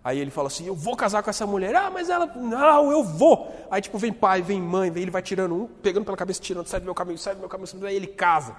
Aí 0.04 0.20
ele 0.20 0.32
fala 0.32 0.48
assim: 0.48 0.66
Eu 0.66 0.76
vou 0.76 0.96
casar 0.96 1.22
com 1.22 1.30
essa 1.30 1.46
mulher. 1.46 1.76
Ah, 1.76 1.90
mas 1.90 2.10
ela. 2.10 2.26
Não, 2.26 2.92
eu 2.92 3.04
vou. 3.04 3.54
Aí, 3.70 3.82
tipo, 3.82 3.98
vem 3.98 4.14
pai, 4.14 4.42
vem 4.42 4.62
mãe, 4.62 4.90
vem, 4.90 5.04
ele 5.04 5.12
vai 5.12 5.22
tirando 5.22 5.56
um, 5.56 5.68
pegando 5.68 6.06
pela 6.06 6.18
cabeça, 6.18 6.42
tirando, 6.42 6.68
sai 6.68 6.80
do 6.80 6.86
meu 6.86 6.96
caminho, 6.96 7.18
sai 7.18 7.36
do 7.36 7.40
meu 7.40 7.50
caminho, 7.50 7.86
aí 7.86 7.96
ele 7.96 8.08
casa. 8.08 8.56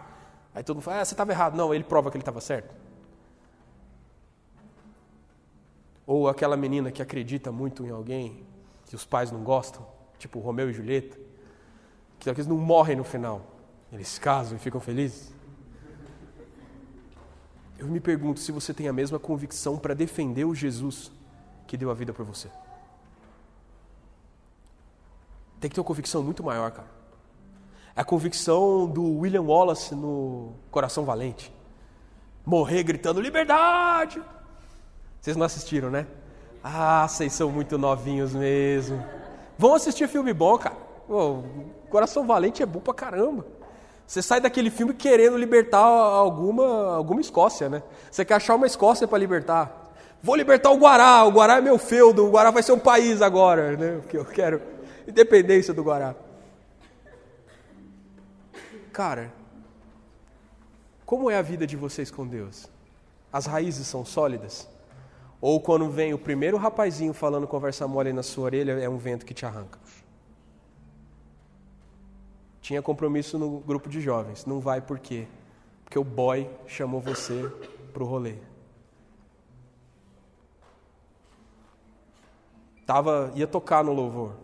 Aí 0.54 0.62
todo 0.62 0.76
mundo 0.76 0.84
fala: 0.84 1.00
Ah, 1.00 1.04
você 1.04 1.14
estava 1.14 1.32
errado. 1.32 1.56
Não, 1.56 1.74
ele 1.74 1.84
prova 1.84 2.10
que 2.10 2.16
ele 2.16 2.22
estava 2.22 2.40
certo. 2.40 2.74
Ou 6.06 6.28
aquela 6.28 6.56
menina 6.56 6.90
que 6.90 7.00
acredita 7.00 7.52
muito 7.52 7.86
em 7.86 7.90
alguém, 7.90 8.44
que 8.86 8.96
os 8.96 9.04
pais 9.04 9.30
não 9.30 9.42
gostam, 9.42 9.86
tipo 10.18 10.40
Romeu 10.40 10.68
e 10.68 10.72
Julieta, 10.72 11.16
que 12.18 12.28
eles 12.28 12.46
não 12.46 12.56
morrem 12.56 12.96
no 12.96 13.04
final. 13.04 13.42
Eles 13.92 14.18
casam 14.18 14.56
e 14.56 14.60
ficam 14.60 14.80
felizes. 14.80 15.32
Eu 17.78 17.86
me 17.86 17.98
pergunto 17.98 18.40
se 18.40 18.52
você 18.52 18.74
tem 18.74 18.88
a 18.88 18.92
mesma 18.92 19.18
convicção 19.18 19.78
para 19.78 19.94
defender 19.94 20.44
o 20.44 20.54
Jesus 20.54 21.10
que 21.70 21.76
deu 21.76 21.88
a 21.88 21.94
vida 21.94 22.12
por 22.12 22.24
você. 22.24 22.48
Tem 25.60 25.70
que 25.70 25.74
ter 25.76 25.80
uma 25.80 25.86
convicção 25.86 26.20
muito 26.20 26.42
maior, 26.42 26.72
cara. 26.72 26.88
É 27.94 28.00
a 28.00 28.04
convicção 28.04 28.88
do 28.88 29.20
William 29.20 29.42
Wallace 29.42 29.94
no 29.94 30.52
Coração 30.68 31.04
Valente. 31.04 31.54
Morrer 32.44 32.82
gritando 32.82 33.20
liberdade. 33.20 34.20
Vocês 35.20 35.36
não 35.36 35.46
assistiram, 35.46 35.90
né? 35.90 36.08
Ah, 36.64 37.06
vocês 37.06 37.32
são 37.34 37.52
muito 37.52 37.78
novinhos 37.78 38.34
mesmo. 38.34 39.00
Vão 39.56 39.72
assistir 39.72 40.08
filme 40.08 40.32
bom, 40.32 40.58
cara. 40.58 40.74
Pô, 41.06 41.44
Coração 41.88 42.26
Valente 42.26 42.64
é 42.64 42.66
bom 42.66 42.80
pra 42.80 42.92
caramba. 42.92 43.46
Você 44.08 44.20
sai 44.22 44.40
daquele 44.40 44.70
filme 44.70 44.92
querendo 44.92 45.36
libertar 45.36 45.78
alguma, 45.78 46.96
alguma 46.96 47.20
Escócia, 47.20 47.68
né? 47.68 47.80
Você 48.10 48.24
quer 48.24 48.34
achar 48.34 48.56
uma 48.56 48.66
Escócia 48.66 49.06
para 49.06 49.18
libertar. 49.18 49.79
Vou 50.22 50.36
libertar 50.36 50.70
o 50.70 50.76
Guará, 50.76 51.24
o 51.24 51.30
Guará 51.30 51.56
é 51.56 51.60
meu 51.60 51.78
feudo, 51.78 52.26
o 52.26 52.30
Guará 52.30 52.50
vai 52.50 52.62
ser 52.62 52.72
um 52.72 52.78
país 52.78 53.22
agora, 53.22 53.76
né? 53.76 53.98
Porque 54.00 54.18
eu 54.18 54.24
quero 54.24 54.60
independência 55.06 55.72
do 55.72 55.82
Guará. 55.82 56.14
Cara, 58.92 59.32
como 61.06 61.30
é 61.30 61.36
a 61.36 61.42
vida 61.42 61.66
de 61.66 61.76
vocês 61.76 62.10
com 62.10 62.26
Deus? 62.26 62.68
As 63.32 63.46
raízes 63.46 63.86
são 63.86 64.04
sólidas? 64.04 64.68
Ou 65.40 65.58
quando 65.60 65.88
vem 65.88 66.12
o 66.12 66.18
primeiro 66.18 66.58
rapazinho 66.58 67.14
falando 67.14 67.46
conversa 67.46 67.88
mole 67.88 68.12
na 68.12 68.22
sua 68.22 68.44
orelha, 68.44 68.72
é 68.72 68.88
um 68.88 68.98
vento 68.98 69.24
que 69.24 69.32
te 69.32 69.46
arranca? 69.46 69.78
Tinha 72.60 72.82
compromisso 72.82 73.38
no 73.38 73.60
grupo 73.60 73.88
de 73.88 74.00
jovens. 74.00 74.44
Não 74.44 74.60
vai 74.60 74.82
por 74.82 74.98
quê? 74.98 75.26
Porque 75.82 75.98
o 75.98 76.04
boy 76.04 76.48
chamou 76.66 77.00
você 77.00 77.50
para 77.92 78.02
o 78.02 78.06
rolê. 78.06 78.34
Tava, 82.90 83.30
ia 83.36 83.46
tocar 83.46 83.84
no 83.84 83.92
louvor, 83.92 84.34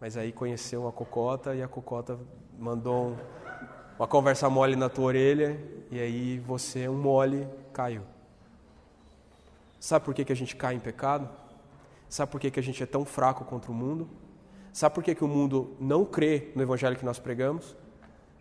mas 0.00 0.16
aí 0.16 0.32
conheceu 0.32 0.88
a 0.88 0.92
cocota 0.92 1.54
e 1.54 1.62
a 1.62 1.68
cocota 1.68 2.18
mandou 2.58 3.08
um, 3.08 3.16
uma 3.98 4.08
conversa 4.08 4.48
mole 4.48 4.74
na 4.74 4.88
tua 4.88 5.04
orelha 5.04 5.62
e 5.90 6.00
aí 6.00 6.38
você, 6.38 6.88
um 6.88 6.96
mole, 6.96 7.46
caiu. 7.74 8.00
Sabe 9.78 10.02
por 10.02 10.14
que, 10.14 10.24
que 10.24 10.32
a 10.32 10.34
gente 10.34 10.56
cai 10.56 10.76
em 10.76 10.80
pecado? 10.80 11.28
Sabe 12.08 12.32
por 12.32 12.40
que, 12.40 12.50
que 12.50 12.58
a 12.58 12.62
gente 12.62 12.82
é 12.82 12.86
tão 12.86 13.04
fraco 13.04 13.44
contra 13.44 13.70
o 13.70 13.74
mundo? 13.74 14.08
Sabe 14.72 14.94
por 14.94 15.04
que, 15.04 15.14
que 15.14 15.22
o 15.22 15.28
mundo 15.28 15.76
não 15.78 16.02
crê 16.02 16.52
no 16.56 16.62
evangelho 16.62 16.96
que 16.96 17.04
nós 17.04 17.18
pregamos? 17.18 17.76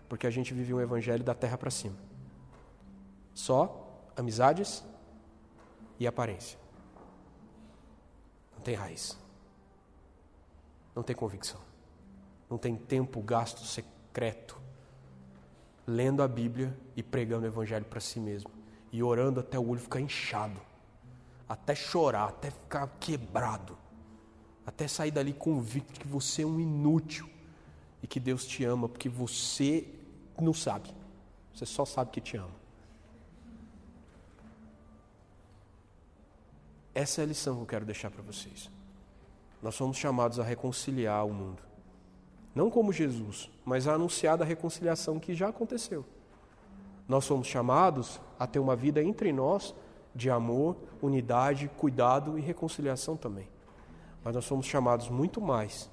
Porque 0.07 0.26
a 0.26 0.32
gente 0.32 0.53
vive 0.53 0.74
um 0.74 0.80
evangelho 0.80 1.22
da 1.22 1.36
terra 1.36 1.57
para 1.57 1.70
cima. 1.70 1.97
Só 3.34 4.07
amizades 4.16 4.86
e 5.99 6.07
aparência. 6.07 6.57
Não 8.55 8.62
tem 8.62 8.74
raiz. 8.74 9.20
Não 10.95 11.03
tem 11.03 11.15
convicção. 11.15 11.59
Não 12.49 12.57
tem 12.57 12.75
tempo 12.75 13.21
gasto 13.21 13.63
secreto 13.63 14.59
lendo 15.85 16.21
a 16.21 16.27
Bíblia 16.27 16.77
e 16.95 17.01
pregando 17.01 17.45
o 17.45 17.47
evangelho 17.47 17.85
para 17.85 17.99
si 17.99 18.19
mesmo 18.19 18.51
e 18.91 19.01
orando 19.01 19.39
até 19.39 19.57
o 19.57 19.67
olho 19.67 19.79
ficar 19.79 19.99
inchado, 19.99 20.59
até 21.47 21.73
chorar, 21.73 22.29
até 22.29 22.51
ficar 22.51 22.87
quebrado 22.99 23.77
até 24.69 24.87
sair 24.87 25.09
dali 25.09 25.33
convicto 25.33 25.93
de 25.93 25.99
que 25.99 26.07
você 26.07 26.43
é 26.43 26.45
um 26.45 26.59
inútil 26.59 27.27
e 28.03 28.07
que 28.07 28.19
Deus 28.19 28.45
te 28.45 28.63
ama, 28.63 28.87
porque 28.87 29.09
você 29.09 29.91
não 30.39 30.53
sabe, 30.53 30.93
você 31.51 31.65
só 31.65 31.85
sabe 31.85 32.11
que 32.11 32.21
te 32.21 32.37
ama. 32.37 32.59
Essa 36.93 37.21
é 37.21 37.23
a 37.23 37.27
lição 37.27 37.55
que 37.55 37.61
eu 37.61 37.65
quero 37.65 37.85
deixar 37.85 38.11
para 38.11 38.21
vocês. 38.21 38.69
Nós 39.62 39.76
somos 39.76 39.97
chamados 39.97 40.39
a 40.39 40.43
reconciliar 40.43 41.26
o 41.26 41.34
mundo. 41.34 41.62
Não 42.55 42.70
como 42.70 42.91
Jesus, 42.91 43.49
mas 43.64 43.88
a 43.88 43.93
anunciar 43.93 44.41
a 44.41 44.45
reconciliação 44.45 45.20
que 45.20 45.34
já 45.34 45.49
aconteceu. 45.49 46.05
Nós 47.07 47.26
somos 47.26 47.47
chamados 47.47 48.20
a 48.38 48.45
ter 48.45 48.60
uma 48.60 48.76
vida 48.76 49.03
entre 49.03 49.32
nós 49.32 49.74
de 50.16 50.30
amor, 50.30 50.76
unidade, 51.01 51.70
cuidado 51.78 52.38
e 52.38 52.41
reconciliação 52.41 53.16
também. 53.16 53.47
Mas 54.24 54.36
nós 54.36 54.45
somos 54.45 54.66
chamados 54.66 55.10
muito 55.10 55.39
mais 55.39 55.89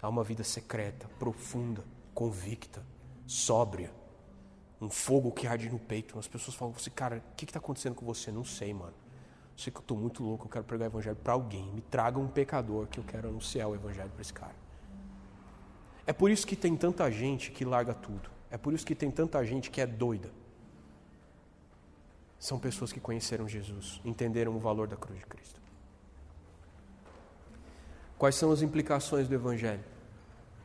a 0.00 0.08
uma 0.08 0.22
vida 0.22 0.44
secreta, 0.44 1.08
profunda, 1.18 1.84
convicta, 2.14 2.82
sóbria, 3.26 3.92
um 4.80 4.90
fogo 4.90 5.32
que 5.32 5.46
arde 5.46 5.68
no 5.68 5.78
peito. 5.78 6.18
As 6.18 6.28
pessoas 6.28 6.56
falam 6.56 6.74
assim, 6.76 6.90
cara, 6.90 7.22
o 7.32 7.36
que 7.36 7.44
está 7.44 7.58
acontecendo 7.58 7.94
com 7.94 8.06
você? 8.06 8.30
Não 8.30 8.44
sei, 8.44 8.72
mano. 8.72 8.94
Sei 9.56 9.72
que 9.72 9.78
eu 9.78 9.80
estou 9.80 9.96
muito 9.96 10.22
louco, 10.22 10.46
eu 10.46 10.50
quero 10.50 10.64
pregar 10.64 10.86
o 10.86 10.90
evangelho 10.90 11.16
para 11.16 11.32
alguém. 11.32 11.66
Me 11.72 11.80
traga 11.80 12.18
um 12.18 12.28
pecador 12.28 12.86
que 12.86 13.00
eu 13.00 13.04
quero 13.04 13.28
anunciar 13.28 13.68
o 13.68 13.74
evangelho 13.74 14.10
para 14.10 14.20
esse 14.20 14.32
cara. 14.32 14.54
É 16.06 16.12
por 16.12 16.30
isso 16.30 16.46
que 16.46 16.54
tem 16.54 16.76
tanta 16.76 17.10
gente 17.10 17.50
que 17.50 17.64
larga 17.64 17.94
tudo. 17.94 18.30
É 18.50 18.58
por 18.58 18.72
isso 18.74 18.86
que 18.86 18.94
tem 18.94 19.10
tanta 19.10 19.44
gente 19.44 19.70
que 19.70 19.80
é 19.80 19.86
doida. 19.86 20.30
São 22.38 22.58
pessoas 22.58 22.92
que 22.92 23.00
conheceram 23.00 23.48
Jesus, 23.48 24.00
entenderam 24.04 24.54
o 24.54 24.58
valor 24.58 24.86
da 24.86 24.96
cruz 24.96 25.18
de 25.18 25.26
Cristo. 25.26 25.60
Quais 28.18 28.34
são 28.34 28.52
as 28.52 28.62
implicações 28.62 29.26
do 29.26 29.34
Evangelho? 29.34 29.84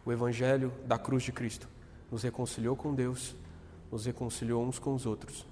O 0.06 0.12
Evangelho 0.12 0.72
da 0.86 0.98
cruz 0.98 1.24
de 1.24 1.32
Cristo 1.32 1.68
nos 2.12 2.24
reconciliou 2.24 2.76
com 2.76 2.94
Deus, 2.94 3.36
nos 3.92 4.06
reconciliou 4.06 4.64
uns 4.64 4.80
com 4.80 4.94
os 4.94 5.06
outros 5.06 5.46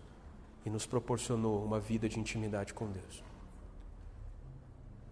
e 0.65 0.69
nos 0.69 0.85
proporcionou 0.85 1.63
uma 1.63 1.79
vida 1.79 2.07
de 2.07 2.19
intimidade 2.19 2.73
com 2.73 2.91
Deus. 2.91 3.28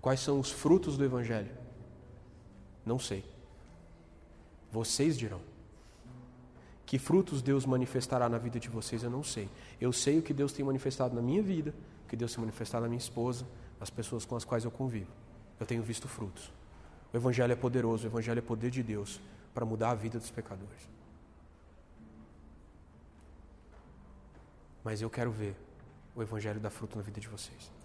Quais 0.01 0.19
são 0.19 0.39
os 0.39 0.51
frutos 0.51 0.97
do 0.97 1.03
Evangelho? 1.03 1.51
Não 2.85 2.99
sei. 2.99 3.23
Vocês 4.71 5.17
dirão. 5.17 5.41
Que 6.85 6.97
frutos 6.97 7.41
Deus 7.41 7.65
manifestará 7.65 8.29
na 8.29 8.37
vida 8.37 8.59
de 8.59 8.69
vocês, 8.69 9.03
eu 9.03 9.09
não 9.09 9.23
sei. 9.23 9.49
Eu 9.79 9.91
sei 9.91 10.19
o 10.19 10.21
que 10.21 10.33
Deus 10.33 10.53
tem 10.53 10.63
manifestado 10.63 11.13
na 11.13 11.21
minha 11.21 11.41
vida, 11.41 11.73
o 12.05 12.07
que 12.07 12.15
Deus 12.15 12.31
tem 12.33 12.39
manifestado 12.39 12.83
na 12.83 12.87
minha 12.87 12.97
esposa, 12.99 13.45
nas 13.79 13.89
pessoas 13.89 14.23
com 14.23 14.35
as 14.35 14.45
quais 14.45 14.63
eu 14.63 14.71
convivo. 14.71 15.11
Eu 15.59 15.65
tenho 15.65 15.83
visto 15.83 16.07
frutos. 16.07 16.51
O 17.11 17.17
Evangelho 17.17 17.51
é 17.51 17.55
poderoso, 17.55 18.05
o 18.05 18.07
Evangelho 18.07 18.39
é 18.39 18.41
poder 18.41 18.71
de 18.71 18.81
Deus 18.81 19.19
para 19.53 19.65
mudar 19.65 19.91
a 19.91 19.95
vida 19.95 20.17
dos 20.17 20.29
pecadores. 20.29 20.87
Mas 24.83 25.01
eu 25.01 25.09
quero 25.09 25.31
ver 25.31 25.55
o 26.15 26.21
Evangelho 26.21 26.59
dar 26.59 26.69
fruto 26.69 26.97
na 26.97 27.03
vida 27.03 27.19
de 27.19 27.27
vocês. 27.27 27.76